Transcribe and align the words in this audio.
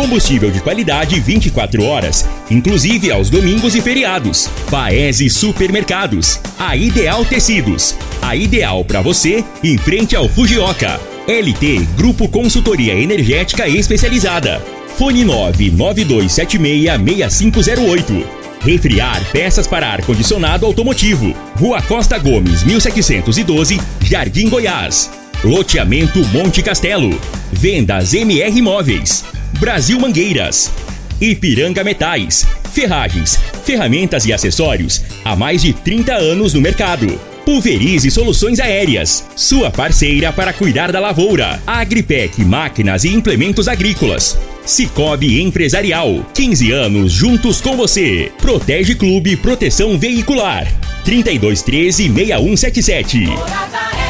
Combustível 0.00 0.50
de 0.50 0.60
qualidade 0.60 1.20
24 1.20 1.84
horas, 1.84 2.24
inclusive 2.50 3.10
aos 3.10 3.28
domingos 3.28 3.74
e 3.74 3.82
feriados. 3.82 4.48
Paese 4.70 5.28
Supermercados. 5.28 6.40
A 6.58 6.74
Ideal 6.74 7.22
Tecidos. 7.26 7.94
A 8.22 8.34
ideal 8.34 8.82
para 8.82 9.02
você 9.02 9.44
em 9.62 9.76
frente 9.76 10.16
ao 10.16 10.26
Fujioka. 10.26 10.98
LT 11.28 11.86
Grupo 11.98 12.26
Consultoria 12.30 12.94
Energética 12.94 13.68
Especializada. 13.68 14.62
Fone 14.96 15.22
992766508. 15.26 18.24
Refriar 18.62 19.22
peças 19.32 19.66
para 19.66 19.86
ar-condicionado 19.86 20.64
automotivo. 20.64 21.34
Rua 21.56 21.82
Costa 21.82 22.16
Gomes, 22.16 22.64
1712, 22.64 23.78
Jardim 24.00 24.48
Goiás. 24.48 25.10
Loteamento 25.44 26.26
Monte 26.28 26.62
Castelo. 26.62 27.20
Vendas 27.52 28.14
MR 28.14 28.58
Imóveis. 28.58 29.26
Brasil 29.60 30.00
Mangueiras. 30.00 30.72
Ipiranga 31.20 31.84
Metais. 31.84 32.46
Ferragens, 32.72 33.38
ferramentas 33.62 34.24
e 34.24 34.32
acessórios 34.32 35.04
há 35.22 35.36
mais 35.36 35.60
de 35.60 35.74
30 35.74 36.14
anos 36.14 36.54
no 36.54 36.62
mercado. 36.62 37.06
Pulverize 37.44 38.10
Soluções 38.10 38.58
Aéreas, 38.58 39.26
sua 39.36 39.70
parceira 39.70 40.32
para 40.32 40.54
cuidar 40.54 40.90
da 40.90 40.98
lavoura. 40.98 41.60
Agripec 41.66 42.42
Máquinas 42.42 43.04
e 43.04 43.10
Implementos 43.10 43.68
Agrícolas. 43.68 44.38
Cicobi 44.64 45.42
Empresarial, 45.42 46.24
15 46.32 46.72
anos 46.72 47.12
juntos 47.12 47.60
com 47.60 47.76
você. 47.76 48.32
Protege 48.38 48.94
Clube 48.94 49.36
Proteção 49.36 49.98
Veicular. 49.98 50.66
3213 51.04 52.08
6177. 52.08 54.09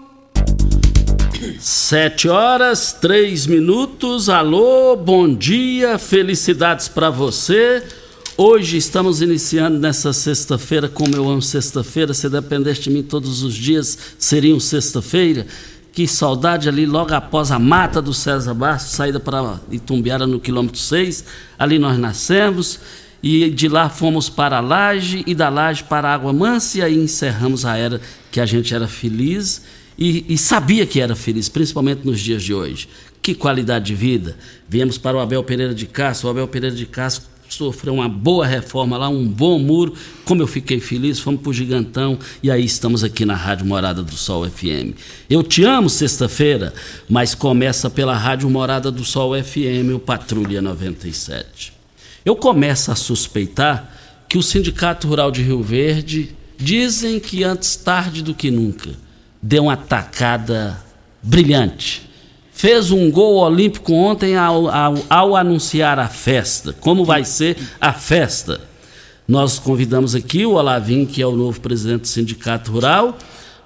Sete 1.59 2.29
horas, 2.29 2.93
três 2.93 3.47
minutos. 3.47 4.29
Alô, 4.29 4.95
bom 4.95 5.33
dia, 5.33 5.97
felicidades 5.97 6.87
para 6.87 7.09
você. 7.09 7.83
Hoje 8.37 8.77
estamos 8.77 9.23
iniciando 9.23 9.79
nessa 9.79 10.13
sexta-feira, 10.13 10.87
como 10.87 11.15
eu 11.15 11.27
amo 11.27 11.41
sexta-feira, 11.41 12.13
se 12.13 12.29
dependesse 12.29 12.81
de 12.81 12.89
mim 12.91 13.01
todos 13.01 13.41
os 13.41 13.55
dias, 13.55 13.97
seriam 14.19 14.59
sexta-feira. 14.59 15.47
Que 15.91 16.07
saudade 16.07 16.69
ali, 16.69 16.85
logo 16.85 17.13
após 17.15 17.51
a 17.51 17.57
mata 17.57 17.99
do 18.01 18.13
César 18.13 18.53
Bastos, 18.53 18.91
saída 18.91 19.19
para 19.19 19.59
Itumbiara 19.71 20.27
no 20.27 20.39
quilômetro 20.39 20.79
6. 20.79 21.25
Ali 21.57 21.79
nós 21.79 21.97
nascemos 21.97 22.79
e 23.21 23.49
de 23.49 23.67
lá 23.67 23.89
fomos 23.89 24.29
para 24.29 24.57
a 24.57 24.61
Laje 24.61 25.23
e 25.25 25.33
da 25.33 25.49
Laje 25.49 25.83
para 25.85 26.07
a 26.07 26.13
Água 26.13 26.31
Mansa 26.31 26.77
e 26.77 26.81
aí 26.83 26.97
encerramos 26.97 27.65
a 27.65 27.77
era 27.77 27.99
que 28.31 28.39
a 28.39 28.45
gente 28.45 28.73
era 28.73 28.87
feliz 28.87 29.63
e, 29.97 30.25
e, 30.33 30.37
sabia 30.37 30.85
que 30.85 30.99
era 30.99 31.15
feliz, 31.15 31.49
principalmente 31.49 32.05
nos 32.05 32.19
dias 32.19 32.41
de 32.43 32.53
hoje. 32.53 32.87
Que 33.21 33.35
qualidade 33.35 33.85
de 33.85 33.95
vida. 33.95 34.35
Viemos 34.67 34.97
para 34.97 35.17
o 35.17 35.19
Abel 35.19 35.43
Pereira 35.43 35.75
de 35.75 35.85
Castro, 35.85 36.27
o 36.27 36.31
Abel 36.31 36.47
Pereira 36.47 36.75
de 36.75 36.85
Castro 36.85 37.31
sofreu 37.53 37.93
uma 37.93 38.07
boa 38.07 38.45
reforma 38.45 38.97
lá, 38.97 39.09
um 39.09 39.27
bom 39.27 39.59
muro. 39.59 39.93
Como 40.25 40.41
eu 40.41 40.47
fiquei 40.47 40.79
feliz, 40.79 41.19
fomos 41.19 41.41
para 41.41 41.49
o 41.49 41.53
Gigantão 41.53 42.17
e 42.41 42.49
aí 42.49 42.63
estamos 42.63 43.03
aqui 43.03 43.25
na 43.25 43.35
Rádio 43.35 43.65
Morada 43.65 44.01
do 44.01 44.15
Sol 44.15 44.49
FM. 44.49 44.95
Eu 45.29 45.43
te 45.43 45.63
amo 45.63 45.89
sexta-feira, 45.89 46.73
mas 47.09 47.35
começa 47.35 47.89
pela 47.89 48.15
Rádio 48.15 48.49
Morada 48.49 48.89
do 48.89 49.03
Sol 49.03 49.33
FM, 49.35 49.93
o 49.95 49.99
Patrulha 49.99 50.61
97. 50.61 51.73
Eu 52.23 52.35
começo 52.35 52.91
a 52.91 52.95
suspeitar 52.95 53.97
que 54.29 54.37
o 54.37 54.43
Sindicato 54.43 55.07
Rural 55.07 55.31
de 55.31 55.41
Rio 55.41 55.61
Verde 55.61 56.33
dizem 56.57 57.19
que 57.19 57.43
antes 57.43 57.75
tarde 57.75 58.21
do 58.21 58.33
que 58.33 58.49
nunca 58.49 58.91
deu 59.41 59.63
uma 59.63 59.77
tacada 59.77 60.81
brilhante. 61.21 62.09
Fez 62.51 62.91
um 62.91 63.09
gol 63.09 63.37
olímpico 63.37 63.93
ontem 63.93 64.35
ao, 64.35 64.69
ao, 64.69 64.95
ao, 65.09 65.35
anunciar 65.35 65.97
a 65.97 66.07
festa. 66.07 66.73
Como 66.73 67.03
vai 67.03 67.25
ser 67.25 67.57
a 67.79 67.91
festa? 67.91 68.61
Nós 69.27 69.57
convidamos 69.57 70.13
aqui 70.13 70.45
o 70.45 70.53
Olavim, 70.53 71.05
que 71.05 71.21
é 71.21 71.25
o 71.25 71.35
novo 71.35 71.59
presidente 71.59 72.01
do 72.01 72.07
Sindicato 72.07 72.71
Rural. 72.71 73.17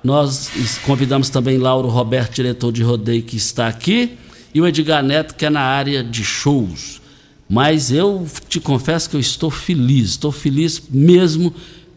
Nós 0.03 0.49
convidamos 0.85 1.29
também 1.29 1.57
Lauro 1.57 1.89
Roberto, 1.89 2.35
diretor 2.35 2.71
de 2.71 2.83
rodeio, 2.83 3.23
que 3.23 3.35
está 3.35 3.67
aqui. 3.67 4.17
E 4.53 4.61
o 4.61 4.67
Edgar 4.67 5.03
Neto, 5.03 5.35
que 5.35 5.45
é 5.45 5.49
na 5.49 5.61
área 5.61 6.03
de 6.03 6.23
shows. 6.23 7.01
Mas 7.49 7.91
eu 7.91 8.25
te 8.47 8.59
confesso 8.59 9.09
que 9.09 9.15
eu 9.15 9.19
estou 9.19 9.51
feliz, 9.51 10.11
estou 10.11 10.31
feliz 10.31 10.81
mesmo 10.89 11.53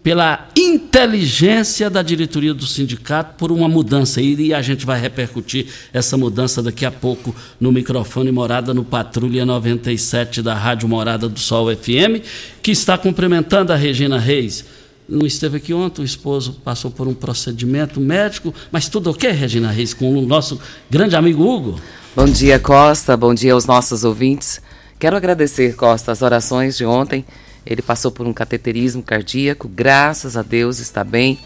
pela 0.08 0.48
inteligência 0.56 1.90
da 1.90 2.00
diretoria 2.00 2.54
do 2.54 2.66
sindicato 2.66 3.34
por 3.36 3.52
uma 3.52 3.68
mudança. 3.68 4.22
E 4.22 4.54
a 4.54 4.62
gente 4.62 4.86
vai 4.86 4.98
repercutir 4.98 5.66
essa 5.92 6.16
mudança 6.16 6.62
daqui 6.62 6.86
a 6.86 6.90
pouco 6.90 7.36
no 7.60 7.70
microfone 7.70 8.32
Morada 8.32 8.72
no 8.72 8.82
Patrulha 8.82 9.44
97 9.44 10.40
da 10.40 10.54
Rádio 10.54 10.88
Morada 10.88 11.28
do 11.28 11.38
Sol 11.38 11.66
FM, 11.76 12.24
que 12.62 12.70
está 12.70 12.96
cumprimentando 12.96 13.70
a 13.70 13.76
Regina 13.76 14.18
Reis. 14.18 14.64
Não 15.06 15.26
esteve 15.26 15.58
aqui 15.58 15.74
ontem, 15.74 16.00
o 16.00 16.06
esposo 16.06 16.54
passou 16.64 16.90
por 16.90 17.06
um 17.06 17.12
procedimento 17.12 18.00
médico, 18.00 18.54
mas 18.72 18.88
tudo 18.88 19.10
ok, 19.10 19.30
Regina 19.30 19.70
Reis, 19.70 19.92
com 19.92 20.10
o 20.10 20.22
nosso 20.22 20.58
grande 20.88 21.16
amigo 21.16 21.46
Hugo? 21.46 21.78
Bom 22.16 22.24
dia, 22.24 22.58
Costa, 22.58 23.14
bom 23.14 23.34
dia 23.34 23.52
aos 23.52 23.66
nossos 23.66 24.04
ouvintes. 24.04 24.58
Quero 24.98 25.18
agradecer, 25.18 25.76
Costa, 25.76 26.12
as 26.12 26.22
orações 26.22 26.78
de 26.78 26.86
ontem 26.86 27.26
ele 27.64 27.82
passou 27.82 28.10
por 28.10 28.26
um 28.26 28.32
cateterismo 28.32 29.02
cardíaco, 29.02 29.68
graças 29.68 30.36
a 30.36 30.42
Deus 30.42 30.78
está 30.78 31.04
bem. 31.04 31.38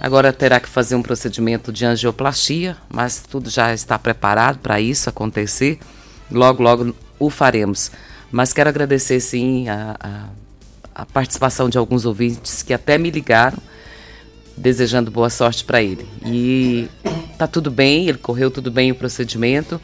Agora 0.00 0.32
terá 0.32 0.60
que 0.60 0.68
fazer 0.68 0.94
um 0.94 1.02
procedimento 1.02 1.72
de 1.72 1.84
angioplastia, 1.86 2.76
mas 2.88 3.24
tudo 3.28 3.48
já 3.48 3.72
está 3.72 3.98
preparado 3.98 4.58
para 4.58 4.80
isso 4.80 5.08
acontecer. 5.08 5.78
Logo, 6.30 6.62
logo 6.62 6.94
o 7.18 7.30
faremos. 7.30 7.90
Mas 8.30 8.52
quero 8.52 8.68
agradecer 8.68 9.20
sim 9.20 9.68
a, 9.68 9.96
a, 9.98 11.02
a 11.02 11.06
participação 11.06 11.68
de 11.70 11.78
alguns 11.78 12.04
ouvintes 12.04 12.62
que 12.62 12.74
até 12.74 12.98
me 12.98 13.10
ligaram, 13.10 13.58
desejando 14.56 15.10
boa 15.10 15.30
sorte 15.30 15.64
para 15.64 15.82
ele. 15.82 16.06
E 16.24 16.88
tá 17.38 17.46
tudo 17.46 17.70
bem, 17.70 18.08
ele 18.08 18.18
correu 18.18 18.50
tudo 18.50 18.70
bem 18.70 18.90
o 18.90 18.94
procedimento. 18.94 19.80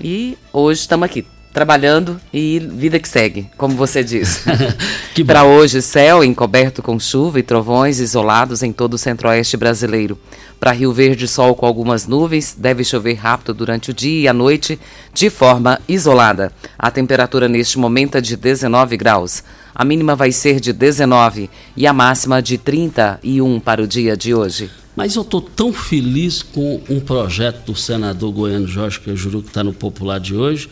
E 0.00 0.36
hoje 0.52 0.80
estamos 0.80 1.06
aqui 1.06 1.24
trabalhando 1.56 2.20
e 2.34 2.58
vida 2.70 2.98
que 2.98 3.08
segue, 3.08 3.48
como 3.56 3.74
você 3.74 4.04
diz. 4.04 4.44
Para 5.26 5.44
hoje, 5.44 5.80
céu 5.80 6.22
encoberto 6.22 6.82
com 6.82 7.00
chuva 7.00 7.38
e 7.38 7.42
trovões 7.42 7.98
isolados 7.98 8.62
em 8.62 8.74
todo 8.74 8.92
o 8.92 8.98
centro-oeste 8.98 9.56
brasileiro. 9.56 10.18
Para 10.60 10.72
Rio 10.72 10.92
Verde, 10.92 11.26
sol 11.26 11.54
com 11.54 11.64
algumas 11.64 12.06
nuvens, 12.06 12.54
deve 12.54 12.84
chover 12.84 13.14
rápido 13.14 13.54
durante 13.54 13.90
o 13.90 13.94
dia 13.94 14.24
e 14.24 14.28
a 14.28 14.34
noite, 14.34 14.78
de 15.14 15.30
forma 15.30 15.80
isolada. 15.88 16.52
A 16.78 16.90
temperatura 16.90 17.48
neste 17.48 17.78
momento 17.78 18.18
é 18.18 18.20
de 18.20 18.36
19 18.36 18.94
graus. 18.98 19.42
A 19.74 19.82
mínima 19.82 20.14
vai 20.14 20.32
ser 20.32 20.60
de 20.60 20.74
19 20.74 21.48
e 21.74 21.86
a 21.86 21.92
máxima 21.94 22.42
de 22.42 22.58
31 22.58 23.60
para 23.60 23.82
o 23.82 23.86
dia 23.86 24.14
de 24.14 24.34
hoje. 24.34 24.70
Mas 24.94 25.16
eu 25.16 25.22
estou 25.22 25.40
tão 25.40 25.72
feliz 25.72 26.42
com 26.42 26.82
um 26.90 27.00
projeto 27.00 27.64
do 27.64 27.74
senador 27.74 28.30
goiano 28.30 28.68
Jorge 28.68 29.00
Cajuru, 29.00 29.40
que 29.40 29.48
está 29.48 29.64
no 29.64 29.72
Popular 29.72 30.20
de 30.20 30.34
hoje, 30.34 30.68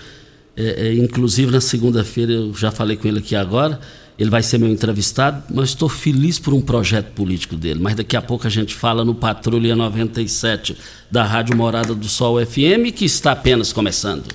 é, 0.57 0.89
é, 0.89 0.95
inclusive 0.95 1.51
na 1.51 1.61
segunda-feira, 1.61 2.33
eu 2.33 2.55
já 2.55 2.71
falei 2.71 2.97
com 2.97 3.09
ele 3.09 3.19
aqui 3.19 3.35
agora, 3.35 3.81
ele 4.19 4.31
vai 4.31 4.43
ser 4.43 4.59
meu 4.59 4.71
entrevistado, 4.71 5.43
mas 5.53 5.71
estou 5.71 5.89
feliz 5.89 6.39
por 6.39 6.55
um 6.55 6.61
projeto 6.61 7.11
político 7.13 7.57
dele. 7.57 7.81
Mas 7.83 7.97
daqui 7.97 8.17
a 8.17 8.23
pouco 8.23 8.47
a 8.47 8.51
gente 8.51 8.75
fala 8.75 9.05
no 9.05 9.15
Patrulha 9.15 9.75
97 9.75 10.77
da 11.11 11.25
Rádio 11.25 11.57
Morada 11.57 11.95
do 11.95 12.09
Sol 12.09 12.45
FM, 12.45 12.93
que 12.95 13.05
está 13.05 13.33
apenas 13.33 13.73
começando. 13.73 14.29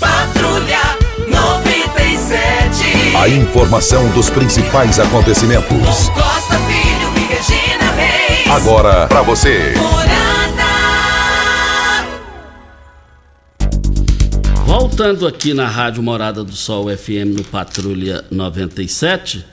Patrulha 0.00 0.80
97. 1.28 3.16
A 3.16 3.28
informação 3.28 4.10
dos 4.10 4.28
principais 4.30 4.98
acontecimentos. 4.98 6.08
Costa 6.08 6.58
Filho 6.58 7.12
e 7.16 7.20
Regina 7.32 7.92
Reis. 7.92 8.50
Agora 8.50 9.06
para 9.06 9.22
você. 9.22 9.74
Voltando 14.76 15.24
aqui 15.24 15.54
na 15.54 15.68
Rádio 15.68 16.02
Morada 16.02 16.42
do 16.42 16.52
Sol 16.52 16.88
FM 16.88 17.36
no 17.36 17.44
Patrulha 17.44 18.24
97, 18.28 19.46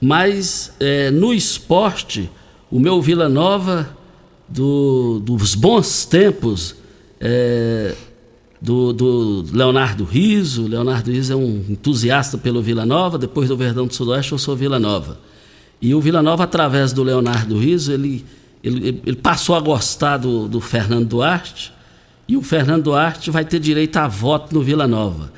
mas 0.00 0.74
é, 0.80 1.08
no 1.08 1.32
esporte, 1.32 2.28
o 2.68 2.80
meu 2.80 3.00
Vila 3.00 3.28
Nova 3.28 3.88
do, 4.48 5.20
dos 5.20 5.54
bons 5.54 6.04
tempos 6.04 6.74
é, 7.20 7.94
do, 8.60 8.92
do, 8.92 9.46
Leonardo 9.52 10.02
Riso. 10.02 10.66
Leonardo 10.66 11.12
Riso 11.12 11.32
é 11.32 11.36
um 11.36 11.64
entusiasta 11.68 12.36
pelo 12.36 12.60
Vila 12.60 12.84
Nova. 12.84 13.16
Depois 13.16 13.48
do 13.48 13.56
Verdão 13.56 13.86
do 13.86 13.94
Sudoeste, 13.94 14.32
eu 14.32 14.38
sou 14.38 14.56
Vila 14.56 14.80
Nova. 14.80 15.20
E 15.80 15.94
o 15.94 16.00
Vila 16.00 16.20
Nova, 16.20 16.42
através 16.42 16.92
do 16.92 17.04
Leonardo 17.04 17.56
Riso, 17.56 17.92
ele, 17.92 18.26
ele, 18.64 19.00
ele 19.06 19.16
passou 19.16 19.54
a 19.54 19.60
gostar 19.60 20.16
do, 20.16 20.48
do 20.48 20.60
Fernando 20.60 21.06
Duarte 21.06 21.75
e 22.28 22.36
o 22.36 22.42
Fernando 22.42 22.84
Duarte 22.84 23.30
vai 23.30 23.44
ter 23.44 23.60
direito 23.60 23.96
a 23.96 24.08
voto 24.08 24.54
no 24.54 24.62
Vila 24.62 24.86
Nova. 24.86 25.32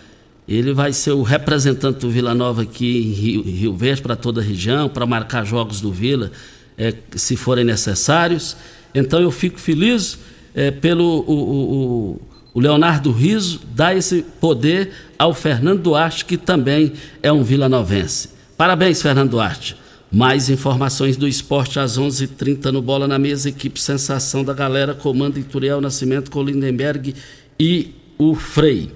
Ele 0.49 0.73
vai 0.73 0.93
ser 0.95 1.13
o 1.13 1.23
representante 1.23 2.01
do 2.01 2.11
Vila 2.11 2.35
Nova 2.35 2.63
aqui 2.63 2.99
em 2.99 3.13
Rio, 3.13 3.43
Rio 3.43 3.77
Verde 3.77 4.01
para 4.01 4.17
toda 4.17 4.41
a 4.41 4.45
região, 4.45 4.89
para 4.89 5.05
marcar 5.05 5.45
jogos 5.45 5.81
do 5.81 5.93
Vila, 5.93 6.33
é, 6.79 6.95
se 7.15 7.37
forem 7.37 7.65
necessários. 7.65 8.57
Então 8.95 9.21
eu 9.21 9.31
fico 9.31 9.61
feliz 9.61 10.19
é, 10.55 10.71
pelo 10.71 11.25
o, 11.27 11.33
o, 11.33 12.23
o, 12.55 12.61
Leonardo 12.61 13.13
Riso 13.13 13.61
dar 13.75 13.95
esse 13.95 14.23
poder 14.41 14.91
ao 15.19 15.35
Fernando 15.35 15.83
Duarte, 15.83 16.25
que 16.25 16.39
também 16.39 16.95
é 17.23 17.31
um 17.31 17.43
vilanovense. 17.43 18.31
Parabéns, 18.57 19.03
Fernando 19.03 19.33
Duarte. 19.33 19.77
Mais 20.11 20.49
informações 20.49 21.19
do 21.19 21.29
esporte 21.29 21.79
às 21.79 21.99
11:30 21.99 22.25
h 22.25 22.35
30 22.39 22.73
no 22.73 22.81
Bola 22.81 23.07
na 23.07 23.19
Mesa. 23.19 23.51
Equipe 23.51 23.81
Sensação 23.81 24.43
da 24.43 24.55
Galera, 24.55 24.95
comando 24.95 25.39
Ituriel 25.39 25.81
Nascimento 25.81 26.31
com 26.31 26.43
Lindenberg 26.43 27.15
e 27.61 27.95
o 28.19 28.35
Frei. 28.35 28.91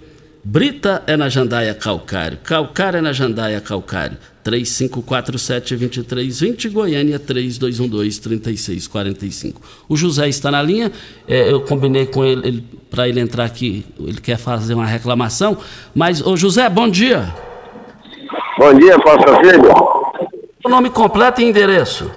Brita 0.44 1.04
é 1.06 1.16
na 1.16 1.28
Jandaia 1.28 1.72
Calcário, 1.72 2.36
Calcário 2.38 2.98
é 2.98 3.00
na 3.00 3.12
Jandaia 3.12 3.60
Calcário. 3.60 4.18
3547-2320, 4.44 6.72
Goiânia 6.72 7.20
3212-3645. 7.20 9.54
O 9.88 9.96
José 9.96 10.28
está 10.28 10.50
na 10.50 10.60
linha, 10.60 10.90
é, 11.28 11.52
eu 11.52 11.60
combinei 11.60 12.06
com 12.06 12.24
ele, 12.24 12.48
ele 12.48 12.64
para 12.90 13.08
ele 13.08 13.20
entrar 13.20 13.44
aqui, 13.44 13.86
ele 14.00 14.20
quer 14.20 14.36
fazer 14.36 14.74
uma 14.74 14.84
reclamação. 14.84 15.56
Mas, 15.94 16.20
ô 16.26 16.36
José, 16.36 16.68
bom 16.68 16.88
dia. 16.88 17.32
Bom 18.58 18.74
dia, 18.74 18.98
Costa 18.98 19.40
Filho. 19.40 20.01
O 20.64 20.68
nome 20.68 20.90
completo 20.90 21.40
e 21.40 21.44
endereço? 21.44 22.10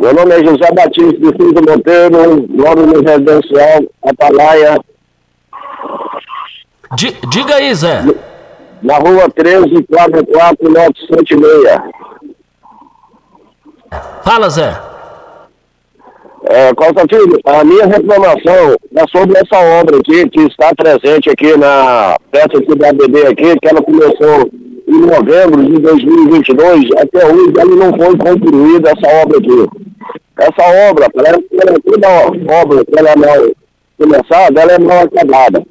Meu 0.00 0.12
nome 0.14 0.34
é 0.34 0.44
José 0.44 0.72
Batista 0.72 1.12
de 1.12 1.36
Souza 1.36 1.60
Monteiro, 1.60 2.46
moro 2.48 2.86
no 2.86 3.02
residencial 3.02 3.84
Atalaia. 4.02 4.80
D 6.96 7.14
diga 7.28 7.54
aí, 7.56 7.74
Zé. 7.74 8.02
Na 8.82 8.96
rua 8.96 9.30
13, 9.30 9.82
44, 9.84 10.70
906. 10.70 11.80
Fala, 14.24 14.48
Zé. 14.50 14.90
É, 16.44 16.70
Filho, 17.08 17.38
a 17.44 17.62
minha 17.62 17.86
reclamação 17.86 18.76
é 18.96 19.06
sobre 19.08 19.38
essa 19.38 19.56
obra 19.80 19.98
aqui, 19.98 20.28
que 20.30 20.40
está 20.40 20.74
presente 20.74 21.30
aqui 21.30 21.56
na, 21.56 22.16
aqui 22.32 22.74
da 22.74 22.92
BD 22.92 23.26
aqui, 23.26 23.58
que 23.60 23.68
ela 23.68 23.82
começou 23.82 24.50
em 24.90 25.00
novembro 25.00 25.64
de 25.64 25.78
2022, 25.78 26.90
até 26.98 27.26
hoje 27.26 27.52
ela 27.56 27.76
não 27.76 27.96
foi 27.96 28.16
concluída 28.16 28.90
essa 28.90 29.22
obra 29.22 29.38
aqui. 29.38 29.68
Essa 30.38 30.90
obra, 30.90 31.06
ela, 31.14 31.80
toda 31.84 32.08
obra 32.60 32.84
que 32.84 32.98
ela 32.98 33.10
é 33.10 33.16
mal 33.16 33.50
começada, 33.96 34.60
ela 34.60 34.72
é 34.72 34.78
mal 34.78 35.04
acabada. 35.04 35.62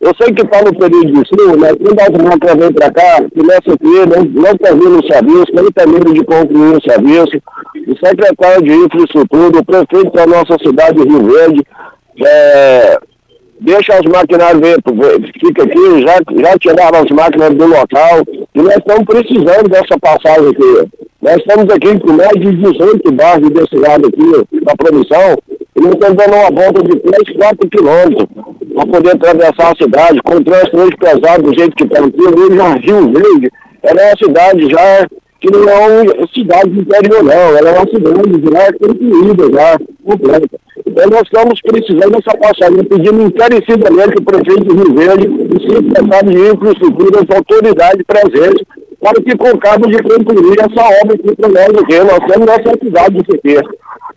Eu 0.00 0.12
sei 0.16 0.32
que 0.32 0.42
está 0.42 0.62
no 0.62 0.74
período 0.76 1.12
de 1.12 1.28
frio, 1.28 1.58
mas 1.58 1.72
quando 1.76 2.00
a 2.00 2.04
automática 2.04 2.54
vem 2.54 2.72
para 2.72 2.90
cá, 2.90 3.16
começa 3.34 3.72
aqui, 3.72 4.06
não, 4.06 4.42
não 4.42 4.56
termina 4.56 4.98
o 4.98 5.06
serviço, 5.06 5.46
não 5.52 5.72
termina 5.72 6.12
de 6.12 6.24
concluir 6.24 6.76
o 6.76 6.82
serviço. 6.82 7.42
O 7.86 8.06
secretário 8.06 8.62
de 8.62 8.72
infraestrutura, 8.72 9.58
o 9.58 9.64
prefeito 9.64 10.12
da 10.12 10.26
nossa 10.26 10.56
cidade, 10.64 11.02
Rio 11.02 11.24
Verde, 11.24 11.64
é, 12.24 12.98
deixa 13.60 14.00
os 14.00 14.10
maquinários 14.10 14.60
ver, 14.60 14.78
fica 15.40 15.64
aqui, 15.64 16.02
já, 16.02 16.16
já 16.40 16.58
tiraram 16.58 17.00
as 17.00 17.10
máquinas 17.10 17.54
do 17.54 17.66
local, 17.66 18.22
e 18.54 18.62
nós 18.62 18.76
estamos 18.76 19.04
precisando 19.04 19.68
dessa 19.68 19.98
passagem 20.00 20.50
aqui. 20.50 20.88
Nós 21.20 21.36
estamos 21.36 21.68
aqui 21.74 21.98
com 21.98 22.12
mais 22.12 22.32
de 22.32 22.56
18 22.56 23.12
bairros 23.12 23.50
desse 23.50 23.76
lado 23.76 24.06
aqui, 24.06 24.64
da 24.64 24.76
produção, 24.76 25.36
e 25.76 25.80
nós 25.80 25.94
estamos 25.94 26.16
dando 26.16 26.34
uma 26.34 26.50
volta 26.50 26.82
de 26.82 27.00
3, 27.00 27.36
4 27.36 27.68
quilômetros 27.68 28.28
para 28.74 28.86
poder 28.86 29.10
atravessar 29.10 29.72
a 29.72 29.76
cidade, 29.76 30.22
com 30.22 30.36
o 30.36 30.44
trânsito 30.44 30.98
pesado 30.98 31.42
do 31.42 31.58
jeito 31.58 31.74
que 31.74 31.84
está 31.84 31.98
aqui, 31.98 32.56
já 32.56 32.74
Rio 32.74 33.12
Verde, 33.12 33.50
é 33.82 33.92
uma 33.92 34.16
cidade 34.16 34.70
já 34.70 35.08
que 35.40 35.50
não 35.50 35.68
é 35.68 36.02
uma 36.02 36.28
cidade 36.34 36.70
interior 36.70 37.22
não, 37.22 37.56
ela 37.56 37.70
é 37.70 37.78
uma 37.78 37.86
cidade 37.86 38.42
já 38.50 38.72
concluída, 38.72 39.50
já 39.50 39.78
completa. 40.04 40.60
Então 40.86 41.10
nós 41.10 41.22
estamos 41.22 41.60
precisando 41.62 42.10
dessa 42.10 42.36
passagem, 42.36 42.84
pedindo 42.84 43.22
encarecidamente 43.22 44.18
o 44.18 44.22
prefeito 44.22 44.64
de 44.64 44.74
Rio 44.74 44.94
Verde, 44.94 45.28
o 45.28 45.60
secretário 45.60 46.30
de 46.30 46.50
infraestrutura, 46.50 47.20
as 47.22 47.36
autoridades 47.36 48.02
presentes, 48.06 48.64
para 49.00 49.22
que 49.22 49.36
concabam 49.36 49.90
de 49.90 50.02
concluir 50.02 50.58
essa 50.58 51.02
obra 51.02 51.14
aqui 51.14 51.36
para 51.36 51.48
nós 51.48 51.82
aqui. 51.82 51.98
Nós 52.00 52.32
temos 52.32 52.46
nossa 52.46 52.78
cidade 52.82 53.22
de 53.22 53.32
CP. 53.32 53.62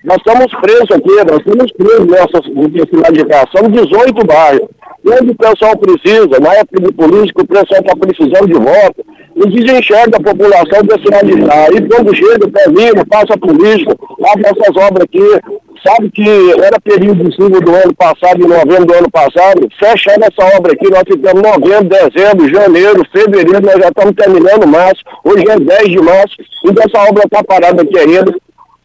Nós 0.04 0.18
estamos 0.18 0.52
presos 0.60 0.92
aqui, 0.92 1.16
nós 1.30 1.38
estamos 1.38 1.72
presos 1.74 2.08
nessa 2.08 2.42
cidade 2.90 3.18
de 3.18 3.26
cá. 3.26 3.48
São 3.56 3.70
18 3.70 4.26
bairros. 4.26 4.68
Onde 5.04 5.32
o 5.32 5.36
pessoal 5.36 5.78
precisa, 5.78 6.40
na 6.40 6.54
época 6.54 6.80
de 6.80 6.94
política, 6.94 7.42
o 7.42 7.48
pessoal 7.48 7.82
está 7.82 7.96
precisando 7.96 8.48
de 8.48 8.54
voto, 8.54 9.06
eles 9.36 9.66
desenxergam 9.66 10.20
a 10.20 10.24
população 10.24 10.82
de 10.84 11.48
cá. 11.48 11.68
E 11.74 11.82
quando 11.88 12.16
chega, 12.16 12.52
termina, 12.52 13.06
passa 13.06 13.38
política, 13.38 13.96
abre 14.32 14.46
essas 14.46 14.76
obras 14.76 15.04
aqui, 15.04 15.20
sabe 15.86 16.12
que 16.12 16.52
era 16.62 16.80
período 16.80 17.24
de 17.24 17.36
chuva 17.36 17.60
do 17.60 17.74
ano 17.74 17.96
passado, 17.96 18.44
em 18.44 18.48
novembro 18.48 18.86
do 18.86 18.94
ano 18.94 19.10
passado, 19.10 19.68
fechando 19.80 20.26
essa 20.26 20.58
obra 20.58 20.74
aqui, 20.74 20.90
nós 20.90 21.04
ficamos 21.08 21.42
novembro, 21.42 21.90
dezembro, 21.90 22.50
janeiro, 22.50 23.04
fevereiro, 23.12 23.62
nós 23.62 23.80
já 23.80 23.88
estamos 23.88 24.16
terminando 24.16 24.68
março, 24.68 25.02
hoje 25.24 25.50
é 25.50 25.60
10 25.60 25.90
de 25.90 26.02
março, 26.02 26.36
e 26.40 26.70
essa 26.70 27.10
obra 27.10 27.24
está 27.24 27.44
parada 27.44 27.82
aqui 27.82 27.98
ainda, 27.98 28.36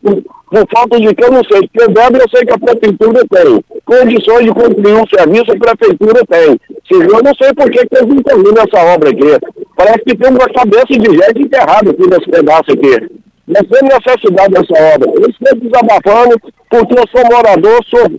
por, 0.06 0.66
falta 0.72 1.00
de 1.00 1.14
que 1.14 1.24
eu 1.24 1.32
não 1.32 1.42
sei, 1.44 1.68
porque 1.68 1.92
deve 1.92 2.18
eu 2.18 2.28
sei 2.30 2.46
que 2.46 2.52
a 2.52 2.58
prefeitura 2.58 3.22
tem, 3.28 3.64
condições 3.84 4.44
de 4.44 4.52
concluir 4.52 4.94
um 4.94 5.06
serviço 5.06 5.52
a 5.52 5.58
prefeitura 5.58 6.22
tem, 6.28 6.60
eu 6.90 7.22
não 7.22 7.34
sei 7.34 7.52
por 7.54 7.70
que, 7.70 7.86
que 7.86 7.96
eles 7.96 8.08
não 8.08 8.62
essa 8.62 8.94
obra 8.94 9.10
aqui, 9.10 9.38
parece 9.76 10.04
que 10.04 10.16
tem 10.16 10.30
uma 10.30 10.48
cabeça 10.48 10.86
de 10.86 11.10
gente 11.10 11.42
enterrada 11.42 11.90
aqui 11.90 12.08
nesse 12.08 12.30
pedaço 12.30 12.72
aqui. 12.72 13.08
Nós 13.46 13.62
temos 13.68 13.94
necessidade 13.94 14.54
dessa 14.54 14.94
obra. 14.94 15.08
Eu 15.14 15.30
estou 15.30 15.60
desabafando 15.60 16.40
porque 16.68 16.94
eu 16.94 17.04
sou 17.08 17.30
morador, 17.30 17.78
sou, 17.86 18.10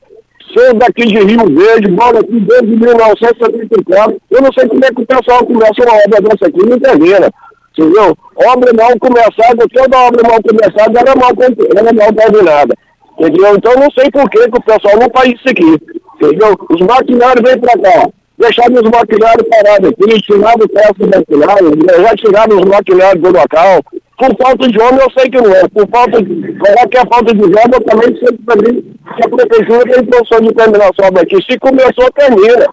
sou 0.53 0.73
daqui 0.75 1.05
de 1.05 1.17
Rio 1.17 1.45
Verde, 1.53 1.91
moro 1.91 2.19
aqui 2.19 2.39
desde 2.39 2.67
1974. 2.67 4.17
Eu 4.31 4.41
não 4.41 4.53
sei 4.53 4.67
como 4.67 4.85
é 4.85 4.87
que 4.89 5.01
o 5.01 5.05
pessoal 5.05 5.45
começa 5.45 5.83
uma 5.83 5.95
obra 6.05 6.21
dessa 6.21 6.47
aqui 6.47 6.61
e 6.61 6.69
não 6.69 6.79
termina. 6.79 7.29
Entendeu? 7.77 8.17
Obra 8.35 8.73
mal 8.73 8.99
começada, 8.99 9.65
toda 9.71 9.97
obra 9.99 10.27
mal 10.27 10.41
começada 10.41 10.99
era 10.99 11.15
mal, 11.15 11.31
era 11.77 11.93
mal 11.93 12.13
terminada. 12.13 12.75
Entendeu? 13.19 13.55
Então 13.55 13.73
não 13.75 13.91
sei 13.91 14.09
por 14.09 14.27
que, 14.29 14.39
o 14.39 14.63
pessoal 14.63 14.99
não 14.99 15.09
faz 15.11 15.29
isso 15.29 15.49
aqui. 15.49 15.79
Entendeu? 16.15 16.57
Os 16.69 16.81
maquinários 16.81 17.47
vêm 17.47 17.59
para 17.59 17.79
cá. 17.79 18.09
Deixaram 18.39 18.75
os 18.75 18.89
maquinários 18.89 19.47
parados 19.47 19.89
aqui, 19.89 20.21
tiraram 20.21 20.63
o 20.63 20.67
teto 20.67 20.95
do 20.99 21.07
maquinário, 21.07 22.01
já 22.01 22.15
tiraram 22.15 22.57
os 22.57 22.65
maquinários 22.65 23.21
do 23.21 23.31
local. 23.31 23.83
Por 24.17 24.35
falta 24.37 24.67
de 24.67 24.79
homem 24.79 24.99
eu 24.99 25.11
sei 25.11 25.29
que 25.29 25.39
não 25.39 25.55
é. 25.55 25.67
Por 25.67 25.87
falta 25.87 26.21
de. 26.21 26.53
Qualquer 26.53 27.07
falta 27.07 27.33
de 27.33 27.41
verba 27.41 27.77
eu 27.77 27.81
também 27.81 28.17
sei 28.17 28.27
que 28.27 28.43
também 28.43 28.97
que 29.15 29.23
a 29.23 29.29
prefeitura 29.29 29.83
tem 29.83 30.05
função 30.05 30.41
de 30.41 30.53
terminar 30.53 30.85
a 30.85 31.07
obra 31.07 31.21
aqui. 31.21 31.41
Se 31.43 31.59
começou, 31.59 32.11
termina. 32.11 32.67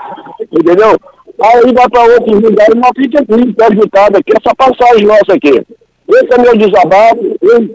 Entendeu? 0.51 0.99
Aí 1.41 1.73
vai 1.73 1.89
para 1.89 2.15
outros 2.15 2.41
lugares, 2.41 2.75
mas 2.77 2.91
fica 2.97 3.21
aqui, 3.21 3.53
prejudicado 3.53 4.19
aqui, 4.19 4.33
essa 4.37 4.55
passagem 4.55 5.07
nossa 5.07 5.35
aqui. 5.35 5.63
Esse 6.09 6.35
é 6.35 6.39
meu 6.39 6.57
desabafo. 6.57 7.37
Eu 7.43 7.69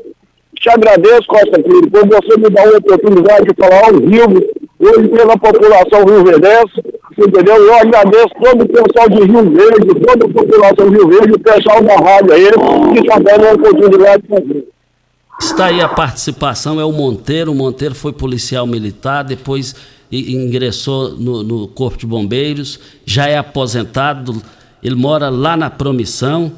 te 0.55 0.69
agradeço, 0.69 1.27
Costa 1.27 1.61
Filho, 1.61 1.89
por 1.89 2.07
você 2.07 2.37
me 2.37 2.49
dar 2.49 2.67
uma 2.67 2.77
oportunidade 2.77 3.45
de 3.45 3.53
falar 3.55 3.85
ao 3.85 3.99
vivo, 3.99 4.43
hoje 4.79 5.07
pela 5.09 5.37
população 5.37 6.05
rio-verdense, 6.05 6.83
entendeu? 7.17 7.55
Eu 7.55 7.73
agradeço 7.75 8.29
todo 8.41 8.63
o 8.63 8.67
pessoal 8.67 9.09
de 9.09 9.23
Rio 9.23 9.49
Verde, 9.51 9.99
toda 10.05 10.25
a 10.25 10.29
população 10.29 10.89
Rio 10.89 11.07
Verde, 11.07 11.33
o 11.33 11.39
pessoal 11.39 11.81
da 11.83 11.95
rádio 11.95 12.33
aí, 12.33 12.51
que 12.93 12.99
está 12.99 13.19
dando 13.19 13.43
uma 13.43 13.53
oportunidade 13.53 14.23
de 14.23 14.27
fazer. 14.27 14.67
Está 15.39 15.65
aí 15.67 15.79
a 15.79 15.87
participação, 15.87 16.81
é 16.81 16.83
o 16.83 16.91
Monteiro. 16.91 17.53
O 17.53 17.55
Monteiro 17.55 17.95
foi 17.95 18.11
policial 18.11 18.67
militar, 18.67 19.23
depois 19.23 19.73
ingressou 20.11 21.15
no, 21.15 21.43
no 21.43 21.67
Corpo 21.67 21.97
de 21.97 22.05
Bombeiros, 22.05 22.79
já 23.05 23.27
é 23.27 23.37
aposentado, 23.37 24.41
ele 24.81 24.95
mora 24.95 25.29
lá 25.29 25.55
na 25.55 25.69
Promissão 25.69 26.53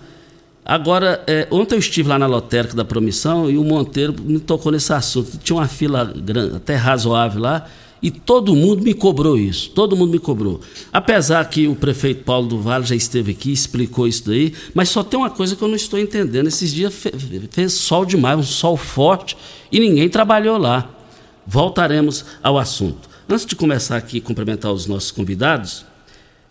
Agora, 0.63 1.23
é, 1.25 1.47
ontem 1.49 1.75
eu 1.75 1.79
estive 1.79 2.07
lá 2.07 2.19
na 2.19 2.27
lotérica 2.27 2.75
da 2.75 2.85
Promissão 2.85 3.49
e 3.49 3.57
o 3.57 3.63
Monteiro 3.63 4.15
me 4.17 4.39
tocou 4.39 4.71
nesse 4.71 4.93
assunto. 4.93 5.37
Tinha 5.39 5.57
uma 5.57 5.67
fila 5.67 6.05
grande, 6.05 6.55
até 6.55 6.75
razoável 6.75 7.41
lá 7.41 7.67
e 8.01 8.09
todo 8.09 8.55
mundo 8.55 8.83
me 8.83 8.93
cobrou 8.93 9.37
isso, 9.37 9.71
todo 9.71 9.95
mundo 9.95 10.11
me 10.11 10.19
cobrou. 10.19 10.61
Apesar 10.93 11.43
que 11.49 11.67
o 11.67 11.75
prefeito 11.75 12.23
Paulo 12.23 12.47
do 12.47 12.59
Vale 12.59 12.85
já 12.85 12.95
esteve 12.95 13.31
aqui, 13.31 13.51
explicou 13.51 14.07
isso 14.07 14.27
daí, 14.27 14.53
mas 14.73 14.89
só 14.89 15.03
tem 15.03 15.19
uma 15.19 15.29
coisa 15.29 15.55
que 15.55 15.61
eu 15.61 15.67
não 15.67 15.75
estou 15.75 15.99
entendendo. 15.99 16.47
Esses 16.47 16.71
dias 16.71 16.93
fez 17.51 17.73
sol 17.73 18.05
demais, 18.05 18.39
um 18.39 18.43
sol 18.43 18.77
forte, 18.77 19.35
e 19.71 19.79
ninguém 19.79 20.09
trabalhou 20.09 20.57
lá. 20.57 20.89
Voltaremos 21.45 22.23
ao 22.41 22.57
assunto. 22.57 23.10
Antes 23.31 23.45
de 23.45 23.55
começar 23.55 23.95
aqui 23.95 24.17
a 24.17 24.21
cumprimentar 24.21 24.73
os 24.73 24.87
nossos 24.87 25.09
convidados, 25.09 25.85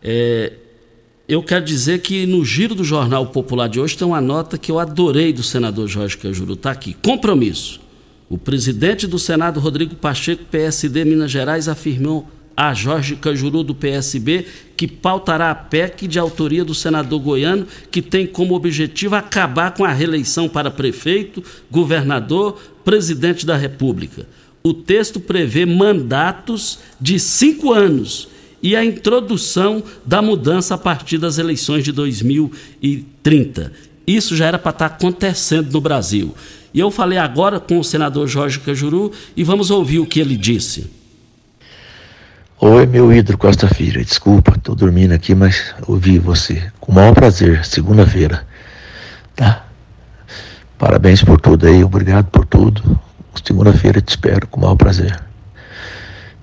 é, 0.03 0.55
eu 1.29 1.43
quero 1.43 1.63
dizer 1.63 2.01
que 2.01 2.25
no 2.25 2.43
giro 2.43 2.75
do 2.75 2.83
Jornal 2.83 3.27
Popular 3.27 3.69
de 3.69 3.79
hoje 3.79 3.99
tem 3.99 4.07
uma 4.07 4.21
nota 4.21 4.57
que 4.57 4.73
eu 4.73 4.79
adorei 4.79 5.31
do 5.31 5.43
senador 5.43 5.87
Jorge 5.87 6.17
Cajuru. 6.17 6.55
Está 6.55 6.71
aqui. 6.71 6.95
Compromisso. 6.95 7.83
O 8.31 8.39
presidente 8.39 9.07
do 9.07 9.19
Senado, 9.19 9.61
Rodrigo 9.61 9.95
Pacheco, 9.95 10.45
PSD 10.47 11.05
Minas 11.05 11.31
Gerais, 11.31 11.69
afirmou 11.69 12.27
a 12.57 12.73
Jorge 12.73 13.15
Cajuru, 13.15 13.63
do 13.63 13.75
PSB, 13.75 14.47
que 14.75 14.89
pautará 14.89 15.51
a 15.51 15.55
PEC 15.55 16.09
de 16.09 16.19
autoria 16.19 16.65
do 16.65 16.75
senador 16.75 17.21
goiano, 17.21 17.67
que 17.91 18.01
tem 18.01 18.27
como 18.27 18.55
objetivo 18.55 19.17
acabar 19.17 19.75
com 19.75 19.85
a 19.85 19.93
reeleição 19.93 20.49
para 20.49 20.71
prefeito, 20.71 21.45
governador, 21.71 22.59
presidente 22.83 23.45
da 23.45 23.55
República. 23.55 24.27
O 24.63 24.75
texto 24.75 25.19
prevê 25.19 25.65
mandatos 25.65 26.81
de 27.01 27.19
cinco 27.19 27.73
anos 27.73 28.29
e 28.63 28.77
a 28.77 28.85
introdução 28.85 29.83
da 30.05 30.21
mudança 30.21 30.75
a 30.75 30.79
partir 30.79 31.17
das 31.17 31.39
eleições 31.39 31.83
de 31.83 31.93
2030. 31.93 33.73
Isso 34.07 34.37
já 34.37 34.47
era 34.47 34.59
para 34.59 34.71
estar 34.71 34.87
acontecendo 34.87 35.73
no 35.73 35.81
Brasil. 35.81 36.35
E 36.75 36.79
eu 36.79 36.91
falei 36.91 37.19
agora 37.19 37.59
com 37.59 37.79
o 37.79 37.85
senador 37.85 38.29
Jorge 38.29 38.61
Cajuru 38.61 39.13
e 39.37 39.43
vamos 39.43 39.71
ouvir 39.71 39.99
o 39.99 40.07
que 40.07 40.21
ele 40.21 40.37
disse. 40.37 40.91
Oi, 42.61 42.85
meu 42.85 43.11
ídolo 43.11 43.39
Costa 43.39 43.67
Filho. 43.69 44.05
Desculpa, 44.05 44.55
estou 44.55 44.75
dormindo 44.75 45.13
aqui, 45.13 45.35
mas 45.35 45.75
ouvi 45.87 46.19
você. 46.19 46.71
Com 46.79 46.93
o 46.93 46.95
maior 46.95 47.15
prazer, 47.15 47.65
segunda-feira. 47.65 48.47
Tá? 49.35 49.65
Parabéns 50.77 51.25
por 51.25 51.41
tudo 51.41 51.67
aí, 51.67 51.83
obrigado 51.83 52.27
por 52.27 52.45
tudo. 52.45 53.01
Segunda-feira 53.45 54.01
te 54.01 54.11
espero 54.11 54.47
com 54.47 54.59
o 54.59 54.63
maior 54.63 54.77
prazer. 54.77 55.21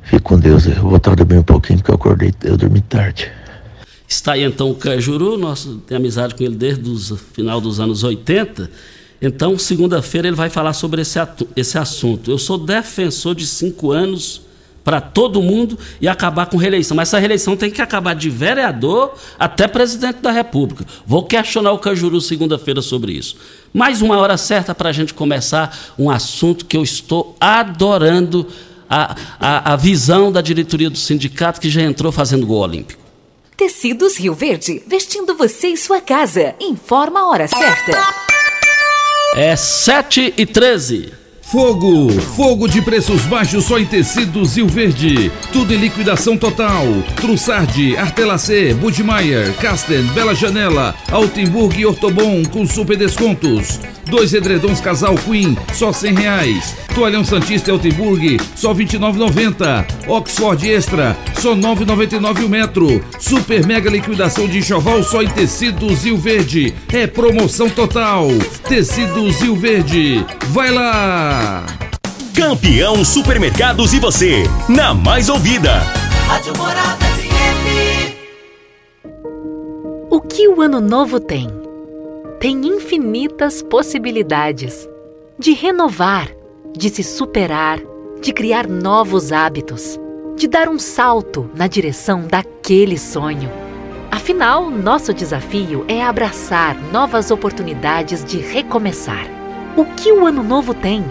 Fique 0.04 0.22
com 0.22 0.40
Deus. 0.40 0.66
Eu 0.66 0.76
vou 0.76 0.96
a 0.96 1.16
dormir 1.16 1.38
um 1.38 1.44
pouquinho 1.44 1.80
porque 1.80 1.92
eu 1.92 1.96
acordei, 1.96 2.34
eu 2.44 2.58
dormi 2.58 2.82
tarde. 2.82 3.32
Está 4.08 4.34
aí 4.34 4.44
então 4.44 4.72
o 4.72 4.76
Cajuru, 4.76 5.38
nós 5.38 5.66
temos 5.86 5.92
amizade 5.92 6.36
com 6.36 6.44
ele 6.44 6.56
desde 6.56 6.90
o 6.90 7.18
final 7.18 7.60
dos 7.60 7.80
anos 7.80 8.04
80 8.04 8.70
então, 9.22 9.58
segunda-feira, 9.58 10.28
ele 10.28 10.36
vai 10.36 10.50
falar 10.50 10.74
sobre 10.74 11.02
esse, 11.02 11.20
esse 11.56 11.78
assunto. 11.78 12.30
Eu 12.30 12.38
sou 12.38 12.58
defensor 12.58 13.34
de 13.34 13.48
cinco 13.48 13.92
anos 13.92 14.42
para 14.88 15.02
todo 15.02 15.42
mundo 15.42 15.78
e 16.00 16.08
acabar 16.08 16.46
com 16.46 16.56
reeleição. 16.56 16.96
Mas 16.96 17.10
essa 17.10 17.20
reeleição 17.20 17.58
tem 17.58 17.70
que 17.70 17.82
acabar 17.82 18.16
de 18.16 18.30
vereador 18.30 19.16
até 19.38 19.68
presidente 19.68 20.20
da 20.22 20.32
República. 20.32 20.86
Vou 21.06 21.26
questionar 21.26 21.74
o 21.74 21.78
Cajuru 21.78 22.22
segunda-feira 22.22 22.82
sobre 22.82 23.12
isso. 23.12 23.36
Mais 23.74 24.02
uma 24.02 24.18
hora 24.18 24.38
certa 24.38 24.74
para 24.74 24.88
a 24.88 24.94
gente 24.94 25.14
começar 25.14 25.78
um 26.00 26.10
assunto 26.10 26.64
que 26.64 26.78
eu 26.78 26.84
estou 26.84 27.36
adorando 27.38 28.48
a, 28.90 29.14
a, 29.38 29.74
a 29.74 29.76
visão 29.76 30.32
da 30.32 30.40
diretoria 30.40 30.90
do 30.90 30.98
sindicato 30.98 31.60
que 31.60 31.70
já 31.70 31.82
entrou 31.82 32.10
fazendo 32.10 32.48
gol 32.48 32.62
olímpico. 32.62 33.02
Tecidos 33.58 34.16
Rio 34.16 34.34
Verde, 34.34 34.82
vestindo 34.88 35.36
você 35.36 35.68
e 35.68 35.76
sua 35.76 36.00
casa. 36.00 36.56
Informa 36.62 37.20
a 37.20 37.28
hora 37.28 37.48
certa. 37.50 37.92
É 39.36 39.54
7 39.54 40.34
e 40.38 40.46
13. 40.46 41.27
Fogo! 41.50 42.10
Fogo 42.36 42.68
de 42.68 42.82
preços 42.82 43.22
baixos 43.22 43.64
só 43.64 43.80
em 43.80 43.86
tecidos 43.86 44.58
e 44.58 44.62
o 44.62 44.68
verde. 44.68 45.32
Tudo 45.54 45.74
em 45.74 45.78
liquidação 45.78 46.36
total. 46.36 46.86
Trussardi, 47.16 47.96
Artelacê, 47.96 48.74
Budmeier, 48.74 49.54
Casten, 49.54 50.04
Bela 50.08 50.36
Janela, 50.36 50.94
Altenburg 51.10 51.80
e 51.80 51.86
Ortobon 51.86 52.44
com 52.44 52.68
super 52.68 52.98
descontos. 52.98 53.80
Dois 54.08 54.34
edredons 54.34 54.82
casal 54.82 55.16
Queen, 55.16 55.58
só 55.74 55.94
cem 55.94 56.14
reais. 56.14 56.76
Toalhão 56.94 57.24
Santista 57.24 57.72
Altenburg, 57.72 58.40
só 58.56 58.74
vinte 58.74 58.94
e 58.94 58.98
Oxford 60.08 60.70
Extra, 60.70 61.16
só 61.40 61.56
nove 61.56 61.86
noventa 61.86 62.18
o 62.18 62.50
metro. 62.50 63.04
Super 63.20 63.66
mega 63.66 63.90
liquidação 63.90 64.48
de 64.48 64.58
enxoval 64.60 65.02
só 65.04 65.22
em 65.22 65.30
tecidos 65.30 66.06
e 66.06 66.12
o 66.12 66.18
verde. 66.18 66.74
É 66.92 67.06
promoção 67.08 67.70
total. 67.70 68.28
Tecidos 68.68 69.42
e 69.42 69.50
o 69.50 69.56
verde. 69.56 70.26
Vai 70.48 70.72
lá! 70.72 71.37
Campeão 72.36 73.04
Supermercados 73.04 73.94
e 73.94 74.00
você, 74.00 74.44
na 74.70 74.94
mais 74.94 75.30
ouvida. 75.30 75.80
Rádio 76.28 76.58
Morada 76.58 77.06
FM. 77.06 78.16
O 80.10 80.22
que 80.22 80.48
o 80.48 80.62
ano 80.62 80.80
novo 80.80 81.20
tem? 81.20 81.48
Tem 82.40 82.56
infinitas 82.66 83.62
possibilidades 83.62 84.88
de 85.38 85.54
renovar, 85.54 86.30
de 86.76 86.90
se 86.90 87.04
superar, 87.04 87.80
de 88.22 88.34
criar 88.34 88.68
novos 88.68 89.32
hábitos, 89.32 90.00
de 90.36 90.48
dar 90.48 90.68
um 90.70 90.80
salto 90.80 91.50
na 91.56 91.68
direção 91.68 92.22
daquele 92.28 92.98
sonho. 92.98 93.52
Afinal, 94.10 94.72
nosso 94.72 95.14
desafio 95.14 95.86
é 95.88 96.04
abraçar 96.04 96.76
novas 96.92 97.30
oportunidades 97.30 98.24
de 98.24 98.38
recomeçar. 98.38 99.28
O 99.76 99.86
que 99.86 100.12
o 100.12 100.26
ano 100.26 100.42
novo 100.42 100.74
tem? 100.74 101.06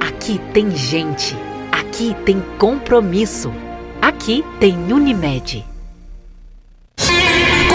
Aqui 0.00 0.40
tem 0.52 0.70
gente. 0.70 1.36
Aqui 1.70 2.16
tem 2.24 2.40
compromisso. 2.58 3.52
Aqui 4.00 4.42
tem 4.58 4.74
Unimed. 4.92 5.69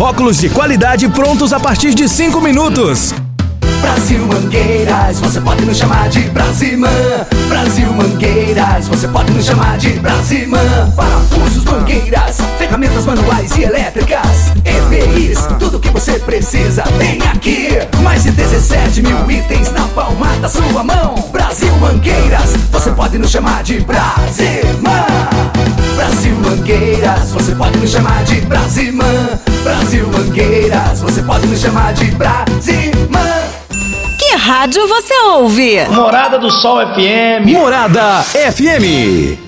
Óculos 0.00 0.38
de 0.38 0.48
qualidade 0.48 1.08
prontos 1.08 1.52
a 1.52 1.58
partir 1.58 1.92
de 1.92 2.08
5 2.08 2.40
minutos. 2.40 3.12
Brasil 3.80 4.24
Mangueiras, 4.26 5.18
você 5.18 5.40
pode 5.40 5.64
nos 5.64 5.76
chamar 5.76 6.08
de 6.08 6.20
Brasimã. 6.30 6.88
Brasil 7.48 7.92
Mangueiras, 7.92 8.86
você 8.86 9.08
pode 9.08 9.32
nos 9.32 9.44
chamar 9.44 9.76
de 9.76 9.90
Brasimã. 9.94 10.92
Parafusos, 10.94 11.64
mangueiras, 11.64 12.38
ferramentas 12.58 13.04
manuais 13.06 13.56
e 13.56 13.62
elétricas, 13.64 14.52
EPIs, 14.64 15.46
tudo 15.58 15.80
que 15.80 15.90
você 15.90 16.12
precisa 16.20 16.84
tem 16.96 17.20
aqui. 17.22 17.70
Mais 18.00 18.22
de 18.22 18.30
17 18.30 19.02
mil 19.02 19.28
itens 19.28 19.72
na 19.72 19.82
palma 19.88 20.28
da 20.40 20.48
sua 20.48 20.84
mão. 20.84 21.28
Brasil 21.32 21.74
Mangueiras, 21.78 22.54
você 22.70 22.92
pode 22.92 23.18
nos 23.18 23.30
chamar 23.30 23.64
de 23.64 23.80
Brasimã. 23.80 25.57
Brasil 25.98 26.32
Mangueiras, 26.36 27.32
você 27.32 27.56
pode 27.56 27.76
nos 27.78 27.90
chamar 27.90 28.22
de 28.22 28.40
Brasimã. 28.42 29.04
Brasil 29.64 30.06
Mangueiras, 30.06 31.00
você 31.00 31.20
pode 31.22 31.44
nos 31.48 31.60
chamar 31.60 31.92
de 31.92 32.04
Brasimã. 32.12 33.42
Que 34.16 34.36
rádio 34.36 34.86
você 34.86 35.12
ouve? 35.26 35.84
Morada 35.90 36.38
do 36.38 36.52
Sol 36.52 36.78
FM. 36.94 37.50
Morada 37.50 38.22
FM. 38.22 39.47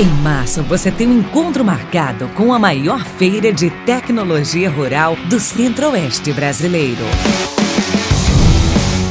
Em 0.00 0.08
março, 0.22 0.62
você 0.62 0.90
tem 0.90 1.06
um 1.06 1.18
encontro 1.18 1.62
marcado 1.62 2.26
com 2.28 2.54
a 2.54 2.58
maior 2.58 3.04
feira 3.04 3.52
de 3.52 3.68
tecnologia 3.84 4.70
rural 4.70 5.14
do 5.28 5.38
centro-oeste 5.38 6.32
brasileiro. 6.32 7.02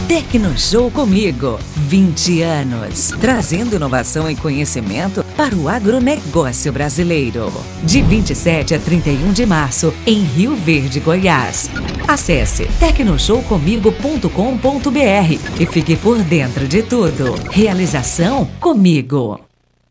Tecnoshow 0.08 0.90
comigo, 0.90 1.60
20 1.76 2.42
anos, 2.42 3.14
trazendo 3.22 3.76
inovação 3.76 4.28
e 4.32 4.36
conhecimento 4.36 5.24
para 5.38 5.56
o 5.56 5.70
agronegócio 5.70 6.74
brasileiro. 6.74 7.54
De 7.84 8.02
27 8.02 8.74
a 8.74 8.80
31 8.80 9.32
de 9.32 9.46
março, 9.46 9.94
em 10.08 10.24
Rio 10.24 10.56
Verde, 10.56 11.00
Goiás. 11.00 11.70
Acesse 12.08 12.66
tecnoshowcomigo.com.br 12.80 15.60
e 15.60 15.66
fique 15.68 15.96
por 15.96 16.18
dentro 16.24 16.68
de 16.68 16.82
tudo. 16.82 17.36
Realização 17.52 18.50
comigo. 18.60 19.49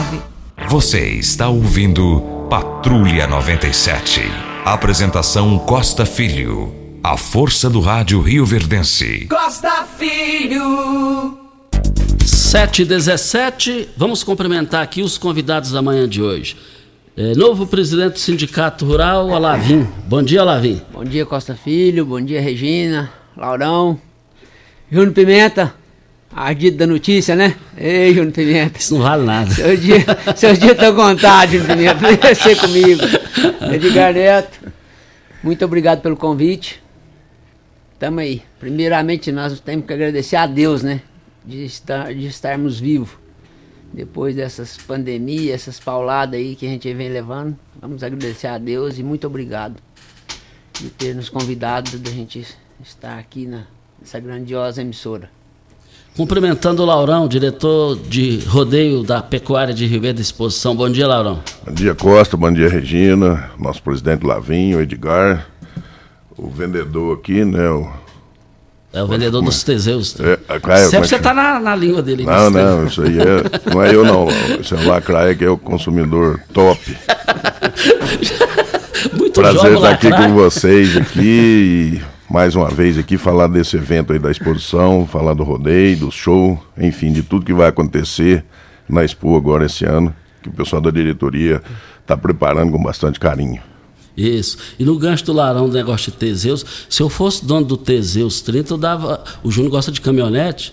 Você 0.68 1.08
está 1.10 1.48
ouvindo 1.48 2.20
Patrulha 2.50 3.26
97. 3.26 4.20
Apresentação 4.64 5.58
Costa 5.58 6.04
Filho. 6.04 6.74
A 7.02 7.16
força 7.16 7.70
do 7.70 7.80
rádio 7.80 8.20
Rio 8.20 8.44
Verdense. 8.44 9.26
Costa 9.28 9.86
Filho. 9.98 11.38
717. 12.24 13.90
Vamos 13.96 14.24
cumprimentar 14.24 14.82
aqui 14.82 15.02
os 15.02 15.18
convidados 15.18 15.70
da 15.70 15.82
manhã 15.82 16.08
de 16.08 16.22
hoje. 16.22 16.56
É, 17.16 17.32
novo 17.36 17.64
presidente 17.64 18.14
do 18.14 18.18
Sindicato 18.18 18.84
Rural, 18.84 19.28
Olavim. 19.28 19.86
Bom 20.08 20.20
dia, 20.20 20.42
Olavim. 20.42 20.82
Bom 20.92 21.04
dia, 21.04 21.24
Costa 21.24 21.54
Filho. 21.54 22.04
Bom 22.04 22.20
dia, 22.20 22.40
Regina, 22.40 23.08
Laurão, 23.36 24.00
Júnior 24.90 25.12
Pimenta. 25.12 25.72
Ardido 26.34 26.76
da 26.76 26.88
notícia, 26.88 27.36
né? 27.36 27.54
Ei, 27.78 28.12
Júnior 28.12 28.32
Pimenta. 28.32 28.80
Isso 28.80 28.94
não 28.94 29.02
vale 29.02 29.24
nada. 29.24 29.48
Seu 29.48 29.76
dia, 29.76 30.04
seus 30.34 30.58
dias 30.58 30.72
estão 30.72 30.92
contados, 30.92 31.54
Júnior 31.54 31.96
Pimenta. 31.96 32.16
Vem 32.20 32.34
ser 32.34 32.56
comigo. 32.56 33.02
Edgar 33.72 34.12
Neto, 34.12 34.58
muito 35.40 35.64
obrigado 35.64 36.00
pelo 36.00 36.16
convite. 36.16 36.82
Tamo 37.96 38.18
aí. 38.18 38.42
Primeiramente, 38.58 39.30
nós 39.30 39.60
temos 39.60 39.86
que 39.86 39.92
agradecer 39.92 40.34
a 40.34 40.48
Deus, 40.48 40.82
né? 40.82 41.00
De, 41.46 41.64
estar, 41.64 42.12
de 42.12 42.26
estarmos 42.26 42.80
vivos. 42.80 43.10
Depois 43.94 44.34
dessas 44.34 44.76
pandemias, 44.76 45.54
essas 45.54 45.78
pauladas 45.78 46.34
aí 46.34 46.56
que 46.56 46.66
a 46.66 46.68
gente 46.68 46.92
vem 46.92 47.08
levando. 47.08 47.56
Vamos 47.80 48.02
agradecer 48.02 48.48
a 48.48 48.58
Deus 48.58 48.98
e 48.98 49.04
muito 49.04 49.24
obrigado 49.24 49.76
de 50.80 50.90
ter 50.90 51.14
nos 51.14 51.28
convidado, 51.28 51.96
da 52.00 52.10
gente 52.10 52.44
estar 52.82 53.16
aqui 53.16 53.46
na, 53.46 53.62
nessa 54.00 54.18
grandiosa 54.18 54.82
emissora. 54.82 55.30
Cumprimentando 56.16 56.82
o 56.82 56.86
Laurão, 56.86 57.28
diretor 57.28 57.96
de 57.96 58.38
rodeio 58.46 59.04
da 59.04 59.22
Pecuária 59.22 59.72
de 59.72 59.86
Rio 59.86 60.00
Verde 60.00 60.22
Exposição. 60.22 60.74
Bom 60.74 60.90
dia, 60.90 61.06
Laurão. 61.06 61.40
Bom 61.64 61.72
dia, 61.72 61.94
Costa. 61.94 62.36
Bom 62.36 62.52
dia, 62.52 62.68
Regina. 62.68 63.50
Nosso 63.58 63.80
presidente 63.80 64.26
Lavinho, 64.26 64.80
Edgar. 64.80 65.48
O 66.36 66.48
vendedor 66.48 67.18
aqui, 67.18 67.44
né? 67.44 67.68
O... 67.70 68.03
É 68.94 69.02
o 69.02 69.08
vendedor 69.08 69.42
dos 69.42 69.62
Teseus. 69.64 70.14
É, 70.20 70.38
a 70.48 70.60
Craia, 70.60 70.82
como 70.82 70.90
Sempre 70.90 71.06
é 71.06 71.08
você 71.08 71.16
que- 71.16 71.22
tá 71.22 71.34
na, 71.34 71.58
na 71.58 71.74
língua 71.74 72.00
dele. 72.00 72.24
Não, 72.24 72.48
não, 72.48 72.86
isso 72.86 73.02
aí 73.02 73.18
é, 73.18 73.72
não 73.74 73.82
é 73.82 73.92
eu 73.94 74.04
não. 74.04 74.28
Isso 74.60 74.74
é 74.74 74.78
o 74.78 74.86
Lacraia 74.88 75.34
que 75.34 75.44
é 75.44 75.50
o 75.50 75.58
consumidor 75.58 76.40
top. 76.52 76.78
Muito 79.18 79.40
Prazer 79.40 79.74
estar 79.74 79.90
aqui 79.90 80.08
Lacraia. 80.08 80.28
com 80.28 80.34
vocês 80.34 80.96
aqui 80.96 82.00
e 82.00 82.32
mais 82.32 82.54
uma 82.54 82.68
vez 82.70 82.96
aqui 82.96 83.18
falar 83.18 83.48
desse 83.48 83.76
evento 83.76 84.12
aí 84.12 84.18
da 84.18 84.30
exposição, 84.30 85.06
falar 85.10 85.34
do 85.34 85.42
rodeio, 85.42 85.96
do 85.96 86.10
show, 86.10 86.58
enfim, 86.78 87.12
de 87.12 87.22
tudo 87.22 87.44
que 87.44 87.52
vai 87.52 87.68
acontecer 87.68 88.44
na 88.88 89.04
Expo 89.04 89.36
agora 89.36 89.66
esse 89.66 89.84
ano, 89.84 90.14
que 90.42 90.48
o 90.48 90.52
pessoal 90.52 90.80
da 90.80 90.90
diretoria 90.90 91.60
está 92.00 92.16
preparando 92.16 92.70
com 92.72 92.82
bastante 92.82 93.18
carinho. 93.18 93.60
Isso. 94.16 94.58
E 94.78 94.84
no 94.84 94.96
gancho 94.96 95.24
do 95.24 95.32
Larão 95.32 95.68
do 95.68 95.74
negócio 95.74 96.12
de 96.12 96.18
Teseus, 96.18 96.64
se 96.88 97.02
eu 97.02 97.08
fosse 97.08 97.44
dono 97.44 97.66
do 97.66 97.76
Teseus 97.76 98.40
30, 98.40 98.74
eu 98.74 98.78
dava. 98.78 99.24
O 99.42 99.50
Júnior 99.50 99.72
gosta 99.72 99.90
de 99.90 100.00
caminhonete. 100.00 100.72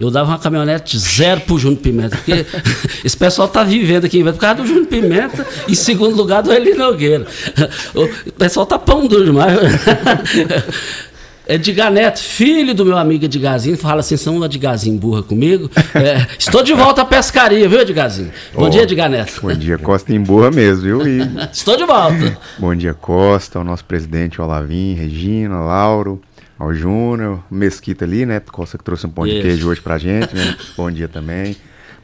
Eu 0.00 0.10
dava 0.10 0.32
uma 0.32 0.38
caminhonete 0.38 0.98
zero 0.98 1.42
pro 1.42 1.58
Júnior 1.58 1.80
Pimenta, 1.80 2.16
porque 2.16 2.44
esse 3.04 3.16
pessoal 3.16 3.46
tá 3.46 3.62
vivendo 3.62 4.04
aqui 4.04 4.18
em 4.18 4.24
Vento 4.24 4.34
por 4.34 4.40
causa 4.40 4.56
do 4.56 4.66
Júnior 4.66 4.86
Pimenta 4.86 5.46
e 5.68 5.72
em 5.72 5.74
segundo 5.76 6.16
lugar 6.16 6.42
do 6.42 6.52
Eli 6.52 6.74
Nogueira. 6.74 7.26
O 7.94 8.32
pessoal 8.32 8.66
tá 8.66 8.78
pão 8.78 9.06
duro 9.06 9.24
demais. 9.24 9.56
Edgar 11.46 11.90
Neto, 11.90 12.20
filho 12.20 12.72
do 12.72 12.84
meu 12.84 12.96
amigo 12.96 13.24
Edgarzinho, 13.24 13.76
fala 13.76 14.00
assim, 14.00 14.16
são 14.16 14.36
uma 14.36 14.46
Edgarzinho 14.46 14.96
burra 14.98 15.22
comigo. 15.22 15.68
É, 15.94 16.26
estou 16.38 16.62
de 16.62 16.72
volta 16.72 17.02
à 17.02 17.04
pescaria, 17.04 17.68
viu, 17.68 17.80
Edgarzinho? 17.80 18.30
Bom 18.54 18.66
Ó, 18.66 18.68
dia, 18.68 18.82
Edgar 18.82 19.10
Neto. 19.10 19.40
Bom 19.42 19.52
dia, 19.52 19.76
Costa 19.76 20.14
em 20.14 20.20
boa 20.20 20.50
mesmo, 20.50 20.82
viu? 20.82 21.06
E 21.06 21.20
Estou 21.52 21.76
de 21.76 21.84
volta. 21.84 22.38
bom 22.58 22.74
dia, 22.74 22.94
Costa, 22.94 23.58
ao 23.58 23.64
nosso 23.64 23.84
presidente 23.84 24.40
Olavim, 24.40 24.94
Regina, 24.94 25.58
Lauro, 25.60 26.22
ao 26.56 26.72
Júnior, 26.72 27.42
Mesquita 27.50 28.04
ali, 28.04 28.24
né? 28.24 28.38
Costa 28.40 28.78
que 28.78 28.84
trouxe 28.84 29.06
um 29.06 29.10
pão 29.10 29.24
de 29.24 29.32
Isso. 29.32 29.42
queijo 29.42 29.68
hoje 29.68 29.80
pra 29.80 29.98
gente, 29.98 30.34
né? 30.34 30.56
Bom 30.76 30.90
dia 30.90 31.08
também, 31.08 31.56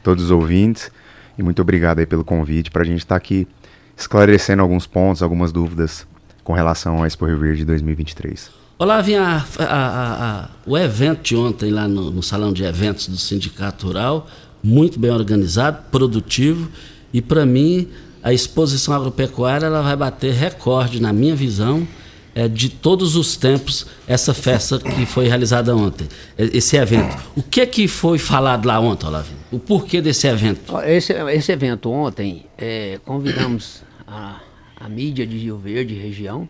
todos 0.03 0.25
os 0.25 0.31
ouvintes. 0.31 0.91
E 1.37 1.41
muito 1.43 1.61
obrigado 1.61 1.99
aí 1.99 2.05
pelo 2.05 2.25
convite 2.25 2.69
pra 2.69 2.83
gente 2.83 2.99
estar 2.99 3.15
aqui 3.15 3.47
esclarecendo 3.95 4.61
alguns 4.61 4.85
pontos, 4.85 5.23
algumas 5.23 5.53
dúvidas 5.53 6.05
com 6.43 6.51
relação 6.51 7.01
à 7.01 7.07
Expo 7.07 7.25
Rio 7.25 7.37
Verde 7.37 7.63
2023. 7.63 8.49
Olá, 8.81 9.01
vinha 9.01 9.45
o 10.65 10.77
evento 10.77 11.21
de 11.21 11.35
ontem 11.35 11.69
lá 11.69 11.85
no, 11.85 12.09
no 12.11 12.23
salão 12.23 12.53
de 12.53 12.63
eventos 12.63 13.09
do 13.09 13.17
Sindicato 13.17 13.87
Rural, 13.87 14.25
muito 14.63 14.97
bem 14.97 15.11
organizado, 15.11 15.83
produtivo, 15.91 16.71
e 17.11 17.21
para 17.21 17.45
mim 17.45 17.89
a 18.23 18.31
exposição 18.31 18.93
agropecuária 18.93 19.65
ela 19.65 19.81
vai 19.81 19.97
bater 19.97 20.31
recorde, 20.31 21.01
na 21.01 21.11
minha 21.11 21.35
visão, 21.35 21.85
é, 22.33 22.47
de 22.47 22.69
todos 22.69 23.17
os 23.17 23.35
tempos, 23.35 23.85
essa 24.07 24.33
festa 24.33 24.79
que 24.79 25.05
foi 25.05 25.27
realizada 25.27 25.75
ontem, 25.75 26.07
é, 26.37 26.45
esse 26.45 26.77
evento. 26.77 27.17
O 27.35 27.43
que 27.43 27.65
que 27.65 27.85
foi 27.85 28.17
falado 28.17 28.65
lá 28.65 28.79
ontem, 28.79 29.07
Olavinho? 29.07 29.39
O 29.51 29.59
porquê 29.59 30.01
desse 30.01 30.25
evento? 30.25 30.73
Esse, 30.85 31.11
esse 31.11 31.51
evento 31.51 31.91
ontem, 31.91 32.45
é, 32.57 32.97
convidamos 33.03 33.83
a, 34.07 34.39
a 34.79 34.87
mídia 34.87 35.27
de 35.27 35.37
Rio 35.37 35.57
Verde 35.57 35.95
região 35.95 36.47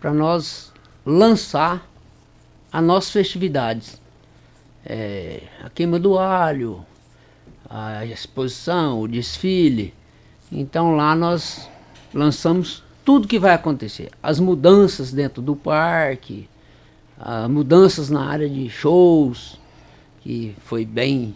para 0.00 0.12
nós 0.12 0.73
lançar 1.04 1.88
as 2.72 2.82
nossas 2.82 3.10
festividades. 3.10 4.00
É, 4.84 5.42
a 5.62 5.70
queima 5.70 5.98
do 5.98 6.18
alho, 6.18 6.84
a 7.68 8.04
exposição, 8.04 9.00
o 9.00 9.08
desfile. 9.08 9.94
Então 10.50 10.94
lá 10.94 11.14
nós 11.14 11.68
lançamos 12.12 12.82
tudo 13.04 13.28
que 13.28 13.38
vai 13.38 13.54
acontecer. 13.54 14.10
As 14.22 14.38
mudanças 14.40 15.12
dentro 15.12 15.42
do 15.42 15.54
parque, 15.54 16.48
as 17.18 17.48
mudanças 17.48 18.10
na 18.10 18.26
área 18.26 18.48
de 18.48 18.68
shows, 18.68 19.58
que 20.20 20.54
foi 20.64 20.84
bem. 20.84 21.34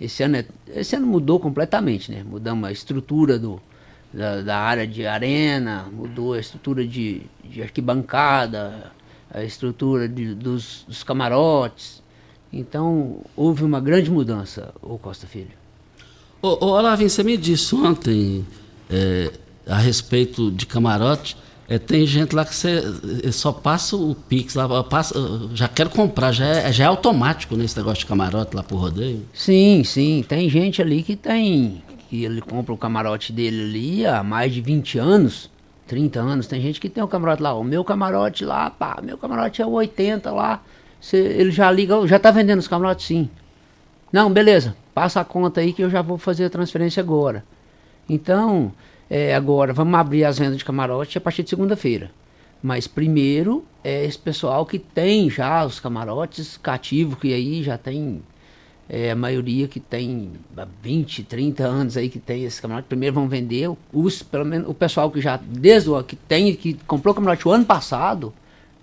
Esse 0.00 0.22
ano, 0.22 0.36
é- 0.36 0.46
esse 0.68 0.96
ano 0.96 1.06
mudou 1.06 1.38
completamente, 1.38 2.10
né? 2.10 2.24
Mudamos 2.24 2.68
a 2.68 2.72
estrutura 2.72 3.38
do, 3.38 3.60
da, 4.12 4.42
da 4.42 4.58
área 4.58 4.86
de 4.86 5.06
arena, 5.06 5.86
mudou 5.92 6.32
a 6.34 6.40
estrutura 6.40 6.86
de, 6.86 7.22
de 7.44 7.62
arquibancada, 7.62 8.92
a 9.32 9.42
estrutura 9.42 10.08
de- 10.08 10.34
dos, 10.34 10.84
dos 10.86 11.02
camarotes. 11.02 12.02
Então 12.52 13.20
houve 13.36 13.64
uma 13.64 13.80
grande 13.80 14.10
mudança, 14.10 14.74
o 14.82 14.98
Costa 14.98 15.26
Filho. 15.26 15.50
Ô, 16.42 16.64
ô 16.64 16.68
Olavinho, 16.76 17.08
você 17.08 17.22
me 17.22 17.36
disse 17.36 17.74
ontem 17.74 18.44
é, 18.90 19.32
a 19.66 19.78
respeito 19.78 20.50
de 20.50 20.66
camarote. 20.66 21.36
é, 21.68 21.78
tem 21.78 22.04
gente 22.04 22.34
lá 22.34 22.44
que 22.44 22.54
você 22.54 22.82
é, 23.24 23.30
só 23.32 23.52
passa 23.52 23.96
o 23.96 24.14
Pix 24.14 24.54
lá, 24.54 24.82
passa, 24.84 25.14
já 25.54 25.66
quero 25.68 25.88
comprar, 25.88 26.32
já 26.32 26.44
é, 26.46 26.72
já 26.72 26.84
é 26.84 26.86
automático 26.88 27.56
nesse 27.56 27.76
negócio 27.76 28.00
de 28.00 28.06
camarote 28.06 28.54
lá 28.54 28.62
pro 28.62 28.76
rodeio. 28.76 29.24
Sim, 29.32 29.82
sim. 29.84 30.22
Tem 30.28 30.50
gente 30.50 30.82
ali 30.82 31.02
que 31.02 31.16
tem. 31.16 31.80
que 32.10 32.24
ele 32.24 32.42
compra 32.42 32.74
o 32.74 32.76
camarote 32.76 33.32
dele 33.32 33.62
ali 33.62 34.06
há 34.06 34.22
mais 34.22 34.52
de 34.52 34.60
20 34.60 34.98
anos, 34.98 35.48
30 35.92 36.20
anos. 36.20 36.46
Tem 36.46 36.58
gente 36.58 36.80
que 36.80 36.88
tem 36.88 37.04
o 37.04 37.06
camarote 37.06 37.42
lá. 37.42 37.52
O 37.52 37.62
meu 37.62 37.84
camarote 37.84 38.46
lá, 38.46 38.70
pá, 38.70 38.98
meu 39.02 39.18
camarote 39.18 39.60
é 39.60 39.66
o 39.66 39.72
80 39.72 40.30
lá. 40.30 40.62
Cê- 40.98 41.18
ele 41.18 41.50
já 41.50 41.70
liga, 41.70 42.06
já 42.06 42.18
tá 42.18 42.30
vendendo 42.30 42.60
os 42.60 42.66
camarotes 42.66 43.04
sim. 43.04 43.28
Não, 44.10 44.32
beleza. 44.32 44.74
Passa 44.94 45.20
a 45.20 45.24
conta 45.24 45.60
aí 45.60 45.70
que 45.74 45.82
eu 45.82 45.90
já 45.90 46.00
vou 46.00 46.16
fazer 46.16 46.46
a 46.46 46.50
transferência 46.50 47.02
agora. 47.02 47.44
Então, 48.08 48.72
é, 49.10 49.34
agora 49.34 49.74
vamos 49.74 49.94
abrir 50.00 50.24
as 50.24 50.38
vendas 50.38 50.56
de 50.56 50.64
camarote 50.64 51.18
a 51.18 51.20
partir 51.20 51.42
de 51.42 51.50
segunda-feira. 51.50 52.10
Mas 52.62 52.86
primeiro 52.86 53.62
é 53.84 54.06
esse 54.06 54.18
pessoal 54.18 54.64
que 54.64 54.78
tem 54.78 55.28
já 55.28 55.62
os 55.62 55.78
camarotes 55.78 56.56
cativos, 56.56 57.18
que 57.18 57.34
aí 57.34 57.62
já 57.62 57.76
tem 57.76 58.22
é, 58.94 59.10
a 59.10 59.16
maioria 59.16 59.66
que 59.66 59.80
tem 59.80 60.32
20, 60.82 61.22
30 61.22 61.64
anos 61.64 61.96
aí 61.96 62.10
que 62.10 62.18
tem 62.18 62.44
esse 62.44 62.60
camarote. 62.60 62.88
Primeiro 62.88 63.14
vão 63.14 63.26
vender 63.26 63.74
os, 63.90 64.22
pelo 64.22 64.44
menos 64.44 64.68
o 64.68 64.74
pessoal 64.74 65.10
que 65.10 65.18
já 65.18 65.38
desde 65.38 65.88
o 65.88 66.02
que 66.02 66.14
tem 66.14 66.54
que 66.54 66.74
comprou 66.86 67.12
o 67.12 67.14
camarote 67.14 67.48
o 67.48 67.50
ano 67.50 67.64
passado 67.64 68.34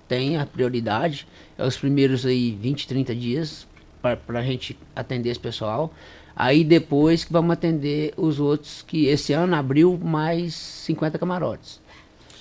tem 0.08 0.38
a 0.38 0.48
prioridade. 0.48 1.28
É 1.56 1.64
os 1.64 1.78
primeiros 1.78 2.26
aí 2.26 2.58
20, 2.60 2.88
30 2.88 3.14
dias 3.14 3.68
para 4.02 4.40
a 4.40 4.42
gente 4.42 4.76
atender 4.96 5.30
esse 5.30 5.40
pessoal. 5.40 5.94
Aí 6.36 6.64
depois 6.64 7.24
que 7.24 7.32
vamos 7.32 7.52
atender 7.52 8.12
os 8.18 8.40
outros 8.40 8.82
que 8.82 9.06
esse 9.06 9.32
ano 9.32 9.56
abriu 9.56 9.96
mais 9.96 10.56
50 10.56 11.20
camarotes. 11.20 11.80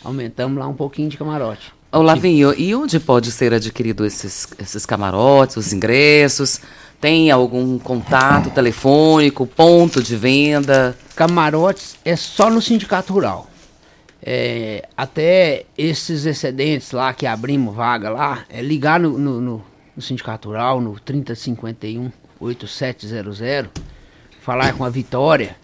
Aumentamos 0.03 0.59
lá 0.59 0.67
um 0.67 0.75
pouquinho 0.75 1.11
de 1.11 1.19
camarote. 1.19 1.71
Ô 1.93 2.01
Lavinho, 2.01 2.55
e 2.59 2.75
onde 2.75 3.01
pode 3.01 3.33
ser 3.33 3.53
adquirido 3.53 4.07
esses, 4.07 4.47
esses 4.59 4.87
camarotes, 4.87 5.57
os 5.57 5.73
ingressos? 5.73 6.61
Tem 7.01 7.31
algum 7.31 7.79
contato 7.79 8.51
telefônico, 8.51 9.47
ponto 9.47 10.03
de 10.03 10.17
venda? 10.17 10.97
Camarotes 11.15 11.97
é 12.05 12.17
só 12.17 12.51
no 12.51 12.61
Sindicato 12.61 13.13
Rural. 13.13 13.49
É, 14.21 14.89
até 14.97 15.65
esses 15.77 16.27
excedentes 16.27 16.91
lá 16.91 17.15
que 17.15 17.25
abrimos 17.25 17.75
vaga 17.75 18.11
lá, 18.11 18.45
é 18.49 18.61
ligar 18.61 18.99
no, 18.99 19.17
no, 19.17 19.41
no, 19.41 19.65
no 19.95 20.03
Sindicato 20.03 20.49
Rural, 20.49 20.81
no 20.81 20.99
3051 20.99 22.11
8700, 22.41 23.71
falar 24.41 24.73
com 24.75 24.85
a 24.85 24.91
Vitória, 24.91 25.57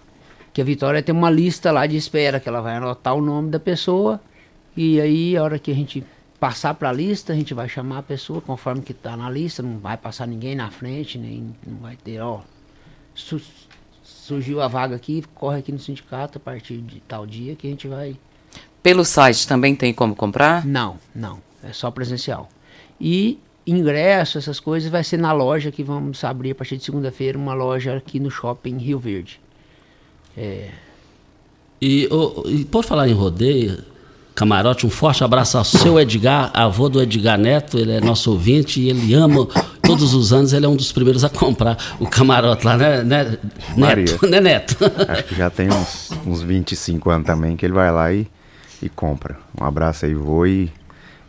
que 0.53 0.61
a 0.61 0.65
Vitória 0.65 1.03
tem 1.03 1.15
uma 1.15 1.31
lista 1.31 1.71
lá 1.73 1.87
de 1.87 1.97
espera, 1.97 2.41
que 2.41 2.49
ela 2.49 2.61
vai 2.61 2.77
anotar 2.77 3.15
o 3.15 3.21
nome 3.21 3.51
da 3.51 3.61
pessoa, 3.61 4.21
e 4.77 5.01
aí 5.01 5.37
a 5.37 5.43
hora 5.43 5.59
que 5.59 5.71
a 5.71 5.75
gente 5.75 6.05
passar 6.45 6.75
para 6.75 6.91
a 6.91 6.93
lista, 6.93 7.33
a 7.33 7.37
gente 7.37 7.55
vai 7.55 7.67
chamar 7.71 8.01
a 8.01 8.03
pessoa 8.03 8.39
conforme 8.39 8.83
que 8.83 8.93
está 8.93 9.17
na 9.17 9.31
lista, 9.31 9.63
não 9.63 9.79
vai 9.79 9.97
passar 9.97 10.27
ninguém 10.27 10.55
na 10.55 10.71
frente, 10.71 11.17
nem 11.17 11.57
não 11.67 11.79
vai 11.79 11.97
ter, 11.97 12.21
ó, 12.21 12.43
su 13.15 13.41
surgiu 14.03 14.61
a 14.61 14.69
vaga 14.69 14.95
aqui, 14.95 15.25
corre 15.35 15.61
aqui 15.61 15.73
no 15.73 15.79
sindicato 15.79 16.37
a 16.37 16.41
partir 16.41 16.83
de 16.83 17.01
tal 17.01 17.25
dia 17.25 17.57
que 17.57 17.67
a 17.67 17.71
gente 17.71 17.89
vai. 17.89 18.19
Pelo 18.83 19.07
site 19.07 19.49
também 19.49 19.75
tem 19.75 19.95
como 19.95 20.15
comprar? 20.15 20.67
Não, 20.67 20.99
não, 21.15 21.41
é 21.63 21.73
só 21.73 21.91
presencial. 21.91 22.51
E 23.01 23.39
ingresso, 23.67 24.37
essas 24.37 24.61
coisas, 24.61 24.91
vai 24.91 25.03
ser 25.03 25.17
na 25.17 25.33
loja 25.33 25.71
que 25.71 25.83
vamos 25.83 26.23
abrir 26.25 26.51
a 26.51 26.55
partir 26.55 26.77
de 26.77 26.85
segunda-feira, 26.85 27.39
uma 27.39 27.55
loja 27.55 27.97
aqui 27.97 28.21
no 28.21 28.31
shopping 28.31 28.77
Rio 28.77 28.99
Verde. 28.99 29.41
É. 30.37 30.73
E, 31.81 32.07
oh, 32.11 32.47
e 32.47 32.67
por 32.67 32.85
falar 32.85 33.09
em 33.09 33.15
rodeio, 33.15 33.94
camarote, 34.35 34.87
um 34.87 34.91
forte 34.91 35.23
abraço 35.23 35.57
ao 35.57 35.65
seu 35.65 35.99
Edgar, 35.99 36.51
avô 36.53 36.89
do 36.89 37.01
Edgar 37.01 37.39
Neto, 37.39 37.79
ele 37.79 37.93
é 37.93 38.01
nosso 38.01 38.33
ouvinte 38.33 38.81
e 38.81 38.91
ele 38.91 39.15
ama, 39.15 39.47
todos 39.83 40.13
os 40.13 40.33
anos 40.33 40.53
ele 40.53 40.67
é 40.67 40.69
um 40.69 40.77
dos 40.77 40.91
primeiros 40.91 41.25
a 41.25 41.29
comprar 41.29 41.77
o 42.01 42.07
camarote 42.07 42.67
lá, 42.67 42.77
né, 42.77 43.03
né 43.03 43.39
Neto? 43.77 44.27
Né, 44.27 44.41
Neto? 44.41 44.77
Acho 45.09 45.25
que 45.25 45.35
já 45.35 45.51
tem 45.51 45.69
uns, 45.71 46.11
uns 46.27 46.43
25 46.43 47.11
anos 47.11 47.27
também 47.27 47.57
que 47.57 47.65
ele 47.65 47.75
vai 47.75 47.93
lá 47.93 48.13
e, 48.13 48.27
e 48.83 48.89
compra. 48.89 49.37
Um 49.61 49.65
abraço 49.65 50.05
aí, 50.05 50.15
vô, 50.15 50.45
e 50.47 50.71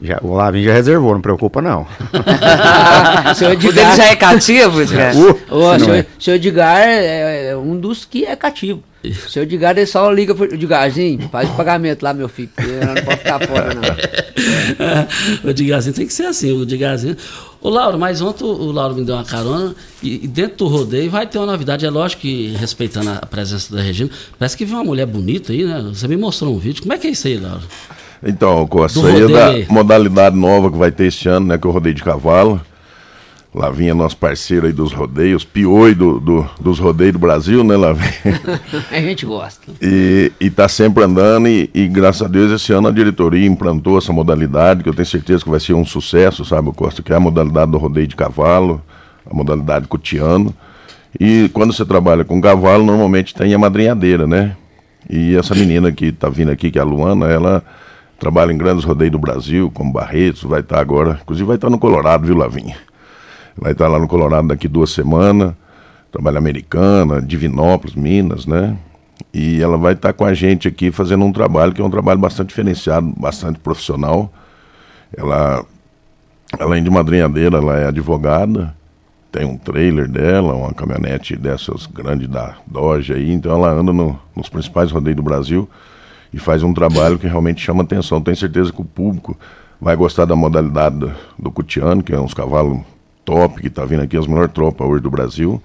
já, 0.02 0.20
o 0.22 0.34
Lavinho 0.34 0.66
já 0.66 0.74
reservou, 0.74 1.14
não 1.14 1.22
preocupa 1.22 1.62
não. 1.62 1.88
seu 3.36 3.54
Edgar... 3.54 3.72
O 3.72 3.74
dele 3.74 3.96
já 3.96 4.06
é 4.06 4.16
cativo, 4.16 4.82
Edgar? 4.84 5.16
Uh, 5.16 5.40
o 5.50 5.80
seu, 5.80 5.94
é. 5.94 6.06
seu 6.20 6.36
Edgar 6.36 6.78
é, 6.80 7.48
é 7.52 7.58
um 7.58 7.78
dos 7.80 8.04
que 8.04 8.26
é 8.26 8.36
cativo. 8.36 8.84
O 9.04 9.30
seu 9.30 9.44
Edgar 9.44 9.78
ele 9.78 9.86
só 9.86 10.12
liga 10.12 10.34
pro 10.36 10.54
Edgarzinho, 10.54 11.30
faz 11.30 11.50
o 11.50 11.54
pagamento 11.54 12.04
lá, 12.04 12.14
meu 12.14 12.28
filho, 12.28 12.50
não 12.58 13.04
pode 13.04 13.20
ficar 13.20 13.40
fora, 13.48 13.74
não. 13.74 13.84
o 15.46 15.50
Edgarzinho 15.50 15.96
tem 15.96 16.08
que 16.08 16.14
ser 16.14 16.26
assim, 16.26 16.52
o 16.52 16.64
Edgarzinho. 16.64 17.16
Ô 17.62 17.70
Lauro, 17.70 17.98
mas 17.98 18.22
ontem 18.22 18.44
o 18.44 18.72
Lauro 18.72 18.96
me 18.96 19.04
deu 19.06 19.16
uma 19.16 19.24
carona 19.24 19.76
e, 20.04 20.26
e, 20.26 20.28
dentro 20.28 20.58
do 20.58 20.68
rodeio 20.68 21.10
vai 21.10 21.26
ter 21.26 21.38
uma 21.38 21.48
novidade, 21.48 21.86
é 21.86 21.90
lógico 21.90 22.24
que 22.24 22.56
respeitando 22.58 23.10
a 23.12 23.26
presença 23.26 23.76
da 23.76 23.82
Regina, 23.82 24.10
parece 24.38 24.58
que 24.58 24.66
viu 24.66 24.76
uma 24.76 24.84
mulher 24.84 25.06
bonita 25.06 25.54
aí, 25.54 25.64
né? 25.64 25.82
Você 25.88 26.08
me 26.08 26.18
mostrou 26.18 26.54
um 26.54 26.60
vídeo, 26.60 26.82
como 26.82 26.94
é 26.94 26.98
que 26.98 27.08
é 27.08 27.12
isso 27.12 27.28
aí, 27.28 27.38
Lauro? 27.38 27.64
Então, 28.26 28.66
Costa, 28.66 28.98
isso 28.98 29.08
aí 29.08 29.22
é 29.22 29.28
da 29.28 29.74
modalidade 29.74 30.36
nova 30.36 30.72
que 30.72 30.78
vai 30.78 30.92
ter 30.92 31.06
este 31.06 31.30
ano, 31.30 31.46
né? 31.46 31.58
Que 31.58 31.68
é 31.68 31.70
o 31.70 31.74
rodeio 31.74 31.94
de 31.94 32.04
cavalo. 32.04 32.60
Lavinha, 33.54 33.96
nosso 33.96 34.18
parceiro 34.18 34.66
aí 34.66 34.74
dos 34.74 34.92
rodeios, 34.92 35.46
pioi 35.46 35.96
do, 35.96 36.20
do, 36.20 36.50
dos 36.60 36.78
rodeios 36.78 37.14
do 37.14 37.20
Brasil, 37.20 37.64
né, 37.64 37.78
Lavinha? 37.78 38.42
a 38.92 39.00
gente 39.00 39.26
gosta. 39.26 39.72
E, 39.82 40.30
e 40.42 40.50
tá 40.50 40.68
sempre 40.68 41.06
andando 41.06 41.48
e, 41.48 41.70
e, 41.74 41.88
graças 41.88 42.22
a 42.24 42.28
Deus 42.28 42.52
esse 42.52 42.74
ano 42.74 42.90
a 42.90 42.92
diretoria 42.92 43.48
implantou 43.48 43.98
essa 43.98 44.12
modalidade, 44.12 44.84
que 44.84 44.90
eu 44.90 44.94
tenho 44.94 45.06
certeza 45.06 45.42
que 45.42 45.50
vai 45.50 45.62
ser 45.62 45.74
um 45.74 45.86
sucesso, 45.86 46.44
sabe, 46.44 46.70
Costa? 46.74 47.02
Que 47.02 47.14
é 47.14 47.16
a 47.16 47.20
modalidade 47.20 47.72
do 47.72 47.78
rodeio 47.78 48.08
de 48.08 48.16
cavalo, 48.16 48.82
a 49.26 49.34
modalidade 49.34 49.88
cutiano. 49.88 50.54
E 51.18 51.50
quando 51.54 51.72
você 51.72 51.86
trabalha 51.86 52.26
com 52.26 52.42
cavalo, 52.42 52.84
normalmente 52.84 53.34
tem 53.34 53.54
a 53.54 53.58
madrinhadeira, 53.58 54.28
né? 54.28 54.54
E 55.10 55.34
essa 55.34 55.56
menina 55.56 55.94
que 55.94 56.12
tá 56.12 56.28
vindo 56.28 56.52
aqui, 56.52 56.70
que 56.70 56.78
é 56.78 56.82
a 56.82 56.86
Luana, 56.86 57.28
ela 57.28 57.64
trabalha 58.20 58.52
em 58.52 58.58
grandes 58.58 58.84
rodeios 58.84 59.12
do 59.12 59.20
Brasil, 59.20 59.70
como 59.72 59.92
Barretos, 59.92 60.44
vai 60.44 60.62
estar 60.62 60.76
tá 60.76 60.82
agora, 60.82 61.20
inclusive 61.22 61.46
vai 61.46 61.58
estar 61.58 61.68
tá 61.68 61.72
no 61.72 61.80
Colorado, 61.80 62.26
viu, 62.26 62.36
Lavinha? 62.36 62.78
Vai 63.58 63.72
estar 63.72 63.88
lá 63.88 64.00
no 64.00 64.08
Colorado 64.08 64.48
daqui 64.48 64.68
duas 64.68 64.90
semanas. 64.90 65.54
Trabalha 66.12 66.38
americana, 66.38 67.22
Divinópolis, 67.22 67.96
Minas, 67.96 68.46
né? 68.46 68.78
E 69.34 69.62
ela 69.62 69.78
vai 69.78 69.94
estar 69.94 70.14
com 70.14 70.26
a 70.26 70.34
gente 70.34 70.68
aqui 70.68 70.92
fazendo 70.92 71.26
um 71.26 71.32
trabalho 71.32 71.74
que 71.74 71.82
é 71.82 71.84
um 71.84 71.90
trabalho 71.90 72.20
bastante 72.20 72.50
diferenciado, 72.50 73.14
bastante 73.18 73.60
profissional. 73.60 74.32
Ela, 75.16 75.66
além 76.58 76.84
de 76.84 76.90
madrinhadeira, 76.90 77.58
ela 77.58 77.78
é 77.78 77.88
advogada, 77.88 78.74
tem 79.32 79.46
um 79.46 79.58
trailer 79.58 80.08
dela, 80.08 80.54
uma 80.54 80.74
caminhonete 80.74 81.36
dessas 81.36 81.86
grandes 81.86 82.30
da 82.30 82.56
Dodge 82.66 83.14
aí, 83.14 83.32
então 83.32 83.52
ela 83.54 83.72
anda 83.72 83.92
no, 83.92 84.18
nos 84.36 84.48
principais 84.48 84.92
rodeios 84.92 85.18
do 85.18 85.24
Brasil 85.24 85.70
e 86.36 86.38
faz 86.38 86.64
um 86.64 86.74
trabalho 86.74 87.18
que 87.18 87.26
realmente 87.26 87.62
chama 87.62 87.84
atenção. 87.84 88.20
Tenho 88.22 88.36
certeza 88.36 88.70
que 88.70 88.82
o 88.82 88.84
público 88.84 89.38
vai 89.80 89.96
gostar 89.96 90.26
da 90.26 90.36
modalidade 90.36 90.98
do, 90.98 91.14
do 91.40 91.50
cutiano, 91.50 92.04
que 92.04 92.14
é 92.14 92.20
uns 92.20 92.34
cavalos 92.34 92.82
top, 93.24 93.62
que 93.62 93.68
está 93.68 93.86
vindo 93.86 94.04
aqui, 94.04 94.18
as 94.18 94.28
melhores 94.28 94.52
tropas 94.52 94.86
hoje 94.86 95.02
do 95.02 95.10
Brasil, 95.10 95.64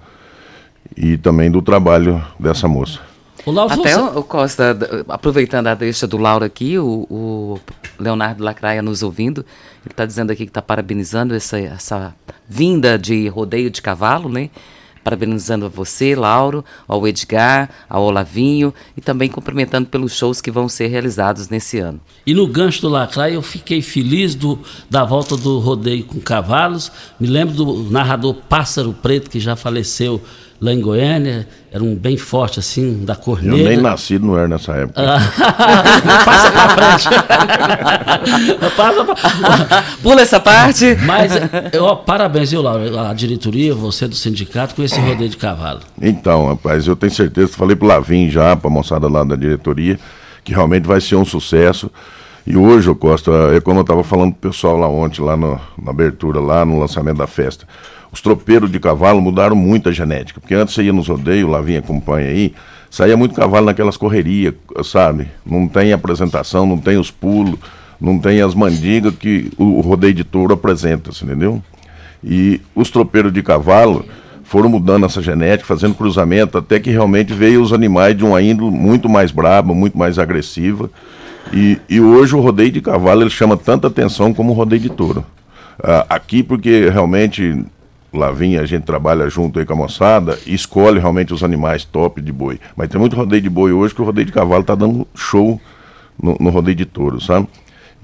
e 0.95 1.17
também 1.17 1.51
do 1.51 1.61
trabalho 1.61 2.23
dessa 2.39 2.69
moça. 2.69 3.01
O 3.45 3.51
Lauro, 3.51 3.73
Até 3.73 3.95
você... 3.95 4.17
o 4.17 4.23
Costa, 4.23 4.77
aproveitando 5.09 5.67
a 5.67 5.75
deixa 5.75 6.07
do 6.07 6.15
Lauro 6.15 6.45
aqui, 6.45 6.79
o, 6.79 7.05
o 7.09 7.59
Leonardo 7.99 8.41
Lacraia 8.41 8.81
nos 8.81 9.03
ouvindo, 9.03 9.41
ele 9.83 9.91
está 9.91 10.05
dizendo 10.05 10.31
aqui 10.31 10.45
que 10.45 10.51
está 10.51 10.61
parabenizando 10.61 11.35
essa, 11.35 11.59
essa 11.59 12.15
vinda 12.47 12.97
de 12.97 13.27
rodeio 13.27 13.69
de 13.69 13.81
cavalo, 13.81 14.29
né? 14.29 14.49
Parabenizando 15.03 15.65
a 15.65 15.69
você, 15.69 16.15
Lauro, 16.15 16.63
ao 16.87 17.07
Edgar, 17.07 17.69
ao 17.89 18.03
Olavinho 18.03 18.73
e 18.95 19.01
também 19.01 19.29
cumprimentando 19.29 19.87
pelos 19.87 20.13
shows 20.13 20.41
que 20.41 20.51
vão 20.51 20.69
ser 20.69 20.87
realizados 20.87 21.49
nesse 21.49 21.79
ano. 21.79 21.99
E 22.25 22.33
no 22.33 22.47
gancho 22.47 22.81
do 22.81 22.89
Lacraia, 22.89 23.33
eu 23.33 23.41
fiquei 23.41 23.81
feliz 23.81 24.35
do, 24.35 24.59
da 24.89 25.03
volta 25.03 25.35
do 25.35 25.59
rodeio 25.59 26.03
com 26.05 26.19
cavalos. 26.19 26.91
Me 27.19 27.27
lembro 27.27 27.55
do 27.55 27.83
narrador 27.89 28.35
Pássaro 28.47 28.93
Preto, 28.93 29.29
que 29.29 29.39
já 29.39 29.55
faleceu 29.55 30.21
lá 30.61 30.71
em 30.71 30.79
Goiânia, 30.79 31.47
era 31.71 31.83
um 31.83 31.95
bem 31.95 32.15
forte 32.15 32.59
assim, 32.59 33.03
da 33.03 33.15
corneta. 33.15 33.57
Eu 33.57 33.67
nem 33.67 33.77
nascido 33.77 34.27
não 34.27 34.37
era 34.37 34.47
nessa 34.47 34.73
época. 34.73 35.01
Passa 36.23 36.51
pra 36.51 36.69
frente. 36.69 37.09
Passa 38.77 39.03
pra... 39.03 39.83
Pula 40.03 40.21
essa 40.21 40.39
parte. 40.39 40.95
Mas, 41.03 41.31
ó, 41.79 41.95
parabéns, 41.95 42.51
viu, 42.51 42.61
Laura, 42.61 43.09
a 43.09 43.13
diretoria, 43.13 43.73
você 43.73 44.07
do 44.07 44.13
sindicato, 44.15 44.75
com 44.75 44.83
esse 44.83 44.99
rodeio 44.99 45.31
de 45.31 45.37
cavalo. 45.37 45.79
Então, 45.99 46.49
rapaz, 46.49 46.85
eu 46.85 46.95
tenho 46.95 47.11
certeza, 47.11 47.47
falei 47.47 47.75
pro 47.75 47.87
Lavim 47.87 48.29
já, 48.29 48.55
pra 48.55 48.69
moçada 48.69 49.07
lá 49.07 49.23
da 49.23 49.35
diretoria, 49.35 49.99
que 50.43 50.53
realmente 50.53 50.85
vai 50.85 51.01
ser 51.01 51.15
um 51.15 51.25
sucesso. 51.25 51.91
E 52.45 52.57
hoje, 52.57 52.89
o 52.89 52.95
Costa, 52.95 53.31
é 53.55 53.61
como 53.61 53.79
eu 53.79 53.83
estava 53.83 54.03
falando 54.03 54.33
pro 54.33 54.49
pessoal 54.49 54.77
lá 54.77 54.87
ontem, 54.87 55.21
lá 55.21 55.37
no, 55.37 55.59
na 55.81 55.91
abertura, 55.91 56.39
lá 56.39 56.65
no 56.65 56.79
lançamento 56.79 57.17
da 57.17 57.27
festa 57.27 57.67
os 58.11 58.21
tropeiros 58.21 58.69
de 58.69 58.79
cavalo 58.79 59.21
mudaram 59.21 59.55
muito 59.55 59.89
a 59.89 59.91
genética. 59.91 60.39
Porque 60.39 60.53
antes 60.53 60.75
você 60.75 60.83
ia 60.83 60.93
nos 60.93 61.07
rodeios, 61.07 61.49
lá 61.49 61.61
vinha 61.61 61.79
acompanha 61.79 62.27
aí, 62.27 62.53
saía 62.89 63.15
muito 63.15 63.33
cavalo 63.33 63.67
naquelas 63.67 63.95
correrias, 63.95 64.53
sabe? 64.83 65.27
Não 65.45 65.67
tem 65.67 65.93
apresentação, 65.93 66.65
não 66.65 66.77
tem 66.77 66.97
os 66.97 67.09
pulos, 67.09 67.57
não 67.99 68.19
tem 68.19 68.41
as 68.41 68.53
mandigas 68.53 69.15
que 69.15 69.51
o, 69.57 69.77
o 69.77 69.81
rodeio 69.81 70.13
de 70.13 70.23
touro 70.23 70.53
apresenta, 70.53 71.11
entendeu? 71.23 71.61
E 72.23 72.59
os 72.75 72.91
tropeiros 72.91 73.31
de 73.31 73.41
cavalo 73.41 74.05
foram 74.43 74.67
mudando 74.67 75.05
essa 75.05 75.21
genética, 75.21 75.65
fazendo 75.65 75.95
cruzamento, 75.95 76.57
até 76.57 76.79
que 76.79 76.91
realmente 76.91 77.33
veio 77.33 77.61
os 77.61 77.71
animais 77.71 78.17
de 78.17 78.25
uma 78.25 78.41
índole 78.41 78.69
muito 78.69 79.07
mais 79.07 79.31
braba, 79.31 79.73
muito 79.73 79.97
mais 79.97 80.19
agressiva. 80.19 80.89
E, 81.53 81.79
e 81.89 81.99
hoje 81.99 82.35
o 82.35 82.39
rodeio 82.39 82.71
de 82.71 82.81
cavalo 82.81 83.23
ele 83.23 83.29
chama 83.29 83.57
tanta 83.57 83.87
atenção 83.87 84.33
como 84.33 84.51
o 84.51 84.55
rodeio 84.55 84.81
de 84.81 84.89
touro. 84.89 85.25
Uh, 85.79 86.05
aqui 86.09 86.43
porque 86.43 86.89
realmente 86.89 87.65
Lavim, 88.13 88.57
a 88.57 88.65
gente 88.65 88.83
trabalha 88.83 89.29
junto 89.29 89.57
aí 89.57 89.65
com 89.65 89.73
a 89.73 89.75
moçada 89.75 90.37
e 90.45 90.53
escolhe 90.53 90.99
realmente 90.99 91.33
os 91.33 91.43
animais 91.43 91.85
top 91.85 92.21
de 92.21 92.31
boi. 92.31 92.59
Mas 92.75 92.89
tem 92.89 92.99
muito 92.99 93.15
rodeio 93.15 93.41
de 93.41 93.49
boi 93.49 93.71
hoje 93.71 93.95
que 93.95 94.01
o 94.01 94.05
rodeio 94.05 94.25
de 94.25 94.33
cavalo 94.33 94.63
tá 94.63 94.75
dando 94.75 95.07
show 95.15 95.59
no, 96.21 96.35
no 96.39 96.49
rodeio 96.49 96.75
de 96.75 96.85
touro, 96.85 97.21
sabe? 97.21 97.47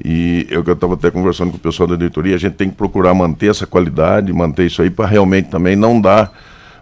E 0.04 0.48
eu 0.50 0.64
que 0.64 0.70
eu 0.70 0.76
estava 0.76 0.94
até 0.94 1.12
conversando 1.12 1.52
com 1.52 1.58
o 1.58 1.60
pessoal 1.60 1.88
da 1.88 1.96
diretoria, 1.96 2.36
a 2.36 2.40
gente 2.40 2.54
tem 2.54 2.70
que 2.70 2.76
procurar 2.76 3.14
manter 3.14 3.50
essa 3.50 3.68
qualidade, 3.68 4.32
manter 4.32 4.68
isso 4.68 4.82
aí 4.82 4.90
para 4.90 5.08
realmente 5.08 5.50
também 5.50 5.76
não 5.76 6.00
dar 6.00 6.32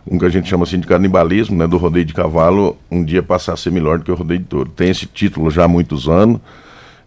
um 0.09 0.17
que 0.17 0.25
a 0.25 0.29
gente 0.29 0.47
chama 0.47 0.63
assim 0.63 0.79
de 0.79 0.87
canibalismo, 0.87 1.57
né, 1.57 1.67
do 1.67 1.77
rodeio 1.77 2.05
de 2.05 2.13
cavalo, 2.13 2.77
um 2.91 3.03
dia 3.03 3.23
passar 3.23 3.53
a 3.53 3.57
ser 3.57 3.71
melhor 3.71 3.97
do 3.97 4.05
que 4.05 4.11
o 4.11 4.15
rodeio 4.15 4.39
de 4.39 4.45
touro. 4.45 4.69
Tem 4.69 4.89
esse 4.89 5.05
título 5.05 5.49
já 5.49 5.65
há 5.65 5.67
muitos 5.67 6.07
anos 6.07 6.39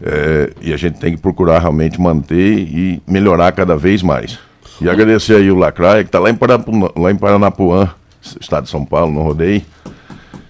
é, 0.00 0.52
e 0.60 0.72
a 0.72 0.76
gente 0.76 0.98
tem 0.98 1.14
que 1.14 1.20
procurar 1.20 1.60
realmente 1.60 2.00
manter 2.00 2.58
e 2.58 3.02
melhorar 3.06 3.52
cada 3.52 3.76
vez 3.76 4.02
mais. 4.02 4.38
E 4.80 4.88
agradecer 4.88 5.36
aí 5.36 5.50
o 5.50 5.56
Lacraia, 5.56 6.02
que 6.02 6.08
está 6.08 6.18
lá 6.18 6.30
em, 6.30 6.34
Paranapuã, 6.34 6.88
lá 6.96 7.10
em 7.10 7.16
Paranapuã, 7.16 7.90
estado 8.40 8.64
de 8.64 8.70
São 8.70 8.84
Paulo, 8.84 9.12
no 9.12 9.22
rodeio. 9.22 9.62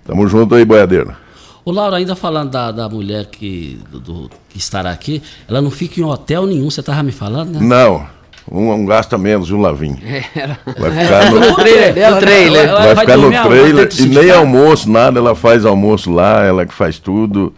Tamo 0.04 0.26
junto 0.26 0.54
aí, 0.54 0.64
boiadeira. 0.64 1.16
O 1.64 1.70
Laura, 1.70 1.96
ainda 1.96 2.16
falando 2.16 2.50
da, 2.50 2.72
da 2.72 2.88
mulher 2.88 3.26
que, 3.26 3.78
do, 3.90 4.00
do, 4.00 4.30
que 4.48 4.56
estará 4.56 4.90
aqui, 4.90 5.22
ela 5.46 5.60
não 5.60 5.70
fica 5.70 6.00
em 6.00 6.04
hotel 6.04 6.46
nenhum, 6.46 6.70
você 6.70 6.80
estava 6.80 7.02
me 7.02 7.12
falando, 7.12 7.52
né? 7.52 7.60
Não, 7.60 8.06
um, 8.50 8.72
um 8.72 8.86
gasta 8.86 9.16
menos, 9.18 9.50
um 9.50 9.60
lavinho. 9.60 9.98
É, 10.08 10.80
Vai 10.80 10.90
ficar 10.90 11.30
no, 11.30 11.40
no 11.40 11.54
trailer 11.56 11.94
dela, 11.94 12.14
no 12.14 12.20
trailer. 12.20 12.68
ela 12.68 12.78
Vai, 12.80 12.94
vai 12.94 13.04
ficar 13.04 13.16
no 13.16 13.30
trailer 13.30 13.88
e 13.98 14.06
nem 14.06 14.30
almoço, 14.30 14.90
nada, 14.90 15.18
ela 15.18 15.34
faz 15.34 15.64
almoço 15.64 16.10
lá, 16.10 16.44
ela 16.44 16.64
que 16.66 16.74
faz 16.74 16.98
tudo. 16.98 17.52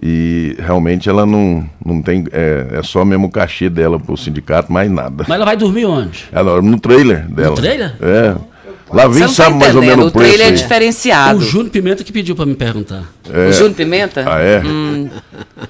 E 0.00 0.56
realmente 0.58 1.08
ela 1.08 1.26
não, 1.26 1.68
não 1.84 2.00
tem. 2.00 2.24
É, 2.32 2.78
é 2.78 2.82
só 2.82 3.04
mesmo 3.04 3.26
o 3.26 3.30
cachê 3.30 3.68
dela 3.68 4.00
pro 4.00 4.16
sindicato, 4.16 4.72
mais 4.72 4.90
nada. 4.90 5.24
Mas 5.28 5.36
ela 5.36 5.44
vai 5.44 5.56
dormir 5.56 5.84
onde? 5.84 6.24
Ela 6.32 6.62
no 6.62 6.80
trailer 6.80 7.28
dela. 7.28 7.54
trailer? 7.54 7.94
É. 8.00 8.34
Lavinho 8.92 9.14
Você 9.14 9.20
não 9.20 9.28
tá 9.28 9.34
sabe 9.44 9.56
mais 9.58 9.74
ou 9.74 9.80
menos 9.82 10.04
o 10.04 10.08
o 10.08 10.12
preço. 10.12 10.28
trailer 10.28 10.46
é 10.46 10.50
aí. 10.50 10.56
diferenciado. 10.56 11.38
O 11.38 11.42
Júnior 11.42 11.70
Pimenta 11.70 12.04
que 12.04 12.12
pediu 12.12 12.36
para 12.36 12.44
me 12.44 12.54
perguntar. 12.54 13.04
É. 13.32 13.48
O 13.48 13.52
Júnior 13.52 13.74
Pimenta? 13.74 14.24
Ah, 14.26 14.38
é? 14.40 14.60
Hum. 14.60 15.08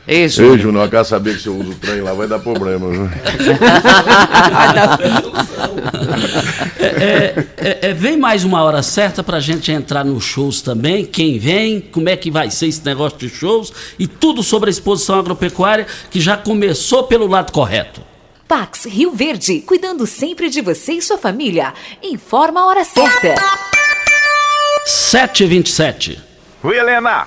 Ei, 0.09 0.23
Ei, 0.23 0.29
Júnior. 0.29 0.59
Júnior, 0.59 0.85
eu 0.87 0.91
quero 0.91 1.05
saber 1.05 1.37
que 1.37 1.43
se 1.43 1.47
eu 1.47 1.57
uso 1.57 1.71
o 1.71 1.75
trem 1.77 2.01
lá, 2.01 2.13
vai 2.15 2.27
dar 2.27 2.41
problema. 2.41 2.89
viu? 2.91 3.09
É, 6.81 6.87
é, 6.97 7.47
é, 7.59 7.79
é, 7.91 7.93
vem 7.95 8.17
mais 8.17 8.45
uma 8.45 8.63
hora 8.63 8.83
certa 8.83 9.23
pra 9.23 9.41
gente 9.41 9.71
entrar 9.71 10.05
nos 10.05 10.25
shows 10.25 10.61
também. 10.61 11.05
Quem 11.05 11.39
vem, 11.39 11.81
como 11.81 12.09
é 12.09 12.17
que 12.17 12.31
vai 12.31 12.51
ser 12.51 12.67
esse 12.67 12.85
negócio 12.85 13.19
de 13.19 13.29
shows 13.29 13.73
e 13.99 14.07
tudo 14.07 14.43
sobre 14.43 14.69
a 14.69 14.73
exposição 14.73 15.19
agropecuária 15.19 15.87
que 16.11 16.21
já 16.21 16.37
começou 16.37 17.05
pelo 17.05 17.27
lado 17.27 17.53
correto. 17.53 18.01
Pax 18.53 18.85
Rio 18.85 19.13
Verde, 19.13 19.63
cuidando 19.63 20.07
sempre 20.07 20.51
de 20.51 20.61
você 20.61 20.93
e 20.93 21.01
sua 21.01 21.17
família. 21.17 21.73
Informa 22.03 22.61
a 22.61 22.67
hora 22.67 22.85
certa. 22.85 23.35
7h27. 24.87 26.21
Oi, 26.63 26.77
Helena! 26.77 27.27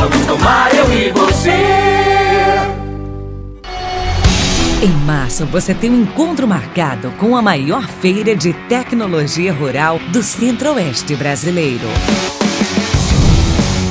Vamos 0.00 0.26
tomar 0.26 0.74
eu 0.74 0.90
e 0.94 1.10
você. 1.10 1.50
Em 4.82 4.88
março, 5.04 5.44
você 5.44 5.74
tem 5.74 5.90
um 5.90 6.00
encontro 6.00 6.48
marcado 6.48 7.10
com 7.18 7.36
a 7.36 7.42
maior 7.42 7.86
feira 7.86 8.34
de 8.34 8.54
tecnologia 8.66 9.52
rural 9.52 9.98
do 10.10 10.22
Centro-Oeste 10.22 11.14
brasileiro. 11.16 11.86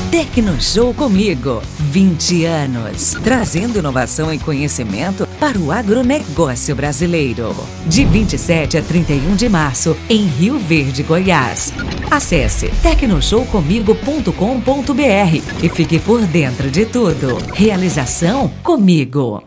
Tecnoshow 0.09 0.95
comigo, 0.95 1.61
20 1.89 2.45
anos, 2.45 3.17
trazendo 3.23 3.79
inovação 3.79 4.31
e 4.31 4.37
conhecimento 4.37 5.27
para 5.39 5.57
o 5.57 5.71
agronegócio 5.71 6.75
brasileiro. 6.75 7.55
De 7.87 8.05
27 8.05 8.77
a 8.77 8.83
31 8.83 9.35
de 9.35 9.49
março, 9.49 9.97
em 10.07 10.25
Rio 10.25 10.59
Verde, 10.59 11.01
Goiás. 11.01 11.73
Acesse 12.11 12.69
tecnoshowcomigo.com.br 12.83 15.63
e 15.63 15.69
fique 15.69 15.97
por 15.99 16.21
dentro 16.21 16.69
de 16.69 16.85
tudo. 16.85 17.39
Realização 17.53 18.51
comigo. 18.61 19.41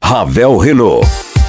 Ravel 0.00 0.58
Renault. 0.58 1.29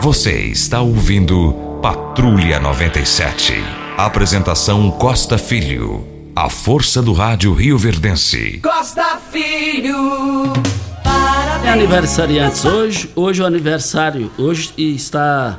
Você 0.00 0.32
está 0.42 0.80
ouvindo 0.80 1.52
Patrulha 1.82 2.60
97. 2.60 3.54
Apresentação 3.96 4.90
Costa 4.92 5.36
Filho. 5.36 6.06
A 6.36 6.48
força 6.48 7.02
do 7.02 7.12
rádio 7.12 7.52
Rio 7.52 7.76
Verdense. 7.76 8.60
Costa 8.62 9.18
Filho. 9.32 10.52
É 10.54 11.02
Parabéns. 11.02 11.72
aniversariantes 11.72 12.64
hoje. 12.64 13.10
Hoje 13.16 13.40
é 13.40 13.44
o 13.44 13.46
aniversário. 13.46 14.30
Hoje 14.38 14.72
está. 14.78 15.58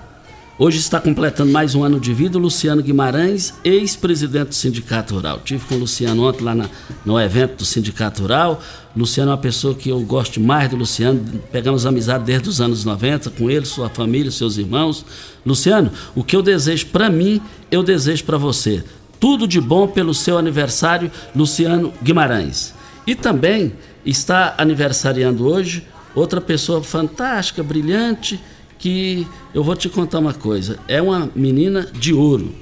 Hoje 0.61 0.77
está 0.77 0.99
completando 0.99 1.53
mais 1.53 1.73
um 1.73 1.85
ano 1.85 2.01
de 2.01 2.13
vida 2.13 2.37
o 2.37 2.41
Luciano 2.41 2.83
Guimarães, 2.83 3.53
ex-presidente 3.63 4.49
do 4.49 4.55
Sindicato 4.55 5.15
Rural. 5.15 5.39
Tive 5.39 5.65
com 5.65 5.75
o 5.75 5.79
Luciano 5.79 6.27
ontem 6.27 6.43
lá 6.43 6.53
na- 6.53 6.69
no 7.05 7.17
evento 7.17 7.59
do 7.59 7.65
Sindicato 7.65 8.23
Rural. 8.23 8.61
Luciano 8.93 9.31
é 9.31 9.35
uma 9.35 9.39
pessoa 9.39 9.73
que 9.73 9.87
eu 9.87 10.01
gosto 10.01 10.37
mais 10.41 10.69
do 10.69 10.75
Luciano. 10.75 11.23
Pegamos 11.49 11.85
amizade 11.85 12.25
desde 12.25 12.49
os 12.49 12.59
anos 12.59 12.83
90 12.83 13.29
com 13.29 13.49
ele, 13.49 13.65
sua 13.65 13.89
família, 13.89 14.29
seus 14.31 14.57
irmãos. 14.57 15.05
Luciano, 15.45 15.91
o 16.13 16.25
que 16.25 16.35
eu 16.35 16.41
desejo 16.41 16.87
para 16.87 17.09
mim, 17.09 17.41
eu 17.71 17.81
desejo 17.81 18.25
para 18.25 18.37
você. 18.37 18.83
Tudo 19.17 19.47
de 19.47 19.61
bom 19.61 19.87
pelo 19.87 20.13
seu 20.13 20.37
aniversário, 20.37 21.09
Luciano 21.33 21.93
Guimarães. 22.03 22.73
E 23.07 23.15
também 23.15 23.71
está 24.05 24.55
aniversariando 24.57 25.47
hoje 25.47 25.87
outra 26.13 26.41
pessoa 26.41 26.83
fantástica, 26.83 27.63
brilhante, 27.63 28.37
que 28.79 29.27
eu 29.53 29.63
vou 29.63 29.75
te 29.75 29.89
contar 29.89 30.19
uma 30.19 30.33
coisa. 30.33 30.79
É 30.87 31.01
uma 31.01 31.29
menina 31.35 31.87
de 31.93 32.13
ouro. 32.13 32.55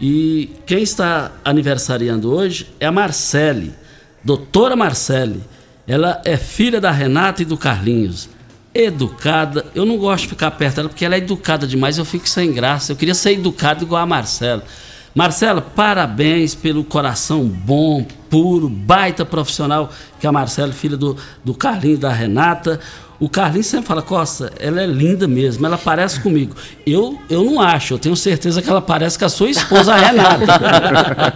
E 0.00 0.50
quem 0.66 0.82
está 0.82 1.32
aniversariando 1.44 2.32
hoje 2.32 2.68
é 2.78 2.86
a 2.86 2.92
Marcele, 2.92 3.72
doutora 4.22 4.76
Marcele. 4.76 5.42
Ela 5.86 6.20
é 6.24 6.36
filha 6.36 6.80
da 6.80 6.90
Renata 6.90 7.42
e 7.42 7.44
do 7.44 7.56
Carlinhos. 7.56 8.28
Educada, 8.74 9.66
eu 9.74 9.84
não 9.84 9.98
gosto 9.98 10.22
de 10.22 10.28
ficar 10.28 10.50
perto 10.52 10.76
dela 10.76 10.88
porque 10.88 11.04
ela 11.04 11.14
é 11.14 11.18
educada 11.18 11.66
demais, 11.66 11.98
eu 11.98 12.04
fico 12.04 12.28
sem 12.28 12.52
graça. 12.52 12.92
Eu 12.92 12.96
queria 12.96 13.14
ser 13.14 13.32
educado 13.32 13.84
igual 13.84 14.02
a 14.02 14.06
Marcela. 14.06 14.64
Marcela, 15.14 15.60
parabéns 15.60 16.54
pelo 16.54 16.82
coração 16.82 17.44
bom, 17.44 18.06
puro, 18.30 18.68
baita 18.68 19.26
profissional 19.26 19.90
que 20.18 20.26
a 20.26 20.32
Marcela, 20.32 20.72
filha 20.72 20.96
do, 20.96 21.16
do 21.44 21.54
Carlinhos 21.54 21.98
e 21.98 22.00
da 22.00 22.12
Renata. 22.12 22.80
O 23.20 23.28
Carlinhos 23.28 23.66
sempre 23.66 23.86
fala, 23.86 24.02
Costa, 24.02 24.52
ela 24.58 24.82
é 24.82 24.86
linda 24.86 25.28
mesmo, 25.28 25.64
ela 25.64 25.78
parece 25.78 26.20
comigo. 26.20 26.56
Eu, 26.84 27.20
eu 27.30 27.44
não 27.44 27.60
acho, 27.60 27.94
eu 27.94 27.98
tenho 27.98 28.16
certeza 28.16 28.60
que 28.60 28.68
ela 28.68 28.82
parece 28.82 29.18
com 29.18 29.24
a 29.24 29.28
sua 29.28 29.48
esposa, 29.48 29.94
a 29.94 29.96
Renata. 29.96 31.34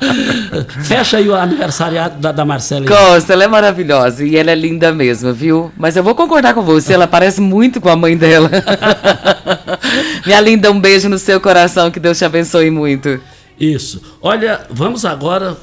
Fecha 0.82 1.18
aí 1.18 1.28
o 1.28 1.34
aniversariado 1.34 2.18
da, 2.18 2.32
da 2.32 2.44
Marcela. 2.44 2.86
Costa, 2.86 3.32
ela 3.32 3.44
é 3.44 3.48
maravilhosa 3.48 4.24
e 4.24 4.36
ela 4.36 4.50
é 4.50 4.54
linda 4.54 4.92
mesmo, 4.92 5.32
viu? 5.32 5.70
Mas 5.76 5.96
eu 5.96 6.02
vou 6.02 6.14
concordar 6.14 6.54
com 6.54 6.62
você, 6.62 6.94
ela 6.94 7.06
parece 7.06 7.40
muito 7.40 7.80
com 7.80 7.88
a 7.88 7.96
mãe 7.96 8.16
dela. 8.16 8.50
Minha 10.26 10.40
linda, 10.40 10.70
um 10.70 10.80
beijo 10.80 11.08
no 11.08 11.18
seu 11.18 11.40
coração, 11.40 11.90
que 11.90 12.00
Deus 12.00 12.18
te 12.18 12.24
abençoe 12.24 12.70
muito. 12.70 13.20
Isso. 13.58 14.02
Olha, 14.20 14.62
vamos 14.70 15.04
agora. 15.04 15.56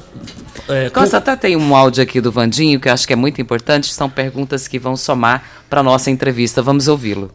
É, 0.68 0.90
com- 0.90 1.00
Costa, 1.00 1.18
até 1.18 1.36
tem 1.36 1.56
um 1.56 1.74
áudio 1.74 2.02
aqui 2.02 2.20
do 2.20 2.30
Vandinho 2.30 2.78
que 2.80 2.88
eu 2.88 2.92
acho 2.92 3.06
que 3.06 3.12
é 3.12 3.16
muito 3.16 3.40
importante, 3.40 3.92
são 3.92 4.08
perguntas 4.08 4.66
que 4.68 4.78
vão 4.78 4.96
somar 4.96 5.42
para 5.68 5.82
nossa 5.82 6.10
entrevista. 6.10 6.62
Vamos 6.62 6.88
ouvi-lo. 6.88 7.30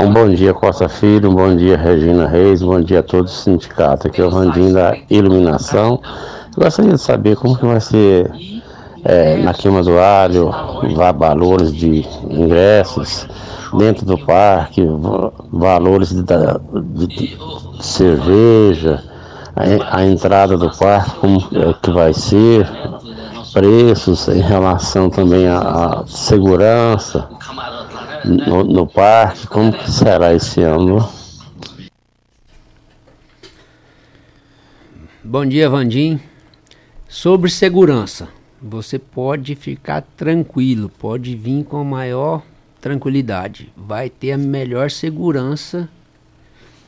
Um 0.00 0.12
bom 0.12 0.28
dia, 0.30 0.54
Costa 0.54 0.88
Filho, 0.88 1.30
um 1.30 1.34
bom 1.34 1.54
dia, 1.54 1.76
Regina 1.76 2.26
Reis, 2.26 2.62
um 2.62 2.68
bom 2.68 2.80
dia 2.80 3.00
a 3.00 3.02
todos 3.02 3.32
os 3.36 3.42
sindicatos. 3.44 4.06
Aqui 4.06 4.20
é 4.20 4.24
o 4.24 4.30
Vandinho 4.30 4.72
da 4.72 4.96
Iluminação. 5.10 6.00
Eu 6.56 6.62
gostaria 6.64 6.92
de 6.92 7.00
saber 7.00 7.36
como 7.36 7.56
que 7.56 7.66
vai 7.66 7.80
ser 7.80 8.30
é, 9.04 9.36
na 9.36 9.52
queima 9.52 9.82
do 9.82 9.98
alho, 9.98 10.50
va- 10.96 11.12
valores 11.12 11.74
de 11.74 12.06
ingressos 12.30 13.28
dentro 13.76 14.06
do 14.06 14.16
parque, 14.16 14.82
va- 14.86 15.30
valores 15.52 16.08
de, 16.08 16.22
da- 16.22 16.58
de- 16.94 17.06
de 17.06 17.38
cerveja, 17.84 19.02
a, 19.56 19.66
en- 19.68 19.82
a 19.90 20.04
entrada 20.04 20.56
do 20.56 20.70
parque, 20.76 21.18
como 21.18 21.38
é 21.52 21.72
que 21.82 21.90
vai 21.90 22.12
ser, 22.12 22.66
preços 23.52 24.28
em 24.28 24.40
relação 24.40 25.08
também 25.08 25.46
à, 25.46 25.58
à 25.58 26.06
segurança 26.06 27.28
no, 28.24 28.64
no 28.64 28.86
parque, 28.86 29.46
como 29.46 29.72
que 29.72 29.90
será 29.90 30.34
esse 30.34 30.60
ano? 30.62 31.08
Bom 35.22 35.46
dia, 35.46 35.68
Vandim. 35.70 36.20
Sobre 37.08 37.50
segurança, 37.50 38.28
você 38.60 38.98
pode 38.98 39.54
ficar 39.54 40.02
tranquilo, 40.16 40.88
pode 40.98 41.36
vir 41.36 41.64
com 41.64 41.78
a 41.78 41.84
maior 41.84 42.42
tranquilidade. 42.80 43.72
Vai 43.76 44.10
ter 44.10 44.32
a 44.32 44.38
melhor 44.38 44.90
segurança 44.90 45.88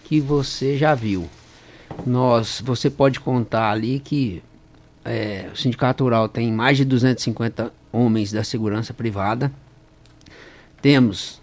que 0.05 0.20
você 0.20 0.76
já 0.76 0.94
viu. 0.94 1.29
Nós, 2.04 2.62
você 2.64 2.90
pode 2.90 3.20
contar 3.20 3.70
ali 3.70 4.00
que 4.00 4.42
é, 5.04 5.48
o 5.52 5.56
Sindicato 5.56 6.04
Rural 6.04 6.28
tem 6.28 6.52
mais 6.52 6.76
de 6.76 6.85
250 6.85 7.72
homens 7.92 8.32
da 8.32 8.44
segurança 8.44 8.92
privada. 8.92 9.52
Temos 10.82 11.40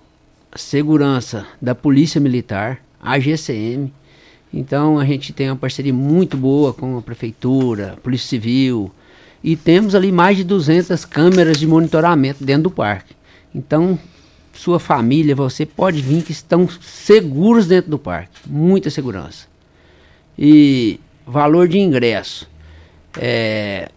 segurança 0.55 1.47
da 1.61 1.73
Polícia 1.73 2.21
Militar, 2.21 2.79
a 3.01 3.17
GCM. 3.19 3.91
Então 4.53 4.99
a 4.99 5.05
gente 5.05 5.33
tem 5.33 5.49
uma 5.49 5.55
parceria 5.55 5.93
muito 5.93 6.37
boa 6.37 6.73
com 6.73 6.97
a 6.97 7.01
prefeitura, 7.01 7.97
Polícia 8.03 8.29
Civil 8.29 8.91
e 9.43 9.57
temos 9.57 9.93
ali 9.93 10.11
mais 10.11 10.37
de 10.37 10.43
200 10.43 11.03
câmeras 11.05 11.57
de 11.57 11.67
monitoramento 11.67 12.43
dentro 12.43 12.63
do 12.63 12.71
parque. 12.71 13.13
Então 13.53 13.99
sua 14.53 14.80
família, 14.80 15.36
você 15.36 15.65
pode 15.65 16.01
vir 16.01 16.23
que 16.23 16.32
estão 16.32 16.69
seguros 16.82 17.67
dentro 17.67 17.89
do 17.89 17.99
parque, 17.99 18.39
muita 18.45 18.89
segurança. 18.89 19.47
E 20.38 20.99
valor 21.25 21.67
de 21.67 21.79
ingresso, 21.79 22.49
é, 23.19 23.89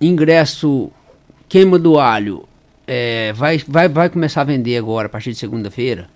ingresso 0.00 0.90
queima 1.48 1.78
do 1.78 1.98
alho, 1.98 2.46
é, 2.86 3.32
vai, 3.32 3.58
vai, 3.66 3.88
vai 3.88 4.08
começar 4.08 4.42
a 4.42 4.44
vender 4.44 4.76
agora 4.76 5.06
a 5.06 5.10
partir 5.10 5.32
de 5.32 5.38
segunda-feira. 5.38 6.08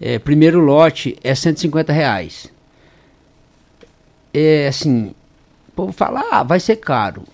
É, 0.00 0.18
primeiro 0.18 0.60
lote 0.60 1.16
é 1.24 1.34
150 1.34 1.92
reais 1.92 2.54
é 4.38 4.68
assim, 4.68 5.14
o 5.68 5.72
povo 5.72 5.92
fala, 5.92 6.22
ah, 6.30 6.42
vai 6.42 6.60
ser 6.60 6.76
caro. 6.76 7.24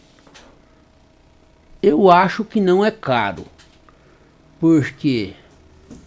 Eu 1.82 2.08
acho 2.08 2.44
que 2.44 2.60
não 2.60 2.84
é 2.84 2.92
caro. 2.92 3.44
Porque 4.60 5.34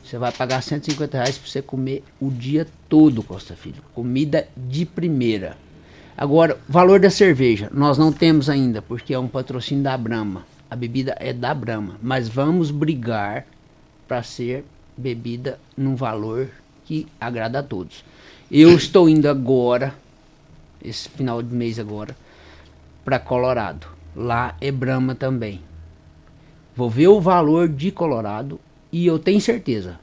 você 0.01 0.17
vai 0.17 0.31
pagar 0.31 0.63
150 0.63 1.17
reais 1.17 1.37
para 1.37 1.49
você 1.49 1.61
comer 1.61 2.01
o 2.21 2.31
dia 2.31 2.65
todo, 2.87 3.21
Costa 3.21 3.57
Filho. 3.57 3.83
Comida 3.93 4.47
de 4.55 4.85
primeira. 4.85 5.57
Agora, 6.17 6.57
valor 6.67 6.99
da 6.99 7.09
cerveja, 7.09 7.69
nós 7.73 7.97
não 7.97 8.11
temos 8.11 8.49
ainda, 8.49 8.81
porque 8.81 9.13
é 9.13 9.19
um 9.19 9.27
patrocínio 9.27 9.83
da 9.83 9.97
Brahma. 9.97 10.45
A 10.69 10.75
bebida 10.75 11.15
é 11.19 11.33
da 11.33 11.53
Brahma. 11.53 11.97
Mas 12.01 12.29
vamos 12.29 12.71
brigar 12.71 13.45
para 14.07 14.23
ser 14.23 14.65
bebida 14.95 15.59
num 15.75 15.95
valor 15.95 16.49
que 16.85 17.07
agrada 17.19 17.59
a 17.59 17.63
todos. 17.63 18.03
Eu 18.49 18.75
estou 18.75 19.09
indo 19.09 19.27
agora 19.27 19.93
esse 20.87 21.09
final 21.09 21.41
de 21.41 21.53
mês 21.53 21.79
agora, 21.79 22.15
para 23.03 23.19
Colorado. 23.19 23.87
Lá 24.15 24.55
é 24.61 24.71
Brahma 24.71 25.15
também. 25.15 25.61
Vou 26.75 26.89
ver 26.89 27.07
o 27.07 27.19
valor 27.19 27.67
de 27.67 27.91
Colorado 27.91 28.59
e 28.91 29.05
eu 29.05 29.17
tenho 29.17 29.41
certeza, 29.41 29.99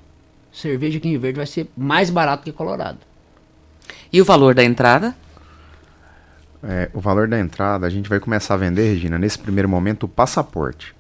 cerveja 0.53 0.99
aqui 0.99 1.09
em 1.09 1.19
Verde 1.19 1.37
vai 1.37 1.47
ser 1.47 1.69
mais 1.77 2.11
barato 2.11 2.45
que 2.45 2.53
Colorado. 2.53 2.99
E 4.13 4.21
o 4.21 4.25
valor 4.25 4.55
da 4.55 4.65
entrada? 4.65 5.15
É, 6.63 6.89
o 6.95 7.01
valor 7.01 7.27
da 7.27 7.39
entrada, 7.39 7.87
a 7.87 7.91
gente 7.91 8.09
vai 8.09 8.21
começar 8.21 8.55
a 8.55 8.57
vender, 8.57 8.95
Regina, 8.95 9.19
nesse 9.19 9.39
primeiro 9.39 9.69
momento, 9.69 10.05
o 10.05 10.09
passaporte. 10.09 10.95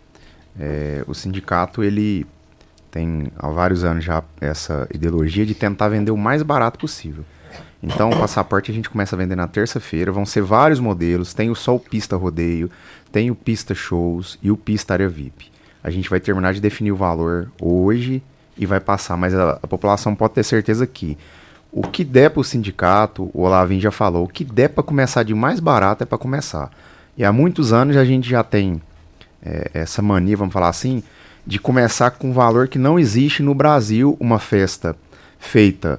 É, 0.59 1.05
o 1.07 1.15
sindicato, 1.15 1.83
ele 1.83 2.27
tem 2.91 3.33
há 3.39 3.49
vários 3.49 3.85
anos 3.85 4.05
já 4.05 4.23
essa 4.41 4.87
ideologia 4.93 5.47
de 5.47 5.55
tentar 5.55 5.89
vender 5.89 6.11
o 6.11 6.17
mais 6.17 6.43
barato 6.43 6.79
possível. 6.79 7.25
Então, 7.83 8.11
o 8.11 8.19
passaporte 8.19 8.71
a 8.71 8.75
gente 8.75 8.89
começa 8.89 9.17
a 9.17 9.19
vender 9.19 9.35
na 9.35 9.49
terça-feira. 9.49 10.13
Vão 10.13 10.25
ser 10.25 10.43
vários 10.43 10.79
modelos. 10.79 11.35
Tem 11.35 11.51
o 11.51 11.55
o 11.55 11.79
Pista 11.81 12.17
Rodeio, 12.17 12.71
tem 13.11 13.31
o 13.31 13.35
Pista 13.35 13.75
Shows 13.75 14.39
e 14.43 14.51
o 14.51 14.57
Pista 14.57 14.95
Área 14.95 15.09
VIP. 15.09 15.51
A 15.83 15.91
gente 15.91 16.09
vai 16.09 16.21
terminar 16.21 16.53
de 16.53 16.61
definir 16.61 16.93
o 16.93 16.97
valor 16.97 17.51
hoje 17.61 18.23
e 18.57 18.67
vai 18.67 18.79
passar, 18.79 19.17
mas 19.17 19.35
a, 19.35 19.59
a 19.63 19.67
população 19.67 20.15
pode 20.15 20.35
ter 20.35 20.45
certeza 20.45 20.87
que 20.87 21.19
o 21.73 21.83
que 21.83 22.05
der 22.05 22.31
para 22.31 22.41
o 22.41 22.45
sindicato, 22.45 23.31
o 23.33 23.43
Olavim 23.43 23.81
já 23.81 23.91
falou, 23.91 24.25
o 24.25 24.29
que 24.29 24.45
der 24.45 24.69
para 24.69 24.85
começar 24.85 25.23
de 25.23 25.35
mais 25.35 25.59
barato 25.59 26.03
é 26.03 26.07
para 26.07 26.19
começar. 26.19 26.71
E 27.17 27.25
há 27.25 27.33
muitos 27.33 27.73
anos 27.73 27.97
a 27.97 28.05
gente 28.05 28.29
já 28.29 28.45
tem 28.45 28.81
é, 29.43 29.71
essa 29.73 30.03
mania, 30.03 30.37
vamos 30.37 30.53
falar 30.53 30.69
assim, 30.69 31.03
de 31.47 31.59
começar 31.59 32.11
com 32.11 32.29
um 32.29 32.33
valor 32.33 32.69
que 32.69 32.79
não 32.79 32.99
existe 32.99 33.43
no 33.43 33.55
Brasil 33.55 34.17
uma 34.21 34.39
festa 34.39 34.95
feita 35.39 35.99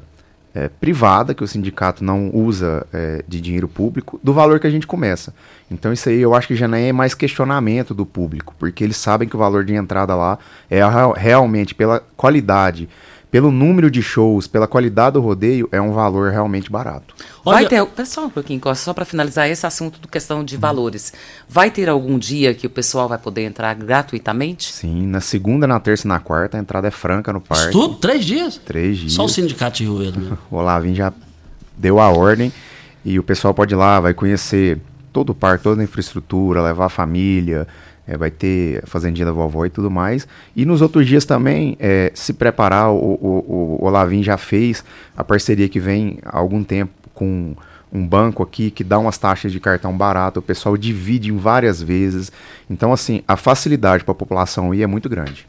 é, 0.53 0.69
privada, 0.69 1.33
que 1.33 1.43
o 1.43 1.47
sindicato 1.47 2.03
não 2.03 2.29
usa 2.33 2.85
é, 2.93 3.23
de 3.27 3.41
dinheiro 3.41 3.67
público, 3.67 4.19
do 4.23 4.31
valor 4.31 4.59
que 4.59 4.67
a 4.67 4.69
gente 4.69 4.85
começa. 4.85 5.33
Então 5.69 5.91
isso 5.91 6.07
aí 6.07 6.21
eu 6.21 6.35
acho 6.35 6.47
que 6.47 6.55
já 6.55 6.67
nem 6.67 6.89
é 6.89 6.93
mais 6.93 7.15
questionamento 7.15 7.95
do 7.95 8.05
público, 8.05 8.55
porque 8.59 8.83
eles 8.83 8.97
sabem 8.97 9.27
que 9.27 9.35
o 9.35 9.39
valor 9.39 9.65
de 9.65 9.73
entrada 9.73 10.15
lá 10.15 10.37
é 10.69 10.79
realmente 11.17 11.73
pela 11.73 11.99
qualidade, 12.15 12.87
pelo 13.33 13.49
número 13.49 13.89
de 13.89 13.99
shows, 13.99 14.45
pela 14.45 14.67
qualidade 14.67 15.13
do 15.13 15.19
rodeio, 15.19 15.67
é 15.71 15.81
um 15.81 15.91
valor 15.91 16.31
realmente 16.31 16.71
barato. 16.71 17.15
Vai 17.43 17.65
ter, 17.65 17.83
só 18.05 18.27
um 18.27 18.29
pouquinho, 18.29 18.59
Costa, 18.59 18.85
só 18.85 18.93
para 18.93 19.05
finalizar 19.05 19.49
esse 19.49 19.65
assunto 19.65 19.99
do 19.99 20.07
questão 20.07 20.45
de 20.45 20.55
valores. 20.55 21.11
Vai 21.49 21.71
ter 21.71 21.89
algum 21.89 22.19
dia 22.19 22.53
que 22.53 22.67
o 22.67 22.69
pessoal 22.69 23.09
vai 23.09 23.17
poder 23.17 23.41
entrar 23.41 23.73
gratuitamente? 23.73 24.71
Sim, 24.71 25.07
na 25.07 25.19
segunda, 25.19 25.65
na 25.65 25.79
terça 25.79 26.05
e 26.05 26.09
na 26.09 26.19
quarta 26.19 26.57
a 26.57 26.59
entrada 26.59 26.89
é 26.89 26.91
franca 26.91 27.33
no 27.33 27.41
parque. 27.41 27.71
Tudo? 27.71 27.95
Três 27.95 28.23
dias? 28.23 28.61
Três 28.63 28.99
dias. 28.99 29.13
Só 29.13 29.25
o 29.25 29.29
sindicato 29.29 29.77
de 29.77 29.85
Rio 29.85 29.97
Verde 29.97 30.19
mesmo. 30.19 30.37
o 30.51 30.57
Olavim 30.57 30.93
já 30.93 31.11
deu 31.75 31.99
a 31.99 32.11
ordem 32.11 32.53
e 33.03 33.17
o 33.17 33.23
pessoal 33.23 33.51
pode 33.51 33.73
ir 33.73 33.77
lá, 33.77 33.99
vai 33.99 34.13
conhecer 34.13 34.79
todo 35.11 35.31
o 35.31 35.35
parque, 35.35 35.63
toda 35.63 35.81
a 35.81 35.83
infraestrutura, 35.83 36.61
levar 36.61 36.85
a 36.85 36.89
família, 36.89 37.67
é, 38.07 38.17
vai 38.17 38.31
ter 38.31 38.83
fazendinha 38.85 39.25
da 39.25 39.31
vovó 39.31 39.65
e 39.65 39.69
tudo 39.69 39.89
mais. 39.89 40.27
E 40.55 40.65
nos 40.65 40.81
outros 40.81 41.07
dias 41.07 41.25
também 41.25 41.77
é, 41.79 42.11
se 42.13 42.33
preparar, 42.33 42.91
o, 42.91 42.95
o, 42.95 43.77
o 43.81 43.85
Olavim 43.85 44.23
já 44.23 44.37
fez 44.37 44.83
a 45.15 45.23
parceria 45.23 45.69
que 45.69 45.79
vem 45.79 46.19
há 46.25 46.37
algum 46.37 46.63
tempo 46.63 46.91
com 47.13 47.55
um 47.91 48.05
banco 48.05 48.41
aqui 48.41 48.71
que 48.71 48.83
dá 48.83 48.97
umas 48.97 49.19
taxas 49.19 49.51
de 49.51 49.59
cartão 49.59 49.95
barato, 49.95 50.39
o 50.39 50.43
pessoal 50.43 50.75
divide 50.75 51.31
em 51.31 51.37
várias 51.37 51.81
vezes. 51.81 52.31
Então, 52.67 52.91
assim, 52.91 53.21
a 53.27 53.37
facilidade 53.37 54.03
para 54.03 54.13
a 54.13 54.15
população 54.15 54.73
ir 54.73 54.81
é 54.81 54.87
muito 54.87 55.07
grande. 55.07 55.47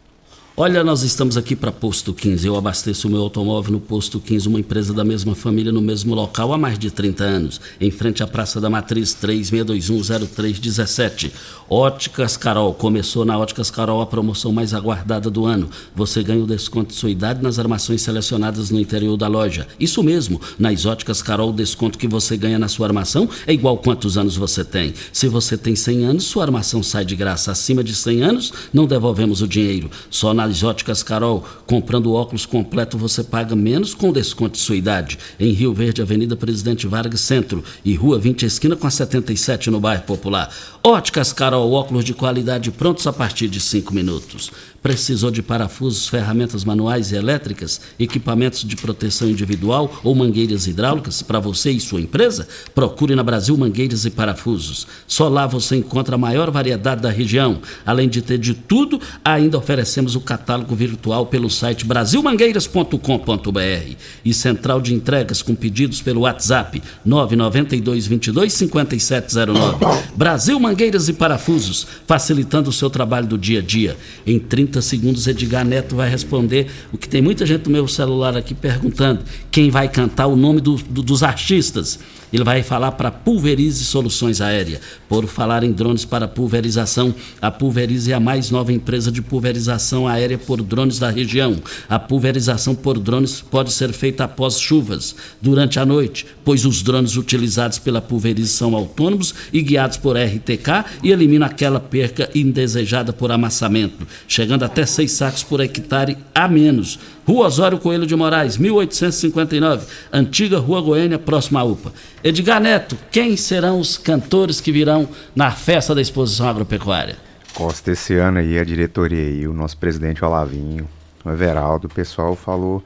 Olha, 0.56 0.84
nós 0.84 1.02
estamos 1.02 1.36
aqui 1.36 1.56
para 1.56 1.72
Posto 1.72 2.14
15. 2.14 2.46
Eu 2.46 2.54
abasteço 2.54 3.08
o 3.08 3.10
meu 3.10 3.22
automóvel 3.22 3.72
no 3.72 3.80
Posto 3.80 4.20
15, 4.20 4.46
uma 4.46 4.60
empresa 4.60 4.94
da 4.94 5.02
mesma 5.02 5.34
família 5.34 5.72
no 5.72 5.82
mesmo 5.82 6.14
local 6.14 6.52
há 6.52 6.58
mais 6.58 6.78
de 6.78 6.92
30 6.92 7.24
anos, 7.24 7.60
em 7.80 7.90
frente 7.90 8.22
à 8.22 8.26
Praça 8.28 8.60
da 8.60 8.70
Matriz 8.70 9.16
36210317. 9.20 11.32
Óticas 11.68 12.36
Carol. 12.36 12.72
Começou 12.72 13.24
na 13.24 13.36
Óticas 13.36 13.68
Carol 13.68 14.00
a 14.00 14.06
promoção 14.06 14.52
mais 14.52 14.72
aguardada 14.72 15.28
do 15.28 15.44
ano. 15.44 15.68
Você 15.92 16.22
ganha 16.22 16.44
o 16.44 16.46
desconto 16.46 16.90
de 16.90 16.94
sua 16.94 17.10
idade 17.10 17.42
nas 17.42 17.58
armações 17.58 18.02
selecionadas 18.02 18.70
no 18.70 18.78
interior 18.78 19.16
da 19.16 19.26
loja. 19.26 19.66
Isso 19.80 20.04
mesmo, 20.04 20.40
nas 20.56 20.86
Óticas 20.86 21.20
Carol, 21.20 21.50
o 21.50 21.52
desconto 21.52 21.98
que 21.98 22.06
você 22.06 22.36
ganha 22.36 22.60
na 22.60 22.68
sua 22.68 22.86
armação 22.86 23.28
é 23.44 23.52
igual 23.52 23.76
quantos 23.78 24.16
anos 24.16 24.36
você 24.36 24.64
tem. 24.64 24.94
Se 25.12 25.26
você 25.26 25.56
tem 25.56 25.74
100 25.74 26.04
anos, 26.04 26.22
sua 26.22 26.44
armação 26.44 26.80
sai 26.80 27.04
de 27.04 27.16
graça. 27.16 27.50
Acima 27.50 27.82
de 27.82 27.92
100 27.92 28.22
anos, 28.22 28.52
não 28.72 28.86
devolvemos 28.86 29.42
o 29.42 29.48
dinheiro. 29.48 29.90
Só 30.08 30.32
na 30.32 30.43
nas 30.46 30.62
óticas 30.62 31.02
Carol, 31.02 31.42
comprando 31.66 32.12
óculos 32.12 32.44
completo 32.44 32.98
você 32.98 33.24
paga 33.24 33.56
menos 33.56 33.94
com 33.94 34.12
desconto 34.12 34.52
de 34.52 34.58
sua 34.58 34.76
idade. 34.76 35.18
Em 35.40 35.52
Rio 35.52 35.72
Verde, 35.72 36.02
Avenida 36.02 36.36
Presidente 36.36 36.86
Vargas 36.86 37.22
Centro 37.22 37.64
e 37.84 37.94
Rua 37.94 38.18
20 38.18 38.44
Esquina 38.44 38.76
com 38.76 38.86
a 38.86 38.90
77 38.90 39.70
no 39.70 39.80
bairro 39.80 40.02
Popular. 40.02 40.54
Óticas 40.82 41.32
Carol, 41.32 41.72
óculos 41.72 42.04
de 42.04 42.12
qualidade 42.12 42.70
prontos 42.70 43.06
a 43.06 43.12
partir 43.12 43.48
de 43.48 43.58
5 43.58 43.94
minutos. 43.94 44.50
Precisou 44.82 45.30
de 45.30 45.42
parafusos, 45.42 46.08
ferramentas 46.08 46.62
manuais 46.62 47.10
e 47.10 47.16
elétricas, 47.16 47.80
equipamentos 47.98 48.62
de 48.64 48.76
proteção 48.76 49.30
individual 49.30 49.90
ou 50.04 50.14
mangueiras 50.14 50.66
hidráulicas 50.66 51.22
para 51.22 51.40
você 51.40 51.70
e 51.70 51.80
sua 51.80 52.02
empresa? 52.02 52.46
Procure 52.74 53.14
na 53.14 53.22
Brasil 53.22 53.56
Mangueiras 53.56 54.04
e 54.04 54.10
Parafusos. 54.10 54.86
Só 55.06 55.26
lá 55.26 55.46
você 55.46 55.76
encontra 55.76 56.16
a 56.16 56.18
maior 56.18 56.50
variedade 56.50 57.00
da 57.00 57.10
região. 57.10 57.62
Além 57.86 58.10
de 58.10 58.20
ter 58.20 58.36
de 58.36 58.52
tudo, 58.52 59.00
ainda 59.24 59.56
oferecemos 59.56 60.14
o 60.16 60.20
catálogo 60.36 60.74
virtual 60.74 61.26
pelo 61.26 61.48
site 61.48 61.84
brasilmangueiras.com.br 61.84 63.96
e 64.24 64.34
central 64.34 64.80
de 64.80 64.92
entregas 64.92 65.40
com 65.40 65.54
pedidos 65.54 66.02
pelo 66.02 66.22
WhatsApp 66.22 66.82
992 67.04 68.06
22 68.06 68.52
5709. 68.52 69.84
Brasil 70.16 70.58
Mangueiras 70.60 71.08
e 71.08 71.12
Parafusos, 71.12 71.86
facilitando 72.06 72.70
o 72.70 72.72
seu 72.72 72.90
trabalho 72.90 73.26
do 73.26 73.38
dia 73.38 73.60
a 73.60 73.62
dia. 73.62 73.96
Em 74.26 74.38
30 74.38 74.74
30 74.74 74.82
segundos, 74.82 75.26
Edgar 75.26 75.64
Neto 75.64 75.94
vai 75.94 76.08
responder 76.08 76.68
o 76.92 76.98
que 76.98 77.08
tem 77.08 77.22
muita 77.22 77.46
gente 77.46 77.66
no 77.66 77.72
meu 77.72 77.86
celular 77.86 78.36
aqui 78.36 78.54
perguntando: 78.54 79.22
quem 79.50 79.70
vai 79.70 79.88
cantar 79.88 80.26
o 80.26 80.36
nome 80.36 80.60
do, 80.60 80.76
do, 80.76 81.02
dos 81.02 81.22
artistas? 81.22 81.98
Ele 82.34 82.42
vai 82.42 82.64
falar 82.64 82.90
para 82.90 83.12
Pulverize 83.12 83.84
Soluções 83.84 84.40
Aéreas. 84.40 84.80
Por 85.08 85.28
falar 85.28 85.62
em 85.62 85.70
drones 85.70 86.04
para 86.04 86.26
pulverização, 86.26 87.14
a 87.40 87.48
Pulverize 87.48 88.10
é 88.10 88.14
a 88.16 88.18
mais 88.18 88.50
nova 88.50 88.72
empresa 88.72 89.12
de 89.12 89.22
pulverização 89.22 90.08
aérea 90.08 90.36
por 90.36 90.60
drones 90.60 90.98
da 90.98 91.10
região. 91.10 91.62
A 91.88 91.96
pulverização 91.96 92.74
por 92.74 92.98
drones 92.98 93.40
pode 93.40 93.72
ser 93.72 93.92
feita 93.92 94.24
após 94.24 94.58
chuvas, 94.58 95.14
durante 95.40 95.78
a 95.78 95.86
noite, 95.86 96.26
pois 96.44 96.64
os 96.64 96.82
drones 96.82 97.16
utilizados 97.16 97.78
pela 97.78 98.02
Pulverize 98.02 98.48
são 98.48 98.74
autônomos 98.74 99.32
e 99.52 99.62
guiados 99.62 99.96
por 99.96 100.16
RTK 100.16 100.86
e 101.04 101.12
eliminam 101.12 101.46
aquela 101.46 101.78
perca 101.78 102.28
indesejada 102.34 103.12
por 103.12 103.30
amassamento, 103.30 104.04
chegando 104.26 104.64
até 104.64 104.84
seis 104.84 105.12
sacos 105.12 105.44
por 105.44 105.60
hectare 105.60 106.18
a 106.34 106.48
menos. 106.48 106.98
Rua 107.26 107.46
Osório 107.46 107.78
Coelho 107.78 108.06
de 108.06 108.14
Moraes, 108.14 108.58
1859, 108.58 109.86
antiga 110.12 110.58
Rua 110.58 110.80
Goiânia, 110.80 111.18
próxima 111.18 111.60
à 111.60 111.64
UPA. 111.64 111.92
Edgar 112.22 112.60
Neto, 112.60 112.98
quem 113.10 113.36
serão 113.36 113.80
os 113.80 113.96
cantores 113.96 114.60
que 114.60 114.70
virão 114.70 115.08
na 115.34 115.50
festa 115.50 115.94
da 115.94 116.02
exposição 116.02 116.48
agropecuária? 116.48 117.16
Costa, 117.54 117.92
esse 117.92 118.14
ano 118.14 118.38
aí, 118.38 118.58
a 118.58 118.64
diretoria 118.64 119.22
aí, 119.22 119.46
o 119.46 119.54
nosso 119.54 119.76
presidente 119.78 120.24
Olavinho, 120.24 120.88
o 121.24 121.30
Everaldo, 121.30 121.86
o 121.86 121.90
pessoal 121.90 122.36
falou. 122.36 122.82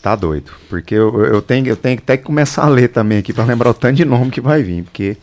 Tá 0.00 0.14
doido. 0.14 0.52
Porque 0.70 0.94
eu, 0.94 1.24
eu, 1.24 1.42
tenho, 1.42 1.66
eu 1.66 1.76
tenho 1.76 1.98
até 1.98 2.16
que 2.16 2.22
começar 2.22 2.62
a 2.62 2.68
ler 2.68 2.88
também 2.88 3.18
aqui 3.18 3.32
para 3.32 3.44
lembrar 3.44 3.70
o 3.70 3.74
tanto 3.74 3.96
de 3.96 4.04
nome 4.04 4.30
que 4.30 4.40
vai 4.40 4.62
vir. 4.62 4.84
Porque 4.84 5.16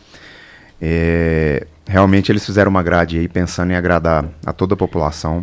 é, 0.80 1.66
realmente 1.86 2.30
eles 2.30 2.44
fizeram 2.44 2.70
uma 2.70 2.82
grade 2.82 3.18
aí 3.18 3.26
pensando 3.26 3.70
em 3.70 3.74
agradar 3.74 4.26
a 4.44 4.52
toda 4.52 4.74
a 4.74 4.76
população. 4.76 5.42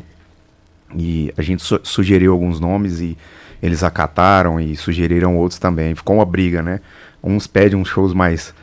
E 0.98 1.34
a 1.38 1.42
gente 1.42 1.62
su 1.64 1.80
sugeriu 1.84 2.34
alguns 2.34 2.60
nomes 2.60 3.00
e 3.00 3.18
eles 3.62 3.84
acataram 3.84 4.60
e 4.60 4.76
sugeriram 4.76 5.38
outros 5.38 5.60
também. 5.60 5.96
Ficou 5.96 6.18
uma 6.18 6.26
briga, 6.26 6.62
né? 6.62 6.80
Uns 7.24 7.48
pedem 7.48 7.80
uns 7.80 7.88
shows 7.88 8.14
mais, 8.14 8.54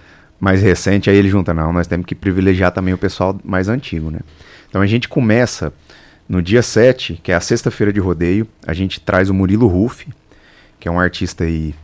mais 0.40 0.60
recentes, 0.62 1.12
aí 1.12 1.18
ele 1.18 1.28
junta, 1.28 1.54
não, 1.54 1.72
nós 1.72 1.86
temos 1.86 2.06
que 2.06 2.14
privilegiar 2.14 2.72
também 2.72 2.92
o 2.92 2.98
pessoal 2.98 3.38
mais 3.44 3.68
antigo, 3.68 4.10
né? 4.10 4.20
Então 4.68 4.82
a 4.82 4.86
gente 4.86 5.08
começa 5.08 5.72
no 6.28 6.42
dia 6.42 6.62
7, 6.62 7.20
que 7.22 7.32
é 7.32 7.34
a 7.34 7.40
sexta-feira 7.40 7.92
de 7.92 8.00
rodeio, 8.00 8.46
a 8.66 8.74
gente 8.74 9.00
traz 9.00 9.30
o 9.30 9.34
Murilo 9.34 9.66
Ruff, 9.66 10.06
que 10.78 10.86
é 10.86 10.90
um 10.90 11.00
artista 11.00 11.44
aí 11.44 11.74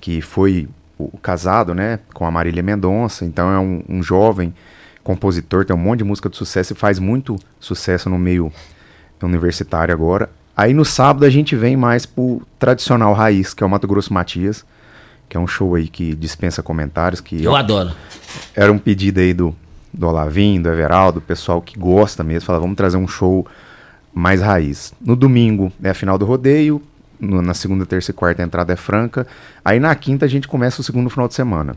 que 0.00 0.20
foi 0.20 0.68
o, 0.98 1.16
casado, 1.18 1.74
né, 1.74 1.98
com 2.12 2.26
a 2.26 2.30
Marília 2.30 2.62
Mendonça, 2.62 3.24
então 3.24 3.50
é 3.50 3.58
um, 3.58 3.82
um 3.88 4.02
jovem 4.02 4.54
compositor, 5.02 5.64
tem 5.64 5.74
um 5.74 5.78
monte 5.78 5.98
de 5.98 6.04
música 6.04 6.28
de 6.28 6.36
sucesso 6.36 6.72
e 6.72 6.76
faz 6.76 6.98
muito 6.98 7.36
sucesso 7.60 8.10
no 8.10 8.18
meio 8.18 8.52
universitário 9.22 9.92
agora. 9.94 10.28
Aí 10.56 10.72
no 10.72 10.84
sábado 10.84 11.24
a 11.24 11.30
gente 11.30 11.54
vem 11.54 11.76
mais 11.76 12.06
pro 12.06 12.42
tradicional 12.58 13.12
raiz, 13.12 13.52
que 13.52 13.62
é 13.62 13.66
o 13.66 13.70
Mato 13.70 13.86
Grosso 13.86 14.12
Matias, 14.12 14.64
que 15.28 15.36
é 15.36 15.40
um 15.40 15.46
show 15.46 15.74
aí 15.74 15.88
que 15.88 16.14
dispensa 16.14 16.62
comentários. 16.62 17.20
que 17.20 17.42
Eu 17.42 17.54
adoro. 17.54 17.92
Era 18.54 18.72
um 18.72 18.78
pedido 18.78 19.20
aí 19.20 19.34
do, 19.34 19.54
do 19.92 20.06
Olavim, 20.06 20.60
do 20.60 20.68
Everaldo, 20.68 21.20
pessoal 21.20 21.60
que 21.60 21.78
gosta 21.78 22.24
mesmo, 22.24 22.46
fala, 22.46 22.58
vamos 22.58 22.76
trazer 22.76 22.96
um 22.96 23.08
show 23.08 23.46
mais 24.14 24.40
raiz. 24.40 24.94
No 25.00 25.14
domingo 25.14 25.70
é 25.82 25.90
a 25.90 25.94
final 25.94 26.16
do 26.16 26.24
rodeio, 26.24 26.82
no, 27.20 27.42
na 27.42 27.54
segunda, 27.54 27.84
terça 27.84 28.10
e 28.10 28.14
quarta 28.14 28.42
a 28.42 28.44
entrada 28.44 28.72
é 28.72 28.76
franca. 28.76 29.26
Aí 29.64 29.78
na 29.78 29.94
quinta 29.94 30.24
a 30.24 30.28
gente 30.28 30.48
começa 30.48 30.80
o 30.80 30.84
segundo 30.84 31.10
final 31.10 31.28
de 31.28 31.34
semana. 31.34 31.76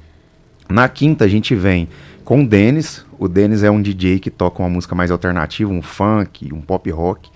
Na 0.69 0.87
quinta 0.87 1.25
a 1.25 1.27
gente 1.27 1.55
vem 1.55 1.89
com 2.23 2.43
o 2.43 2.47
Denis. 2.47 3.05
O 3.17 3.27
Denis 3.27 3.63
é 3.63 3.71
um 3.71 3.81
DJ 3.81 4.19
que 4.19 4.29
toca 4.29 4.61
uma 4.61 4.69
música 4.69 4.95
mais 4.95 5.11
alternativa, 5.11 5.71
um 5.71 5.81
funk, 5.81 6.53
um 6.53 6.61
pop 6.61 6.89
rock, 6.91 7.29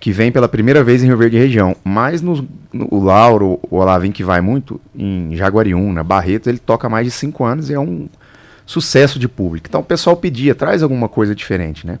que 0.00 0.10
vem 0.10 0.32
pela 0.32 0.48
primeira 0.48 0.82
vez 0.82 1.02
em 1.02 1.06
Rio 1.06 1.18
Verde 1.18 1.38
região. 1.38 1.76
Mas 1.84 2.22
no, 2.22 2.48
no, 2.72 2.88
o 2.90 3.04
Lauro, 3.04 3.60
o 3.70 3.76
Olavim, 3.76 4.10
que 4.10 4.24
vai 4.24 4.40
muito 4.40 4.80
em 4.96 5.36
Jaguariúna, 5.36 6.02
Barreto, 6.02 6.48
ele 6.48 6.58
toca 6.58 6.88
mais 6.88 7.06
de 7.06 7.12
cinco 7.12 7.44
anos 7.44 7.70
e 7.70 7.74
é 7.74 7.78
um, 7.78 8.08
sucesso 8.66 9.18
de 9.18 9.28
público. 9.28 9.66
Então 9.68 9.80
o 9.80 9.84
pessoal 9.84 10.16
pedia, 10.16 10.54
traz 10.54 10.82
alguma 10.82 11.08
coisa 11.08 11.34
diferente, 11.34 11.86
né? 11.86 11.98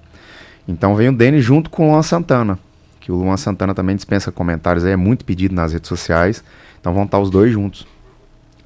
Então 0.66 0.94
vem 0.94 1.08
o 1.08 1.12
Denis 1.12 1.44
junto 1.44 1.68
com 1.68 1.88
o 1.88 1.90
Luan 1.90 2.02
Santana, 2.02 2.58
que 3.00 3.10
o 3.10 3.16
Luan 3.16 3.36
Santana 3.36 3.74
também 3.74 3.96
dispensa 3.96 4.30
comentários, 4.30 4.84
aí 4.84 4.92
é 4.92 4.96
muito 4.96 5.24
pedido 5.24 5.54
nas 5.54 5.72
redes 5.72 5.88
sociais. 5.88 6.42
Então 6.80 6.94
vão 6.94 7.04
estar 7.04 7.18
os 7.18 7.30
dois 7.30 7.52
juntos. 7.52 7.86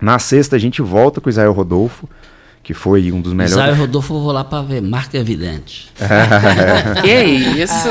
Na 0.00 0.18
sexta 0.18 0.56
a 0.56 0.58
gente 0.58 0.82
volta 0.82 1.20
com 1.20 1.28
o 1.28 1.30
Israel 1.30 1.52
Rodolfo, 1.52 2.08
que 2.62 2.74
foi 2.74 3.12
um 3.12 3.20
dos 3.20 3.32
melhores. 3.32 3.52
Israel 3.52 3.74
Rodolfo 3.76 4.14
eu 4.14 4.20
vou 4.20 4.32
lá 4.32 4.42
para 4.42 4.62
ver, 4.62 4.82
marca 4.82 5.16
evidente. 5.16 5.92
que 7.00 7.22
isso? 7.22 7.88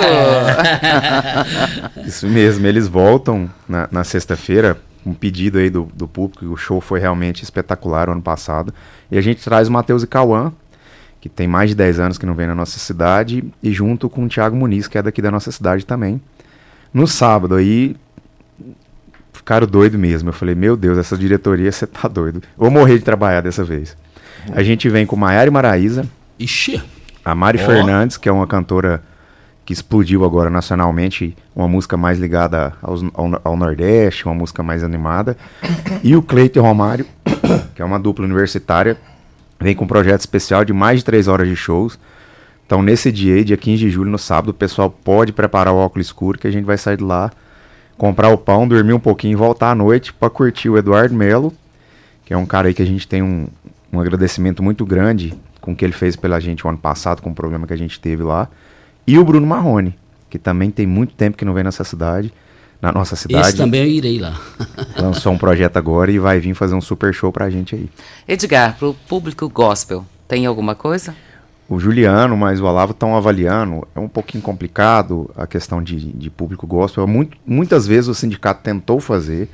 isso 2.06 2.28
mesmo, 2.28 2.68
eles 2.68 2.88
voltam 2.88 3.50
na, 3.68 3.88
na 3.92 4.04
sexta-feira, 4.04 4.78
um 5.06 5.14
pedido 5.14 5.60
aí 5.60 5.70
do, 5.70 5.88
do 5.94 6.08
público, 6.08 6.46
o 6.46 6.58
show 6.58 6.82
foi 6.82 7.00
realmente 7.00 7.44
espetacular 7.44 8.10
o 8.10 8.12
ano 8.12 8.22
passado. 8.22 8.74
E 9.10 9.18
a 9.18 9.22
gente 9.22 9.42
traz 9.44 9.68
o 9.68 9.72
Matheus 9.72 10.04
e 10.04 10.08
Cauã, 10.08 10.52
que 11.22 11.30
tem 11.30 11.48
mais 11.48 11.70
de 11.70 11.76
10 11.76 12.00
anos 12.00 12.18
que 12.18 12.26
não 12.26 12.34
vem 12.34 12.48
na 12.48 12.56
nossa 12.56 12.78
cidade, 12.78 13.44
e 13.64 13.72
junto 13.72 14.10
com 14.10 14.26
o 14.26 14.28
Thiago 14.28 14.56
Muniz, 14.56 14.88
que 14.88 14.98
é 14.98 15.02
daqui 15.02 15.22
da 15.22 15.32
nossa 15.32 15.52
cidade 15.52 15.86
também. 15.86 16.22
No 16.94 17.08
sábado 17.08 17.56
aí, 17.56 17.96
ficaram 19.36 19.68
doido 19.68 19.98
mesmo. 19.98 20.30
Eu 20.30 20.34
falei, 20.34 20.56
meu 20.56 20.76
Deus, 20.76 20.98
essa 20.98 21.18
diretoria, 21.18 21.72
você 21.72 21.86
tá 21.86 22.08
doido. 22.08 22.42
Vou 22.58 22.72
morrer 22.72 22.98
de 22.98 23.04
trabalhar 23.04 23.42
dessa 23.42 23.64
vez. 23.64 23.96
A 24.54 24.64
gente 24.64 24.90
vem 24.90 25.06
com 25.06 25.16
Maiara 25.16 25.48
e 25.48 25.52
Maraíza. 25.52 26.06
Ixi! 26.40 26.82
A 27.24 27.34
Mari 27.34 27.60
oh. 27.62 27.66
Fernandes, 27.66 28.18
que 28.18 28.30
é 28.30 28.32
uma 28.32 28.46
cantora 28.46 29.02
que 29.66 29.74
explodiu 29.74 30.24
agora 30.24 30.50
nacionalmente, 30.50 31.36
uma 31.56 31.68
música 31.68 31.98
mais 31.98 32.20
ligada 32.20 32.74
aos, 32.82 33.04
ao, 33.16 33.42
ao, 33.44 33.58
Nordeste, 33.58 34.26
uma 34.26 34.36
música 34.36 34.62
mais 34.62 34.84
animada. 34.84 35.36
E 36.04 36.16
o 36.16 36.22
Cleiton 36.22 36.62
Romário, 36.62 37.06
que 37.74 37.82
é 37.82 37.86
uma 37.86 38.00
dupla 38.00 38.26
universitária, 38.26 38.96
vem 39.60 39.76
com 39.76 39.86
um 39.86 39.88
projeto 39.88 40.20
especial 40.20 40.64
de 40.64 40.72
mais 40.72 41.00
de 41.00 41.06
três 41.06 41.28
horas 41.28 41.48
de 41.48 41.56
shows. 41.56 41.98
Então, 42.66 42.84
nesse 42.84 43.12
dia, 43.12 43.44
dia 43.44 43.58
15 43.58 43.86
de 43.86 43.90
julho, 43.90 44.12
no 44.12 44.20
sábado, 44.20 44.50
o 44.50 44.54
pessoal 44.54 44.90
pode 44.90 45.34
preparar 45.34 45.74
o 45.74 45.78
óculos 45.78 46.08
escuro, 46.08 46.38
que 46.38 46.48
a 46.48 46.52
gente 46.52 46.66
vai 46.66 46.78
sair 46.78 46.98
de 46.98 47.04
lá, 47.04 47.32
comprar 47.98 48.30
o 48.30 48.38
pão, 48.38 48.68
dormir 48.68 48.94
um 48.94 49.00
pouquinho 49.00 49.34
e 49.34 49.36
voltar 49.36 49.72
à 49.72 49.76
noite 49.76 50.14
para 50.14 50.30
curtir 50.30 50.70
o 50.70 50.78
Eduardo 50.78 51.16
Melo, 51.16 51.54
que 52.26 52.34
é 52.34 52.38
um 52.38 52.46
cara 52.46 52.68
aí 52.68 52.74
que 52.74 52.82
a 52.82 52.86
gente 52.86 53.08
tem 53.08 53.22
um, 53.22 53.48
um 53.92 54.00
agradecimento 54.00 54.62
muito 54.62 54.86
grande 54.86 55.34
com 55.62 55.72
o 55.72 55.76
que 55.76 55.84
ele 55.84 55.94
fez 55.94 56.16
pela 56.16 56.40
gente 56.40 56.66
o 56.66 56.70
ano 56.70 56.78
passado, 56.78 57.22
com 57.22 57.32
o 57.32 57.36
problema 57.36 57.66
que 57.66 57.74
a 57.74 57.78
gente 57.78 58.00
teve 58.00 58.24
lá. 58.24 58.48
E 59.08 59.18
o 59.18 59.24
Bruno 59.24 59.48
Marrone, 59.48 59.96
que 60.30 60.38
também 60.38 60.70
tem 60.70 60.86
muito 60.86 61.14
tempo 61.14 61.38
que 61.38 61.46
não 61.46 61.54
vem 61.54 61.64
nessa 61.64 61.84
cidade, 61.84 62.32
na 62.82 62.92
nossa 62.92 63.16
cidade. 63.16 63.48
Esse 63.48 63.58
também 63.58 63.82
eu 63.82 63.88
irei 63.88 64.20
lá. 64.20 64.40
lançou 64.98 65.34
um 65.34 65.38
projeto 65.38 65.78
agora 65.78 66.12
e 66.12 66.20
vai 66.20 66.40
vir 66.40 66.54
fazer 66.54 66.76
um 66.76 66.82
super 66.82 67.14
show 67.14 67.32
pra 67.32 67.50
gente 67.50 67.76
aí. 67.76 67.90
Edgar, 68.28 68.78
pro 68.78 68.94
público 69.08 69.50
gospel, 69.50 70.06
tem 70.28 70.46
alguma 70.46 70.76
coisa? 70.76 71.16
O 71.68 71.80
Juliano, 71.80 72.38
mas 72.38 72.62
o 72.62 72.66
Olavo 72.66 72.92
estão 72.92 73.16
avaliando. 73.16 73.88
É 73.96 74.00
um 74.00 74.08
pouquinho 74.08 74.44
complicado 74.44 75.30
a 75.36 75.48
questão 75.48 75.82
de, 75.82 76.12
de 76.14 76.30
público 76.30 76.68
gospel. 76.68 77.08
Muito, 77.08 77.38
muitas 77.46 77.88
vezes 77.88 78.08
o 78.08 78.14
sindicato 78.14 78.62
tentou 78.62 79.00
fazer, 79.00 79.50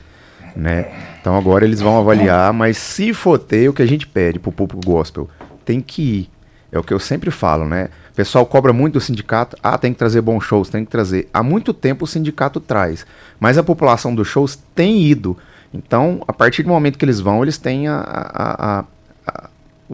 né? 0.55 0.91
Então 1.22 1.38
agora 1.38 1.64
eles 1.64 1.80
vão 1.80 1.97
avaliar, 1.97 2.51
mas 2.51 2.78
se 2.78 3.14
for 3.14 3.39
ter 3.39 3.70
o 3.70 3.74
que 3.74 3.82
a 3.82 3.86
gente 3.86 4.05
pede 4.05 4.39
pro 4.39 4.51
público 4.51 4.86
gospel, 4.86 5.30
tem 5.64 5.80
que 5.80 6.01
ir. 6.01 6.30
É 6.72 6.80
o 6.80 6.84
que 6.84 6.93
eu 6.93 6.99
sempre 6.99 7.32
falo, 7.32 7.66
né? 7.66 7.89
O 8.12 8.16
pessoal 8.16 8.45
cobra 8.45 8.74
muito 8.74 8.93
do 8.93 9.01
sindicato. 9.01 9.57
Ah, 9.64 9.78
tem 9.78 9.93
que 9.93 9.99
trazer 9.99 10.22
bons 10.22 10.43
shows, 10.43 10.70
tem 10.70 10.84
que 10.84 10.91
trazer. 10.91 11.30
Há 11.34 11.41
muito 11.41 11.74
tempo 11.74 12.05
o 12.05 12.07
sindicato 12.07 12.59
traz. 12.59 13.05
Mas 13.39 13.57
a 13.57 13.64
população 13.64 14.14
dos 14.14 14.28
shows 14.28 14.57
tem 14.76 15.01
ido. 15.01 15.38
Então, 15.74 16.22
a 16.28 16.34
partir 16.34 16.64
do 16.64 16.70
momento 16.70 16.97
que 16.97 17.05
eles 17.05 17.20
vão, 17.20 17.41
eles 17.41 17.57
têm 17.57 17.88
a, 17.88 18.03
a, 18.03 18.80
o 18.82 18.86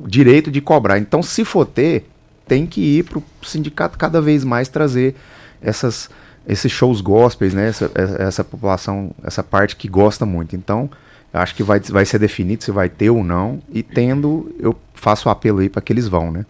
direito 0.05 0.51
de 0.51 0.61
cobrar. 0.61 0.97
Então, 0.99 1.23
se 1.23 1.45
for 1.45 1.65
ter, 1.65 2.09
tem 2.47 2.65
que 2.65 2.81
ir 2.81 3.03
para 3.03 3.19
o 3.19 3.23
sindicato 3.43 3.97
cada 3.97 4.21
vez 4.21 4.43
mais 4.43 4.67
trazer 4.67 5.15
essas, 5.61 6.09
esses 6.47 6.71
shows 6.71 7.01
gospels, 7.01 7.53
né? 7.53 7.69
Essa, 7.69 7.91
essa 8.19 8.43
população, 8.43 9.11
essa 9.23 9.43
parte 9.43 9.75
que 9.75 9.87
gosta 9.87 10.25
muito. 10.25 10.55
Então, 10.55 10.89
acho 11.33 11.55
que 11.55 11.63
vai, 11.63 11.79
vai 11.79 12.05
ser 12.05 12.19
definido 12.19 12.63
se 12.63 12.71
vai 12.71 12.89
ter 12.89 13.09
ou 13.09 13.23
não. 13.23 13.59
E 13.71 13.83
tendo, 13.83 14.53
eu 14.59 14.75
faço 14.93 15.29
o 15.29 15.31
apelo 15.31 15.59
aí 15.59 15.69
para 15.69 15.81
que 15.81 15.93
eles 15.93 16.07
vão, 16.07 16.31
né? 16.31 16.45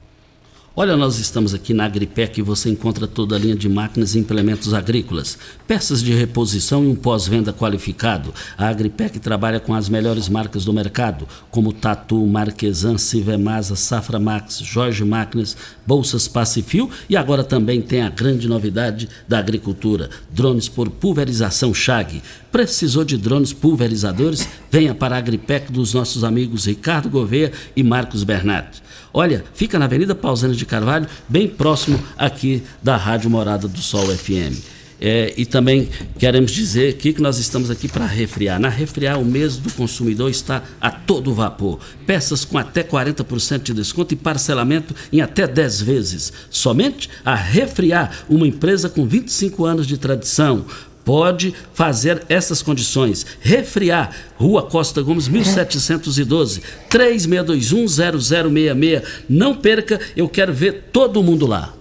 Olha, 0.80 0.96
nós 0.96 1.18
estamos 1.18 1.56
aqui 1.56 1.74
na 1.74 1.86
Agripec 1.86 2.40
e 2.40 2.44
você 2.44 2.70
encontra 2.70 3.08
toda 3.08 3.36
a 3.36 3.40
linha 3.40 3.56
de 3.56 3.68
máquinas 3.68 4.14
e 4.14 4.20
implementos 4.20 4.76
agrícolas, 4.76 5.36
peças 5.66 6.04
de 6.04 6.14
reposição 6.14 6.84
e 6.84 6.88
um 6.88 6.94
pós-venda 6.94 7.52
qualificado. 7.52 8.32
A 8.56 8.68
Agripec 8.68 9.18
trabalha 9.18 9.60
com 9.60 9.74
as 9.74 9.90
melhores 9.90 10.30
marcas 10.30 10.66
do 10.66 10.72
mercado, 10.72 11.28
como 11.50 11.74
Tatu, 11.74 12.24
Marquesan, 12.28 13.00
Civemasa, 13.00 13.76
Safra 13.76 14.20
Max, 14.20 14.60
Jorge 14.60 15.04
Máquinas, 15.04 15.58
Bolsas 15.84 16.28
Pacifil 16.28 16.92
e 17.10 17.18
agora 17.18 17.44
também 17.44 17.82
tem 17.82 18.04
a 18.04 18.10
grande 18.12 18.48
novidade 18.48 19.10
da 19.28 19.40
agricultura, 19.40 20.12
drones 20.32 20.70
por 20.70 20.92
pulverização 20.92 21.74
Chag. 21.74 22.22
Precisou 22.58 23.04
de 23.06 23.20
drones 23.20 23.54
pulverizadores? 23.54 24.50
Venha 24.72 24.96
para 24.96 25.14
a 25.14 25.20
Agripec 25.20 25.72
dos 25.72 25.94
nossos 25.94 26.24
amigos 26.24 26.66
Ricardo 26.66 27.08
Gouveia 27.08 27.52
e 27.76 27.84
Marcos 27.84 28.24
Bernardo. 28.24 28.82
Olha, 29.14 29.46
fica 29.54 29.78
na 29.78 29.86
Avenida 29.86 30.16
Pausanias 30.16 30.58
de 30.58 30.66
Carvalho, 30.66 31.08
bem 31.30 31.48
próximo 31.48 32.04
aqui 32.18 32.64
da 32.82 32.98
Rádio 32.98 33.30
Morada 33.30 33.68
do 33.68 33.78
Sol 33.78 34.08
FM. 34.08 34.58
É, 35.00 35.32
e 35.38 35.46
também 35.46 35.88
queremos 36.18 36.52
dizer 36.52 36.96
aqui 36.96 37.14
que 37.14 37.22
nós 37.22 37.38
estamos 37.38 37.70
aqui 37.70 37.88
para 37.88 38.06
refriar. 38.06 38.60
Na 38.60 38.70
refriar, 38.70 39.20
o 39.20 39.26
mês 39.26 39.58
do 39.58 39.72
consumidor 39.74 40.32
está 40.32 40.64
a 40.82 40.90
todo 40.90 41.34
vapor. 41.34 41.80
Peças 42.08 42.44
com 42.44 42.58
até 42.58 42.82
40% 42.84 43.62
de 43.62 43.74
desconto 43.76 44.16
e 44.16 44.18
parcelamento 44.18 44.96
em 45.14 45.22
até 45.22 45.46
10 45.46 45.82
vezes. 45.82 46.34
Somente 46.50 47.10
a 47.24 47.36
refriar, 47.36 48.26
uma 48.28 48.48
empresa 48.48 48.90
com 48.90 49.06
25 49.06 49.66
anos 49.66 49.86
de 49.86 49.98
tradição 49.98 50.66
pode 51.08 51.56
fazer 51.74 52.22
essas 52.28 52.62
condições. 52.62 53.26
Refriar, 53.40 54.14
Rua 54.36 54.64
Costa 54.64 55.02
Gomes, 55.02 55.30
1712, 55.30 56.62
36210066. 56.90 59.04
Não 59.30 59.56
perca, 59.56 60.02
eu 60.18 60.28
quero 60.28 60.52
ver 60.52 60.90
todo 60.92 61.24
mundo 61.24 61.48
lá. 61.48 61.74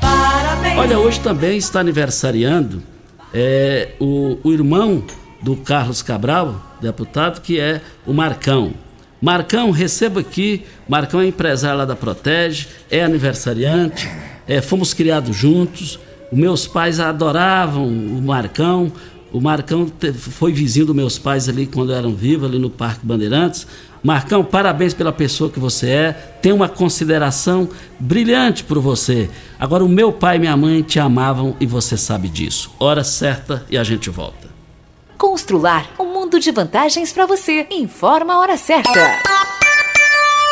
Parabéns. 0.00 0.78
Olha, 0.78 0.96
hoje 0.96 1.18
também 1.18 1.58
está 1.58 1.80
aniversariando 1.80 2.80
é, 3.34 3.96
o, 3.98 4.38
o 4.44 4.52
irmão 4.52 5.02
do 5.42 5.56
Carlos 5.56 6.00
Cabral, 6.00 6.78
deputado, 6.80 7.40
que 7.40 7.58
é 7.58 7.80
o 8.06 8.12
Marcão. 8.12 8.74
Marcão, 9.20 9.72
receba 9.72 10.20
aqui. 10.20 10.64
Marcão 10.88 11.20
é 11.20 11.26
empresário 11.26 11.78
lá 11.78 11.84
da 11.84 11.96
Protege, 11.96 12.68
é 12.88 13.02
aniversariante, 13.02 14.08
é, 14.46 14.60
fomos 14.60 14.94
criados 14.94 15.36
juntos. 15.36 15.98
Meus 16.32 16.66
pais 16.66 16.98
adoravam 16.98 17.86
o 17.86 18.22
Marcão. 18.22 18.90
O 19.30 19.40
Marcão 19.40 19.90
foi 20.14 20.52
vizinho 20.52 20.86
dos 20.86 20.96
meus 20.96 21.18
pais 21.18 21.48
ali 21.48 21.66
quando 21.66 21.92
eram 21.92 22.14
vivos, 22.14 22.48
ali 22.48 22.58
no 22.58 22.70
Parque 22.70 23.04
Bandeirantes. 23.04 23.66
Marcão, 24.02 24.42
parabéns 24.42 24.92
pela 24.92 25.12
pessoa 25.12 25.48
que 25.48 25.60
você 25.60 25.88
é. 25.90 26.12
Tenho 26.40 26.56
uma 26.56 26.68
consideração 26.68 27.68
brilhante 28.00 28.64
por 28.64 28.78
você. 28.78 29.30
Agora, 29.58 29.84
o 29.84 29.88
meu 29.88 30.12
pai 30.12 30.36
e 30.36 30.38
minha 30.40 30.56
mãe 30.56 30.82
te 30.82 30.98
amavam 30.98 31.54
e 31.60 31.66
você 31.66 31.96
sabe 31.96 32.28
disso. 32.28 32.70
Hora 32.80 33.04
certa 33.04 33.64
e 33.70 33.78
a 33.78 33.84
gente 33.84 34.10
volta. 34.10 34.50
Constrular 35.16 35.88
um 36.00 36.12
mundo 36.12 36.40
de 36.40 36.50
vantagens 36.50 37.12
para 37.12 37.26
você. 37.26 37.66
Informa 37.70 38.34
a 38.34 38.40
hora 38.40 38.56
certa. 38.56 39.41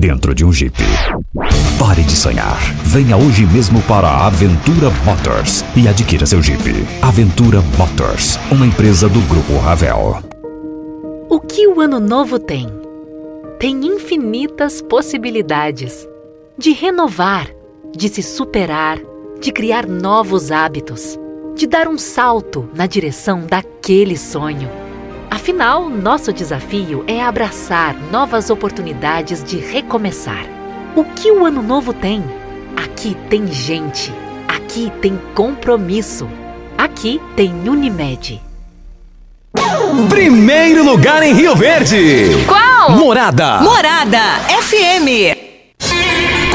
dentro 0.00 0.34
de 0.34 0.44
um 0.44 0.52
Jeep. 0.52 0.74
Pare 1.78 2.02
de 2.02 2.16
sonhar. 2.16 2.58
Venha 2.84 3.18
hoje 3.18 3.44
mesmo 3.46 3.82
para 3.82 4.08
a 4.08 4.26
Aventura 4.26 4.90
Motors 5.04 5.62
e 5.76 5.86
adquira 5.86 6.24
seu 6.24 6.42
Jeep. 6.42 6.62
Aventura 7.02 7.60
Motors, 7.76 8.38
uma 8.50 8.66
empresa 8.66 9.08
do 9.08 9.20
Grupo 9.28 9.58
Ravel. 9.58 10.22
O 11.28 11.38
que 11.38 11.68
o 11.68 11.80
ano 11.80 12.00
novo 12.00 12.38
tem? 12.38 12.66
Tem 13.58 13.86
infinitas 13.86 14.80
possibilidades 14.80 16.08
de 16.56 16.72
renovar, 16.72 17.48
de 17.94 18.08
se 18.08 18.22
superar, 18.22 18.98
de 19.38 19.52
criar 19.52 19.86
novos 19.86 20.50
hábitos, 20.50 21.18
de 21.54 21.66
dar 21.66 21.86
um 21.86 21.98
salto 21.98 22.68
na 22.74 22.86
direção 22.86 23.44
daquele 23.46 24.16
sonho. 24.16 24.89
Afinal, 25.30 25.88
nosso 25.88 26.32
desafio 26.32 27.04
é 27.06 27.22
abraçar 27.22 27.94
novas 28.10 28.50
oportunidades 28.50 29.44
de 29.44 29.58
recomeçar. 29.58 30.44
O 30.96 31.04
que 31.04 31.30
o 31.30 31.46
ano 31.46 31.62
novo 31.62 31.92
tem? 31.92 32.22
Aqui 32.76 33.16
tem 33.28 33.46
gente. 33.46 34.12
Aqui 34.48 34.92
tem 35.00 35.18
compromisso. 35.34 36.28
Aqui 36.76 37.20
tem 37.36 37.52
Unimed. 37.68 38.42
Primeiro 40.08 40.84
lugar 40.84 41.22
em 41.22 41.32
Rio 41.32 41.54
Verde. 41.54 42.44
Qual? 42.46 42.90
Morada. 42.92 43.60
Morada 43.60 44.18
FM. 44.60 45.39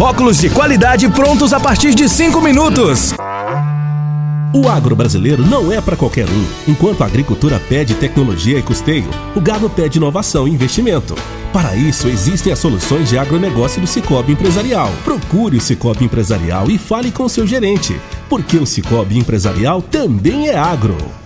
óculos 0.00 0.38
de 0.38 0.50
qualidade 0.50 1.08
prontos 1.08 1.52
a 1.52 1.60
partir 1.60 1.94
de 1.94 2.08
5 2.08 2.40
minutos. 2.40 3.14
O 4.54 4.68
agro 4.68 4.96
brasileiro 4.96 5.44
não 5.44 5.72
é 5.72 5.80
para 5.80 5.96
qualquer 5.96 6.26
um. 6.28 6.46
Enquanto 6.68 7.02
a 7.02 7.06
agricultura 7.06 7.60
pede 7.68 7.94
tecnologia 7.94 8.58
e 8.58 8.62
custeio, 8.62 9.08
o 9.34 9.40
gado 9.40 9.68
pede 9.68 9.98
inovação 9.98 10.46
e 10.46 10.52
investimento. 10.52 11.14
Para 11.52 11.74
isso, 11.74 12.08
existem 12.08 12.52
as 12.52 12.58
soluções 12.58 13.08
de 13.08 13.18
agronegócio 13.18 13.80
do 13.80 13.86
Cicobi 13.86 14.32
Empresarial. 14.32 14.90
Procure 15.04 15.56
o 15.56 15.60
Cicobi 15.60 16.04
Empresarial 16.04 16.70
e 16.70 16.78
fale 16.78 17.10
com 17.10 17.28
seu 17.28 17.46
gerente, 17.46 18.00
porque 18.28 18.56
o 18.56 18.66
Cicobi 18.66 19.18
Empresarial 19.18 19.82
também 19.82 20.48
é 20.48 20.56
agro. 20.56 21.25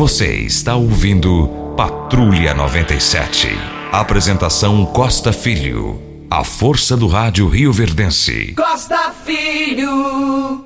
Você 0.00 0.34
está 0.34 0.76
ouvindo 0.76 1.46
Patrulha 1.76 2.54
97. 2.54 3.48
Apresentação 3.92 4.86
Costa 4.86 5.30
Filho. 5.30 6.00
A 6.30 6.42
força 6.42 6.96
do 6.96 7.06
rádio 7.06 7.46
Rio 7.46 7.70
Verdense. 7.70 8.54
Costa 8.54 9.10
Filho. 9.10 10.64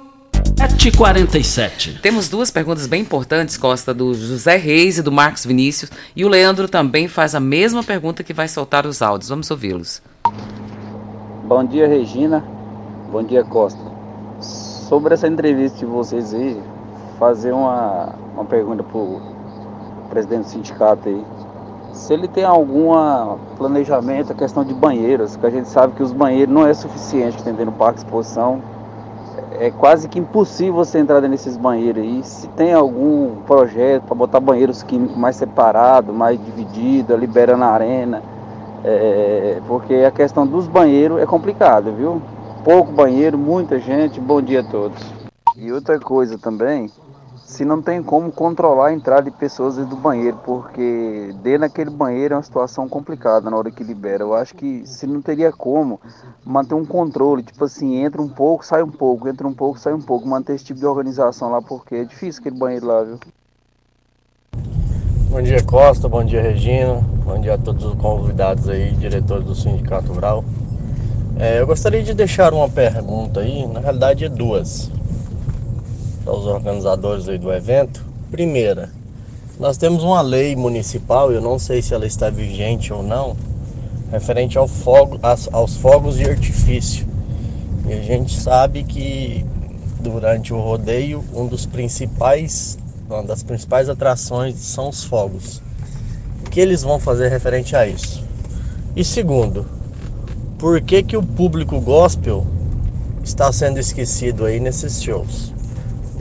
7h47. 0.55 2.01
Temos 2.01 2.29
duas 2.29 2.53
perguntas 2.53 2.87
bem 2.87 3.03
importantes, 3.03 3.57
Costa, 3.57 3.93
do 3.93 4.15
José 4.15 4.57
Reis 4.57 4.99
e 4.99 5.03
do 5.03 5.11
Marcos 5.11 5.45
Vinícius. 5.45 5.91
E 6.15 6.25
o 6.25 6.29
Leandro 6.29 6.69
também 6.69 7.09
faz 7.09 7.35
a 7.35 7.41
mesma 7.41 7.83
pergunta 7.83 8.23
que 8.23 8.33
vai 8.33 8.47
soltar 8.47 8.87
os 8.87 9.03
áudios. 9.03 9.31
Vamos 9.31 9.51
ouvi-los. 9.51 10.01
Bom 11.43 11.65
dia, 11.65 11.89
Regina. 11.89 12.45
Bom 13.11 13.25
dia, 13.25 13.43
Costa. 13.43 13.83
Sobre 14.41 15.15
essa 15.15 15.27
entrevista 15.27 15.81
de 15.81 15.87
vocês 15.87 16.33
aí, 16.33 16.57
fazer 17.19 17.51
uma, 17.51 18.15
uma 18.35 18.45
pergunta 18.45 18.83
pro 18.83 19.21
presidente 20.11 20.43
do 20.43 20.49
sindicato 20.49 21.09
aí. 21.09 21.25
Se 21.93 22.13
ele 22.13 22.27
tem 22.27 22.45
algum 22.45 22.91
planejamento, 23.57 24.33
a 24.33 24.35
questão 24.35 24.65
de 24.65 24.75
banheiros, 24.75 25.37
que 25.37 25.47
a 25.47 25.51
gente 25.51 25.69
sabe 25.69 25.95
que 25.95 26.03
os 26.03 26.13
banheiros 26.13 26.53
não 26.53 26.67
é 26.67 26.75
suficiente 26.75 27.41
entender 27.41 27.65
no 27.65 27.73
parque 27.73 28.01
de 28.01 28.05
exposição. 28.05 28.61
É 29.61 29.71
quase 29.71 30.09
que 30.09 30.19
impossível 30.19 30.75
você 30.75 30.99
entrar 30.99 31.21
nesses 31.21 31.57
banheiros 31.57 32.03
aí. 32.03 32.23
Se 32.25 32.49
tem 32.49 32.73
algum 32.73 33.37
projeto 33.47 34.03
para 34.03 34.15
botar 34.17 34.41
banheiros 34.41 34.83
químicos 34.83 35.17
mais 35.17 35.37
separados, 35.37 36.13
mais 36.13 36.45
divididos, 36.45 37.17
liberando 37.17 37.63
a 37.63 37.69
arena. 37.69 38.21
É, 38.85 39.61
porque 39.69 39.95
a 39.95 40.11
questão 40.11 40.45
dos 40.45 40.67
banheiros 40.67 41.21
é 41.21 41.27
complicada, 41.27 41.93
viu? 41.93 42.21
Pouco 42.65 42.91
banheiro, 42.91 43.39
muita 43.39 43.79
gente. 43.79 44.21
Bom 44.21 44.43
dia 44.43 44.61
a 44.61 44.65
todos. 44.65 45.01
E 45.57 45.71
outra 45.71 46.01
coisa 46.01 46.37
também, 46.37 46.91
se 47.55 47.65
não 47.65 47.81
tem 47.81 48.03
como 48.03 48.33
controlar 48.33 48.89
a 48.89 48.93
entrada 48.93 49.31
de 49.31 49.37
pessoas 49.37 49.77
do 49.77 49.95
banheiro, 49.95 50.37
porque 50.45 51.33
dentro 51.41 51.61
daquele 51.61 51.89
banheiro 51.89 52.35
é 52.35 52.37
uma 52.37 52.43
situação 52.43 52.89
complicada 52.89 53.49
na 53.49 53.57
hora 53.57 53.71
que 53.71 53.85
libera. 53.85 54.25
Eu 54.25 54.35
acho 54.35 54.57
que 54.57 54.85
se 54.85 55.07
não 55.07 55.23
teria 55.23 55.53
como 55.53 56.01
manter 56.45 56.75
um 56.75 56.85
controle, 56.85 57.45
tipo 57.45 57.65
assim, 57.65 57.99
entra 57.99 58.21
um 58.21 58.29
pouco, 58.29 58.67
sai 58.67 58.83
um 58.83 58.91
pouco, 58.91 59.29
entra 59.29 59.47
um 59.47 59.55
pouco, 59.55 59.79
sai 59.79 59.93
um 59.93 60.01
pouco, 60.01 60.27
manter 60.27 60.57
esse 60.57 60.65
tipo 60.65 60.81
de 60.81 60.87
organização 60.87 61.53
lá, 61.53 61.63
porque 61.63 61.95
é 61.95 62.05
difícil 62.05 62.41
aquele 62.41 62.59
banheiro 62.59 62.87
lá, 62.87 63.05
viu? 63.05 63.21
Bom 65.31 65.41
dia 65.41 65.63
Costa, 65.63 66.09
bom 66.09 66.25
dia 66.25 66.43
Regina, 66.43 67.01
bom 67.25 67.41
dia 67.41 67.55
a 67.55 67.59
todos 67.59 67.85
os 67.85 67.95
convidados 67.95 68.69
aí, 68.69 68.91
diretores 68.95 69.45
do 69.45 69.55
Sindicato 69.55 70.13
Rural. 70.13 70.45
É, 71.39 71.61
eu 71.61 71.69
gostaria 71.69 72.03
de 72.03 72.15
deixar 72.15 72.53
uma 72.53 72.69
pergunta 72.69 73.41
aí, 73.41 73.65
na 73.65 73.79
realidade 73.79 74.25
é 74.25 74.29
duas 74.29 74.91
aos 76.27 76.47
organizadores 76.47 77.25
do 77.25 77.53
evento. 77.53 78.05
Primeira, 78.31 78.91
nós 79.59 79.77
temos 79.77 80.03
uma 80.03 80.21
lei 80.21 80.57
municipal, 80.57 81.31
eu 81.31 81.41
não 81.41 81.59
sei 81.59 81.81
se 81.81 81.95
ela 81.95 82.07
está 82.07 82.29
vigente 82.29 82.93
ou 82.93 83.03
não, 83.03 83.37
referente 84.11 84.59
ao 84.59 84.67
fogo, 84.67 85.19
aos 85.53 85.77
fogos 85.77 86.17
de 86.17 86.25
artifício. 86.25 87.07
E 87.87 87.93
a 87.93 88.03
gente 88.03 88.41
sabe 88.41 88.83
que 88.83 89.47
durante 90.01 90.53
o 90.53 90.61
rodeio, 90.61 91.25
um 91.33 91.47
dos 91.47 91.67
principais, 91.67 92.77
uma 93.09 93.23
das 93.23 93.43
principais 93.43 93.89
atrações 93.89 94.57
são 94.57 94.89
os 94.89 95.05
fogos. 95.05 95.63
O 96.45 96.51
que 96.51 96.61
eles 96.61 96.83
vão 96.83 96.99
fazer 96.99 97.29
referente 97.29 97.77
a 97.77 97.87
isso? 97.87 98.25
E 98.97 99.05
segundo, 99.05 99.67
por 100.59 100.81
que 100.81 101.03
que 101.03 101.17
o 101.17 101.23
público 101.23 101.81
gospel 101.81 102.47
está 103.23 103.53
sendo 103.53 103.79
esquecido 103.79 104.45
aí 104.45 104.59
nesses 104.59 105.03
shows? 105.03 105.54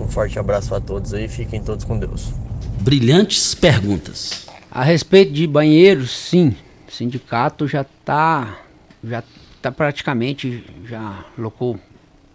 Um 0.04 0.08
forte 0.10 0.38
abraço 0.38 0.76
a 0.76 0.82
todos 0.82 1.14
aí, 1.14 1.30
fiquem 1.30 1.64
todos 1.64 1.86
com 1.86 1.98
Deus. 1.98 2.34
Brilhantes 2.82 3.56
perguntas. 3.56 4.46
A 4.70 4.84
respeito 4.84 5.32
de 5.32 5.48
banheiros, 5.48 6.12
sim, 6.12 6.54
o 6.88 6.92
sindicato 6.92 7.68
já 7.68 7.82
está 7.82 8.60
já 9.02 9.24
tá 9.62 9.72
praticamente 9.72 10.64
já 10.86 11.24
locou 11.38 11.80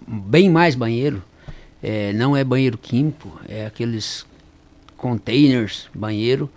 bem 0.07 0.49
mais 0.49 0.75
banheiro. 0.75 1.23
É, 1.83 2.13
não 2.15 2.35
é 2.35 2.43
banheiro 2.43 2.79
químico, 2.79 3.39
é 3.47 3.67
aqueles 3.67 4.25
containers 4.97 5.89
banheiro. 5.95 6.51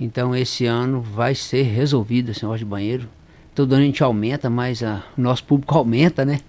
Então 0.00 0.34
esse 0.34 0.64
ano 0.64 1.02
vai 1.02 1.34
ser 1.34 1.64
resolvido 1.64 2.30
esse 2.30 2.42
negócio 2.42 2.60
de 2.60 2.70
banheiro. 2.70 3.06
Todo 3.54 3.74
ano 3.74 3.82
a 3.82 3.86
gente 3.86 4.02
aumenta, 4.02 4.48
mas 4.48 4.82
a, 4.82 5.04
o 5.16 5.20
nosso 5.20 5.44
público 5.44 5.76
aumenta, 5.76 6.24
né? 6.24 6.40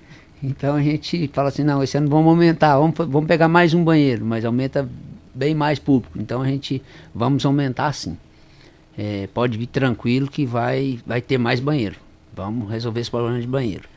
Então 0.42 0.76
a 0.76 0.82
gente 0.82 1.30
fala 1.34 1.50
assim, 1.50 1.64
não, 1.64 1.84
esse 1.84 1.98
ano 1.98 2.10
vamos 2.10 2.28
aumentar, 2.28 2.78
vamos, 2.78 2.96
vamos 2.98 3.28
pegar 3.28 3.48
mais 3.50 3.74
um 3.74 3.84
banheiro, 3.84 4.26
mas 4.26 4.46
aumenta 4.46 4.88
bem 5.34 5.54
mais 5.54 5.80
público. 5.80 6.18
Então 6.20 6.42
a 6.42 6.48
gente 6.48 6.82
vamos 7.14 7.46
aumentar 7.46 7.92
sim. 7.94 8.18
É, 8.98 9.28
pode 9.34 9.58
vir 9.58 9.68
tranquilo 9.68 10.30
que 10.30 10.46
vai, 10.46 11.00
vai 11.06 11.22
ter 11.22 11.38
mais 11.38 11.60
banheiro. 11.60 11.96
Vamos 12.34 12.70
resolver 12.70 13.02
esse 13.02 13.12
problema 13.12 13.40
de 13.40 13.48
banheiro. 13.48 13.88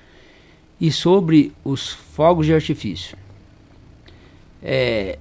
E 0.80 0.90
sobre 0.90 1.53
os 1.64 1.90
fogos 1.90 2.47
de 2.47 2.55
artifício. 2.55 3.16
É, 4.61 5.18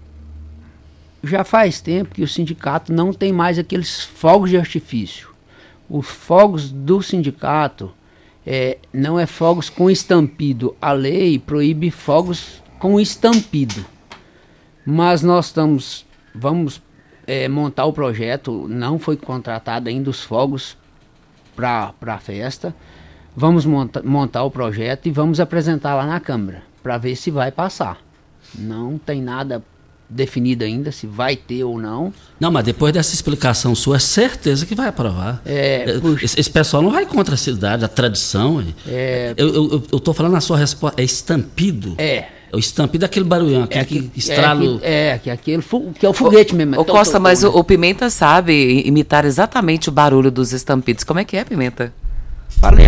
já 1.24 1.43
faz 1.43 1.82
tempo 1.82 2.15
que 2.15 2.24
o 2.24 2.28
sindicato 2.28 2.91
não 2.91 3.13
tem 3.13 3.32
mais 3.32 3.59
aqueles 3.59 4.03
fogos 4.03 4.49
de 4.49 4.57
artifício. 4.57 5.30
Os 5.89 6.07
fogos 6.07 6.72
do 6.72 7.01
sindicato 7.01 7.91
É, 8.53 8.79
não 8.91 9.17
é 9.17 9.25
fogos 9.25 9.69
com 9.69 9.89
estampido. 9.89 10.75
A 10.81 10.91
lei 10.91 11.39
proíbe 11.39 11.89
fogos 11.89 12.61
com 12.79 12.99
estampido. 12.99 13.85
Mas 14.85 15.23
nós 15.23 15.45
estamos, 15.45 16.05
vamos 16.35 16.81
é, 17.25 17.47
montar 17.47 17.85
o 17.85 17.93
projeto. 17.93 18.67
Não 18.67 18.99
foi 18.99 19.15
contratado 19.15 19.87
ainda 19.87 20.09
os 20.09 20.21
fogos 20.21 20.77
para 21.55 21.93
a 22.01 22.17
festa. 22.17 22.75
Vamos 23.33 23.65
monta, 23.65 24.03
montar 24.03 24.43
o 24.43 24.51
projeto 24.51 25.05
e 25.05 25.11
vamos 25.11 25.39
apresentar 25.39 25.95
lá 25.95 26.05
na 26.05 26.19
Câmara 26.19 26.61
para 26.83 26.97
ver 26.97 27.15
se 27.15 27.31
vai 27.31 27.53
passar. 27.53 27.99
Não 28.53 28.97
tem 28.97 29.21
nada 29.21 29.63
definido 30.12 30.64
ainda 30.64 30.91
se 30.91 31.07
vai 31.07 31.36
ter 31.36 31.64
ou 31.64 31.80
não. 31.80 32.14
Não, 32.39 32.51
mas 32.51 32.64
depois 32.64 32.93
dessa 32.93 33.14
explicação 33.14 33.74
sua, 33.74 33.95
é 33.95 33.99
certeza 33.99 34.66
que 34.66 34.76
vai 34.76 34.88
aprovar. 34.88 35.41
É, 35.45 35.99
esse, 36.22 36.39
esse, 36.39 36.49
pessoal 36.49 36.84
não 36.84 36.91
vai 36.91 37.05
contra 37.05 37.36
a 37.36 37.38
cidade, 37.38 37.86
a 37.86 37.88
tradição. 37.88 38.64
É, 38.88 39.34
eu, 39.38 39.53
eu, 39.53 39.84
eu 39.91 39.99
tô 39.99 40.14
falando 40.14 40.36
a 40.36 40.41
sua 40.41 40.57
resposta, 40.57 41.01
é 41.01 41.05
estampido? 41.05 41.95
É. 41.97 42.26
O 42.53 42.59
estampido 42.59 43.05
é 43.05 43.07
aquele 43.07 43.24
barulhão, 43.24 43.64
aquele 43.64 43.82
é, 43.82 43.86
que 43.86 44.12
estralo. 44.20 44.80
É, 44.84 45.18
que, 45.18 45.30
é, 45.30 45.34
aquele, 45.34 45.64
que 45.97 46.05
é 46.05 46.09
o 46.09 46.14
foguete 46.14 46.53
mesmo. 46.53 46.80
Ô, 46.80 46.84
Costa, 46.84 47.18
mas 47.18 47.43
o, 47.43 47.49
o, 47.49 47.64
Pimenta 47.64 48.09
sabe 48.09 48.84
imitar 48.86 49.24
exatamente 49.24 49.88
o 49.88 49.91
barulho 49.91 50.30
dos 50.30 50.51
estampidos. 50.51 51.05
Como 51.05 51.20
é 51.20 51.24
que 51.24 51.38
é, 51.38 51.45
Pimenta? 51.45 51.93
Falei, 52.59 52.88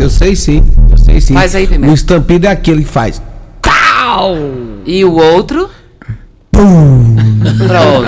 eu 0.00 0.10
sei 0.10 0.34
sim, 0.34 0.60
eu 0.90 0.98
sei 0.98 1.20
sim. 1.20 1.34
Faz 1.34 1.54
aí, 1.54 1.68
Pimenta. 1.68 1.92
O 1.92 1.94
estampido 1.94 2.46
é 2.46 2.50
aquele 2.50 2.82
que 2.82 2.90
faz. 2.90 3.22
Tau! 3.62 4.34
E 4.84 5.04
o 5.04 5.14
outro? 5.14 5.70
Pum! 6.56 7.16
Pronto. 7.58 8.06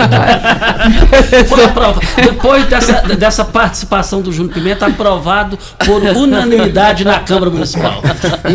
Foi 1.48 1.64
aprovado. 1.64 2.00
Depois 2.16 2.66
dessa, 2.66 3.02
dessa 3.02 3.44
participação 3.44 4.22
do 4.22 4.32
Júnior 4.32 4.54
Pimenta, 4.54 4.86
aprovado 4.86 5.58
por 5.84 6.02
unanimidade 6.02 7.04
na 7.04 7.20
Câmara 7.20 7.50
Municipal. 7.50 8.02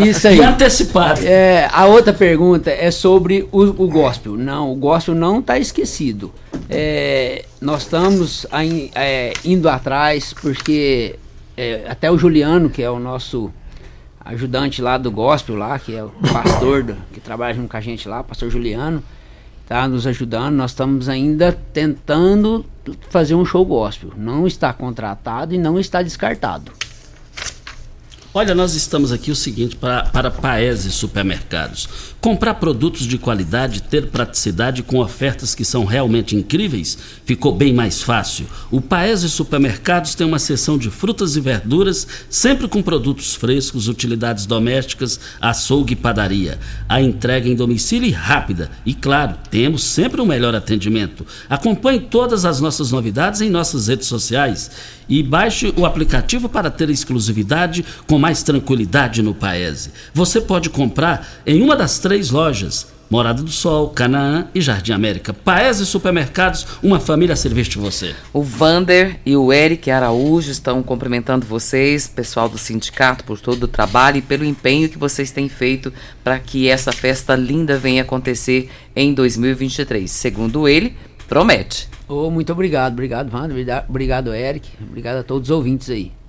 Isso 0.05 0.27
aí. 0.27 0.37
E 0.37 0.43
antecipado. 0.43 1.21
É, 1.23 1.69
a 1.71 1.85
outra 1.85 2.11
pergunta 2.11 2.71
é 2.71 2.89
sobre 2.89 3.47
o, 3.51 3.61
o 3.61 3.87
gospel. 3.87 4.35
Não, 4.35 4.71
o 4.71 4.75
gospel 4.75 5.13
não 5.13 5.39
está 5.39 5.59
esquecido. 5.59 6.33
É, 6.69 7.45
nós 7.61 7.83
estamos 7.83 8.47
aí, 8.51 8.89
é, 8.95 9.33
indo 9.45 9.69
atrás, 9.69 10.33
porque 10.33 11.17
é, 11.55 11.85
até 11.87 12.09
o 12.09 12.17
Juliano, 12.17 12.69
que 12.69 12.81
é 12.81 12.89
o 12.89 12.99
nosso 12.99 13.51
ajudante 14.25 14.81
lá 14.81 14.97
do 14.97 15.11
gospel 15.11 15.55
lá, 15.55 15.77
que 15.77 15.95
é 15.95 16.03
o 16.03 16.09
pastor 16.31 16.83
do, 16.83 16.95
que 17.13 17.19
trabalha 17.19 17.53
junto 17.53 17.69
com 17.69 17.77
a 17.77 17.81
gente 17.81 18.07
lá, 18.07 18.23
pastor 18.23 18.49
Juliano, 18.49 19.03
tá 19.67 19.87
nos 19.87 20.05
ajudando. 20.07 20.55
Nós 20.55 20.71
estamos 20.71 21.09
ainda 21.09 21.57
tentando 21.71 22.65
fazer 23.09 23.35
um 23.35 23.45
show 23.45 23.65
gospel. 23.65 24.11
Não 24.15 24.45
está 24.45 24.73
contratado 24.73 25.53
e 25.53 25.57
não 25.57 25.79
está 25.79 26.01
descartado. 26.01 26.71
Olha, 28.35 28.55
nós 28.55 28.73
estamos 28.73 29.11
aqui 29.11 29.29
o 29.29 29.35
seguinte 29.35 29.75
para, 29.75 30.05
para 30.05 30.31
Paese 30.31 30.91
Supermercados. 30.91 31.87
Comprar 32.19 32.55
produtos 32.55 33.05
de 33.05 33.19
qualidade, 33.19 33.83
ter 33.83 34.07
praticidade 34.07 34.81
com 34.81 34.97
ofertas 34.97 35.53
que 35.53 35.63
são 35.63 35.85
realmente 35.85 36.35
incríveis, 36.35 36.97
ficou 37.25 37.53
bem 37.53 37.71
mais 37.71 38.01
fácil. 38.01 38.47
O 38.71 38.81
Paese 38.81 39.29
Supermercados 39.29 40.15
tem 40.15 40.25
uma 40.25 40.39
seção 40.39 40.79
de 40.79 40.89
frutas 40.89 41.35
e 41.35 41.41
verduras, 41.41 42.07
sempre 42.27 42.67
com 42.67 42.81
produtos 42.81 43.35
frescos, 43.35 43.87
utilidades 43.87 44.47
domésticas, 44.47 45.19
açougue 45.39 45.93
e 45.93 45.97
padaria. 45.97 46.57
A 46.89 46.99
entrega 46.99 47.47
em 47.47 47.55
domicílio 47.55 48.09
e 48.09 48.11
rápida. 48.11 48.71
E 48.83 48.95
claro, 48.95 49.35
temos 49.51 49.83
sempre 49.83 50.19
o 50.19 50.23
um 50.23 50.27
melhor 50.27 50.55
atendimento. 50.55 51.23
Acompanhe 51.47 51.99
todas 51.99 52.45
as 52.45 52.59
nossas 52.59 52.91
novidades 52.91 53.41
em 53.41 53.49
nossas 53.51 53.89
redes 53.89 54.07
sociais 54.07 54.71
e 55.07 55.21
baixe 55.21 55.73
o 55.75 55.85
aplicativo 55.85 56.47
para 56.47 56.71
ter 56.71 56.89
exclusividade 56.89 57.85
com 58.07 58.22
mais 58.23 58.41
tranquilidade 58.41 59.21
no 59.21 59.35
Paese. 59.35 59.91
Você 60.13 60.39
pode 60.39 60.69
comprar 60.69 61.27
em 61.45 61.61
uma 61.61 61.75
das 61.75 61.99
três 61.99 62.29
lojas. 62.29 62.87
Morada 63.09 63.43
do 63.43 63.51
Sol, 63.51 63.89
Canaã 63.89 64.47
e 64.55 64.61
Jardim 64.61 64.93
América. 64.93 65.33
Paese 65.33 65.85
Supermercados, 65.85 66.65
uma 66.81 67.01
família 67.01 67.33
a 67.33 67.35
servir 67.35 67.67
de 67.67 67.77
você. 67.77 68.15
O 68.31 68.41
Vander 68.41 69.19
e 69.25 69.35
o 69.35 69.51
Eric 69.51 69.91
Araújo 69.91 70.49
estão 70.49 70.81
cumprimentando 70.81 71.45
vocês, 71.45 72.07
pessoal 72.07 72.47
do 72.47 72.57
sindicato, 72.57 73.25
por 73.25 73.41
todo 73.41 73.63
o 73.63 73.67
trabalho 73.67 74.19
e 74.19 74.21
pelo 74.21 74.45
empenho 74.45 74.87
que 74.87 74.97
vocês 74.97 75.29
têm 75.29 75.49
feito 75.49 75.91
para 76.23 76.39
que 76.39 76.69
essa 76.69 76.93
festa 76.93 77.35
linda 77.35 77.77
venha 77.77 78.03
acontecer 78.03 78.69
em 78.95 79.13
2023. 79.13 80.09
Segundo 80.09 80.65
ele, 80.65 80.95
promete. 81.27 81.89
Oh, 82.07 82.31
muito 82.31 82.53
obrigado, 82.53 82.93
obrigado, 82.93 83.33
Wander, 83.33 83.83
obrigado, 83.89 84.33
Eric, 84.33 84.69
obrigado 84.81 85.17
a 85.17 85.23
todos 85.23 85.49
os 85.49 85.55
ouvintes 85.55 85.89
aí. 85.89 86.22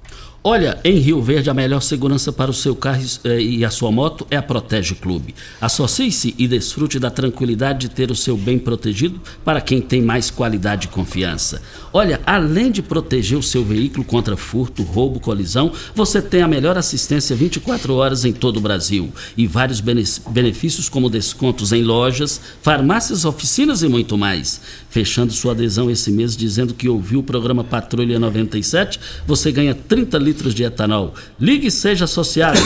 Olha, 0.47 0.79
em 0.85 0.99
Rio 0.99 1.23
Verde, 1.23 1.49
a 1.49 1.55
melhor 1.55 1.81
segurança 1.81 2.31
para 2.31 2.51
o 2.51 2.55
seu 2.55 2.77
carro 2.77 3.03
eh, 3.25 3.41
e 3.41 3.65
a 3.65 3.71
sua 3.71 3.91
moto 3.91 4.27
é 4.31 4.37
a 4.37 4.43
Protege 4.43 4.95
Clube. 4.95 5.35
Associe-se 5.59 6.35
e 6.37 6.47
desfrute 6.47 6.99
da 6.99 7.09
tranquilidade 7.09 7.89
de 7.89 7.89
ter 7.89 8.11
o 8.11 8.15
seu 8.15 8.37
bem 8.37 8.59
protegido 8.59 9.19
para 9.43 9.63
quem 9.63 9.81
tem 9.81 10.03
mais 10.03 10.31
qualidade 10.31 10.87
e 10.87 10.91
confiança. 10.91 11.63
Olha, 11.91 12.21
além 12.27 12.71
de 12.71 12.83
proteger 12.83 13.39
o 13.39 13.43
seu 13.43 13.65
veículo 13.65 14.05
contra 14.05 14.37
furto, 14.37 14.83
roubo, 14.83 15.19
colisão, 15.19 15.73
você 15.95 16.21
tem 16.21 16.43
a 16.43 16.49
melhor 16.49 16.77
assistência 16.77 17.35
24 17.35 17.95
horas 17.95 18.27
em 18.27 18.33
todo 18.33 18.59
o 18.59 18.61
Brasil 18.61 19.11
e 19.39 19.47
vários 19.47 19.81
benefícios 19.81 20.91
como 20.91 21.09
descontos 21.09 21.73
em 21.73 21.83
lojas, 21.83 22.39
farmácias, 22.61 23.25
oficinas 23.25 23.83
e 23.83 23.89
muito 23.89 24.19
mais. 24.19 24.61
Fechando 24.91 25.33
sua 25.33 25.53
adesão 25.53 25.91
esse 25.91 26.11
mês 26.11 26.37
dizendo 26.37 26.75
que 26.75 26.87
ouviu 26.87 27.21
o 27.21 27.23
programa 27.23 27.65
Patrulha 27.65 28.19
97, 28.19 29.01
você 29.27 29.51
ganha 29.51 29.75
30 29.75 30.19
litros 30.19 30.34
litros 30.35 30.55
de 30.55 30.65
etanol. 30.65 31.15
Ligue 31.41 31.69
e 31.69 31.71
seja 31.71 32.05
associado. 32.05 32.61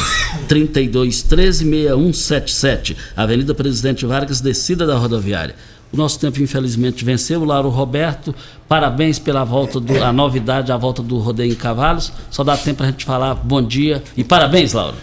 32 0.49 1.23
13 1.23 1.64
6177. 1.64 2.97
Avenida 3.14 3.55
Presidente 3.55 4.07
Vargas, 4.07 4.41
descida 4.41 4.87
da 4.87 4.97
rodoviária. 4.97 5.55
O 5.93 5.97
nosso 5.97 6.19
tempo, 6.19 6.43
infelizmente, 6.43 7.05
venceu. 7.05 7.45
Lauro 7.45 7.69
Roberto, 7.69 8.35
parabéns 8.66 9.19
pela 9.19 9.45
volta, 9.45 9.79
do, 9.79 10.03
a 10.03 10.12
novidade, 10.12 10.73
a 10.73 10.77
volta 10.77 11.03
do 11.03 11.19
Rodeio 11.19 11.53
em 11.53 11.57
Cavalos. 11.57 12.12
Só 12.31 12.43
dá 12.43 12.57
tempo 12.57 12.79
para 12.79 12.87
a 12.87 12.91
gente 12.91 13.05
falar 13.05 13.35
bom 13.35 13.62
dia 13.62 14.03
e 14.16 14.25
parabéns, 14.25 14.73
Lauro. 14.73 14.97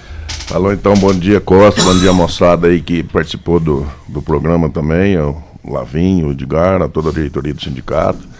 Falou 0.48 0.72
então, 0.72 0.94
bom 0.96 1.14
dia, 1.14 1.42
Costa, 1.42 1.82
bom 1.82 1.98
dia, 1.98 2.14
moçada 2.14 2.68
aí 2.68 2.80
que 2.80 3.02
participou 3.02 3.60
do, 3.60 3.88
do 4.08 4.22
programa 4.22 4.70
também, 4.70 5.18
o 5.18 5.42
Lavinho, 5.68 6.28
o 6.28 6.32
Edgar, 6.32 6.84
a 6.84 6.88
toda 6.88 7.10
a 7.10 7.14
diretoria 7.14 7.52
do 7.52 7.64
sindicato. 7.64 8.35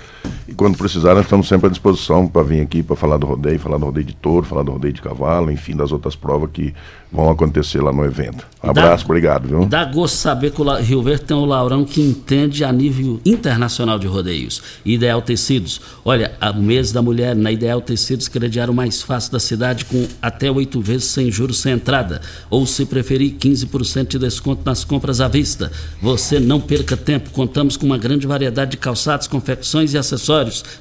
E 0.48 0.54
quando 0.54 0.78
precisar, 0.78 1.16
nós 1.16 1.26
estamos 1.26 1.48
sempre 1.48 1.68
à 1.68 1.70
disposição 1.70 2.28
para 2.28 2.44
vir 2.44 2.62
aqui 2.62 2.84
para 2.84 2.96
falar 2.96 3.18
do 3.18 3.26
rodeio, 3.26 3.60
falar 3.60 3.78
do 3.78 3.86
rodeio 3.86 4.06
de 4.06 4.16
touro, 4.16 4.46
falar 4.46 4.64
do 4.64 4.72
rodeio 4.72 4.94
de 4.94 5.02
cavalo, 5.02 5.52
enfim, 5.52 5.76
das 5.76 5.92
outras 5.92 6.16
provas 6.16 6.50
que 6.52 6.74
vão 7.12 7.30
acontecer 7.30 7.82
lá 7.82 7.94
no 7.94 8.04
evento. 8.04 8.46
Um 8.64 8.70
abraço, 8.72 9.04
dá, 9.04 9.10
obrigado, 9.10 9.48
viu? 9.48 9.66
Dá 9.66 9.86
gosto 9.86 10.16
saber 10.16 10.52
que 10.52 10.62
o 10.62 10.76
Rio 10.76 11.02
Verde 11.02 11.24
tem 11.24 11.38
um 11.38 11.46
Laurão 11.46 11.86
que 11.86 12.02
entende 12.02 12.64
a 12.64 12.72
nível 12.72 13.22
internacional 13.26 13.98
de 13.98 14.08
rodeios. 14.08 14.62
Ideal 14.84 15.22
Tecidos. 15.22 15.80
Olha, 16.04 16.34
o 16.56 16.62
mês 16.62 16.92
da 16.92 17.02
mulher 17.02 17.36
na 17.36 17.52
Ideal 17.52 17.80
Tecidos 17.80 18.28
crediário 18.28 18.74
mais 18.74 19.02
fácil 19.02 19.32
da 19.32 19.40
cidade 19.40 19.86
com 19.86 20.08
até 20.22 20.52
oito 20.52 20.82
vezes 20.82 21.06
sem 21.06 21.32
juros 21.32 21.60
sem 21.60 21.74
entrada. 21.74 22.22
Ou 22.50 22.66
se 22.66 22.86
preferir, 22.86 23.36
15% 23.36 24.08
de 24.10 24.20
desconto 24.20 24.62
nas 24.66 24.84
compras 24.84 25.22
à 25.22 25.28
vista. 25.28 25.72
Você 26.02 26.40
não 26.40 26.60
perca 26.60 26.98
tempo, 26.98 27.30
contamos 27.30 27.78
com 27.78 27.86
uma 27.86 27.98
grande 27.98 28.28
variedade 28.28 28.72
de 28.72 28.78
calçados, 28.78 29.28
confecções 29.28 29.94
e 29.94 29.98
acessórios, 29.98 30.15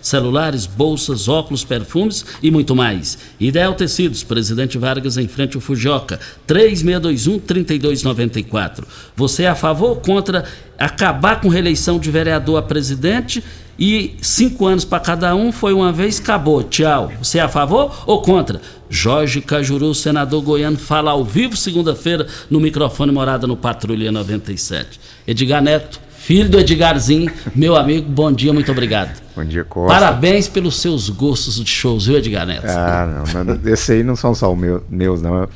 celulares, 0.01 0.67
bolsas, 0.67 1.29
óculos, 1.29 1.65
perfumes 1.65 2.25
e 2.43 2.51
muito 2.51 2.75
mais. 2.75 3.19
Ideal 3.39 3.75
Tecidos, 3.75 4.23
Presidente 4.23 4.79
Vargas 4.79 5.17
em 5.17 5.29
frente 5.29 5.57
ao 5.57 5.61
Fujioka. 5.61 6.19
3621-3294. 6.49 8.85
Você 9.17 9.45
é 9.45 9.49
a 9.49 9.55
favor 9.55 9.91
ou 9.91 9.97
contra 9.97 10.45
acabar 10.79 11.41
com 11.41 11.49
reeleição 11.49 11.99
de 11.99 12.11
vereador 12.11 12.59
a 12.59 12.63
presidente 12.63 13.43
e 13.79 14.17
cinco 14.21 14.67
anos 14.67 14.85
para 14.85 15.01
cada 15.01 15.35
um, 15.35 15.51
foi 15.51 15.73
uma 15.73 15.93
vez, 15.93 16.21
acabou, 16.21 16.63
tchau. 16.63 17.13
Você 17.21 17.39
é 17.39 17.43
a 17.43 17.49
favor 17.49 18.05
ou 18.07 18.23
contra? 18.23 18.61
Jorge 18.89 19.41
Cajuru, 19.41 19.95
senador 19.95 20.43
goiano, 20.43 20.77
fala 20.77 21.11
ao 21.11 21.25
vivo 21.25 21.57
segunda-feira 21.57 22.27
no 22.49 22.61
microfone 22.61 23.11
Morada 23.11 23.47
no 23.47 23.57
Patrulha 23.57 24.13
97. 24.13 25.01
Edgar 25.27 25.63
Neto, 25.63 26.01
filho 26.25 26.49
do 26.49 26.59
Edgarzinho, 26.59 27.31
meu 27.55 27.77
amigo, 27.77 28.09
bom 28.09 28.33
dia, 28.33 28.51
muito 28.51 28.73
obrigado. 28.73 29.21
Bom 29.37 29.45
dia, 29.45 29.63
Costa. 29.63 29.93
Parabéns 29.93 30.49
pelos 30.49 30.81
seus 30.81 31.11
gostos 31.11 31.63
de 31.63 31.71
shows, 31.71 32.07
viu, 32.07 32.17
Edgar 32.17 32.47
Neto? 32.47 32.65
Ah, 32.67 33.25
não, 33.45 33.71
esse 33.71 33.93
aí 33.93 34.03
não 34.03 34.17
são 34.17 34.35
só 34.35 34.51
os 34.51 34.59
meus, 34.89 35.21
não 35.21 35.47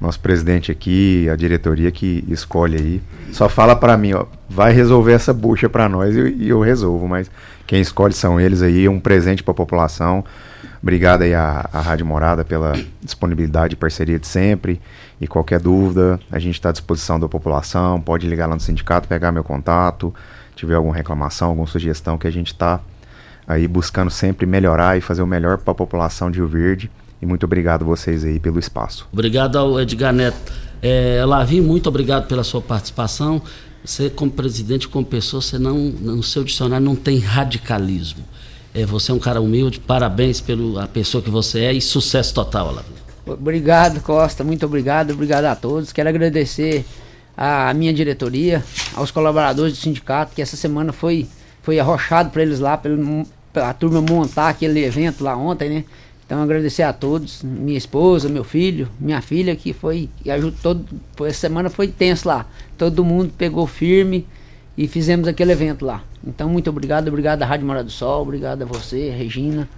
nosso 0.00 0.20
presidente 0.20 0.70
aqui, 0.70 1.28
a 1.28 1.34
diretoria 1.34 1.90
que 1.90 2.22
escolhe 2.28 2.76
aí, 2.76 3.02
só 3.32 3.48
fala 3.48 3.74
para 3.74 3.96
mim, 3.96 4.12
ó, 4.12 4.26
vai 4.48 4.72
resolver 4.72 5.12
essa 5.12 5.32
bucha 5.32 5.68
para 5.68 5.88
nós 5.88 6.14
e, 6.14 6.36
e, 6.38 6.48
eu 6.50 6.60
resolvo, 6.60 7.08
mas 7.08 7.28
quem 7.66 7.80
escolhe 7.80 8.12
são 8.12 8.38
eles 8.38 8.62
aí, 8.62 8.88
um 8.88 9.00
presente 9.00 9.42
para 9.42 9.52
a 9.52 9.56
população. 9.56 10.24
Obrigado 10.82 11.22
aí 11.22 11.34
à, 11.34 11.68
à 11.72 11.80
Rádio 11.80 12.06
Morada 12.06 12.44
pela 12.44 12.72
disponibilidade 13.02 13.74
e 13.74 13.76
parceria 13.76 14.18
de 14.18 14.26
sempre. 14.26 14.80
E 15.20 15.26
qualquer 15.26 15.60
dúvida, 15.60 16.20
a 16.30 16.38
gente 16.38 16.54
está 16.54 16.68
à 16.68 16.72
disposição 16.72 17.18
da 17.18 17.28
população. 17.28 18.00
Pode 18.00 18.26
ligar 18.26 18.46
lá 18.46 18.54
no 18.54 18.60
sindicato, 18.60 19.08
pegar 19.08 19.32
meu 19.32 19.44
contato, 19.44 20.14
tiver 20.54 20.74
alguma 20.74 20.94
reclamação, 20.94 21.48
alguma 21.48 21.66
sugestão 21.66 22.18
que 22.18 22.26
a 22.26 22.30
gente 22.30 22.48
está 22.48 22.80
aí 23.46 23.66
buscando 23.68 24.10
sempre 24.10 24.44
melhorar 24.44 24.98
e 24.98 25.00
fazer 25.00 25.22
o 25.22 25.26
melhor 25.26 25.58
para 25.58 25.72
a 25.72 25.74
população 25.74 26.30
de 26.30 26.38
Rio 26.38 26.48
Verde 26.48 26.90
E 27.22 27.26
muito 27.26 27.44
obrigado 27.44 27.84
vocês 27.84 28.24
aí 28.24 28.40
pelo 28.40 28.58
espaço. 28.58 29.08
Obrigado 29.12 29.56
ao 29.56 29.80
Edgar 29.80 30.12
Neto. 30.12 30.52
É, 30.82 31.22
muito 31.62 31.88
obrigado 31.88 32.26
pela 32.26 32.44
sua 32.44 32.60
participação. 32.60 33.40
Você, 33.84 34.10
como 34.10 34.30
presidente, 34.30 34.88
como 34.88 35.06
pessoa, 35.06 35.40
você 35.40 35.58
não, 35.58 35.76
no 35.76 36.22
seu 36.22 36.42
dicionário 36.42 36.84
não 36.84 36.96
tem 36.96 37.18
radicalismo. 37.18 38.24
É, 38.76 38.84
você 38.84 39.10
é 39.10 39.14
um 39.14 39.18
cara 39.18 39.40
humilde, 39.40 39.80
parabéns 39.80 40.38
pela 40.38 40.86
pessoa 40.86 41.22
que 41.22 41.30
você 41.30 41.60
é 41.60 41.72
e 41.72 41.80
sucesso 41.80 42.34
total, 42.34 42.74
Lavim. 42.74 42.92
Obrigado, 43.24 44.02
Costa, 44.02 44.44
muito 44.44 44.66
obrigado, 44.66 45.12
obrigado 45.12 45.46
a 45.46 45.56
todos. 45.56 45.94
Quero 45.94 46.10
agradecer 46.10 46.84
à 47.34 47.72
minha 47.72 47.90
diretoria, 47.90 48.62
aos 48.94 49.10
colaboradores 49.10 49.72
do 49.72 49.78
sindicato, 49.78 50.34
que 50.34 50.42
essa 50.42 50.58
semana 50.58 50.92
foi, 50.92 51.26
foi 51.62 51.80
arrochado 51.80 52.28
para 52.28 52.42
eles 52.42 52.60
lá, 52.60 52.76
para 52.76 53.70
a 53.70 53.72
turma 53.72 54.02
montar 54.02 54.50
aquele 54.50 54.84
evento 54.84 55.24
lá 55.24 55.34
ontem, 55.34 55.70
né? 55.70 55.84
Então 56.26 56.42
agradecer 56.42 56.82
a 56.82 56.92
todos, 56.92 57.42
minha 57.42 57.78
esposa, 57.78 58.28
meu 58.28 58.44
filho, 58.44 58.90
minha 59.00 59.22
filha 59.22 59.56
que 59.56 59.72
foi 59.72 60.10
que 60.22 60.30
ajudou 60.30 60.52
todo, 60.62 60.84
essa 61.24 61.40
semana 61.40 61.70
foi 61.70 61.88
tenso 61.88 62.28
lá. 62.28 62.44
Todo 62.76 63.02
mundo 63.02 63.32
pegou 63.38 63.66
firme 63.66 64.26
e 64.76 64.86
fizemos 64.86 65.26
aquele 65.26 65.52
evento 65.52 65.84
lá. 65.84 66.02
Então 66.26 66.48
muito 66.48 66.68
obrigado, 66.68 67.08
obrigado 67.08 67.42
à 67.42 67.46
Rádio 67.46 67.66
Mora 67.66 67.82
do 67.82 67.90
Sol, 67.90 68.22
obrigado 68.22 68.62
a 68.62 68.66
você, 68.66 69.10
Regina, 69.10 69.68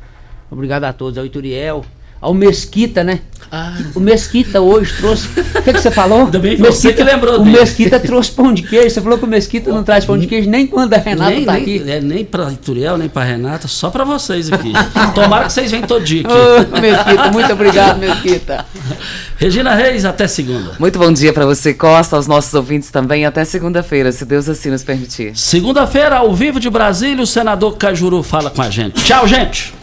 obrigado 0.51 0.85
a 0.85 0.93
todos, 0.93 1.19
ao 1.19 1.27
Ituriel, 1.27 1.85
ao 2.21 2.35
Mesquita, 2.35 3.05
né? 3.05 3.21
Ah. 3.51 3.79
O 3.95 4.01
Mesquita 4.01 4.61
hoje 4.61 4.93
trouxe. 4.99 5.27
O 5.29 5.63
que, 5.63 5.73
que 5.73 5.81
você 5.81 5.91
falou? 5.91 6.27
Bem 6.27 6.59
Mesquita, 6.59 6.73
você 6.73 6.93
que 6.93 7.03
lembrou 7.03 7.41
O 7.41 7.47
Mesquita 7.47 7.99
trouxe 7.99 8.31
pão 8.31 8.53
de 8.53 8.63
queijo. 8.63 8.91
Você 8.91 9.01
falou 9.01 9.17
que 9.17 9.25
o 9.25 9.29
Mesquita 9.29 9.73
não 9.73 9.83
traz 9.83 10.05
pão 10.05 10.19
de 10.19 10.27
queijo 10.27 10.51
nem 10.51 10.67
quando 10.67 10.93
a 10.93 10.99
Renata 10.99 11.31
nem, 11.31 11.45
tá 11.45 11.53
nem, 11.53 11.63
aqui. 11.63 11.85
É, 11.91 12.01
nem 12.01 12.25
pra 12.25 12.53
Ituriel, 12.53 12.99
nem 12.99 13.09
pra 13.09 13.25
Renata, 13.25 13.67
só 13.67 13.89
pra 13.89 14.05
vocês 14.05 14.53
aqui. 14.53 14.73
Tomara 15.15 15.47
que 15.47 15.53
vocês 15.53 15.71
venham 15.71 15.87
todo 15.87 16.05
dia 16.05 16.23
aqui. 16.23 16.77
Ô, 16.77 16.81
Mesquita, 16.81 17.31
muito 17.33 17.53
obrigado, 17.53 17.99
Mesquita. 17.99 18.67
Regina 19.37 19.75
Reis, 19.75 20.05
até 20.05 20.29
segunda. 20.29 20.73
Muito 20.79 20.99
bom 20.99 21.13
dia 21.13 21.33
para 21.33 21.47
você, 21.47 21.73
Costa, 21.73 22.17
aos 22.17 22.27
nossos 22.27 22.53
ouvintes 22.53 22.91
também. 22.91 23.25
Até 23.25 23.45
segunda-feira, 23.45 24.13
se 24.13 24.27
Deus 24.27 24.49
assim 24.49 24.69
nos 24.69 24.83
permitir. 24.83 25.33
Segunda-feira, 25.35 26.17
ao 26.17 26.35
vivo 26.35 26.61
de 26.61 26.69
Brasília, 26.69 27.23
o 27.23 27.27
senador 27.27 27.77
Cajuru 27.77 28.23
fala 28.23 28.51
com 28.51 28.61
a 28.61 28.69
gente. 28.69 29.03
Tchau, 29.05 29.27
gente! 29.27 29.78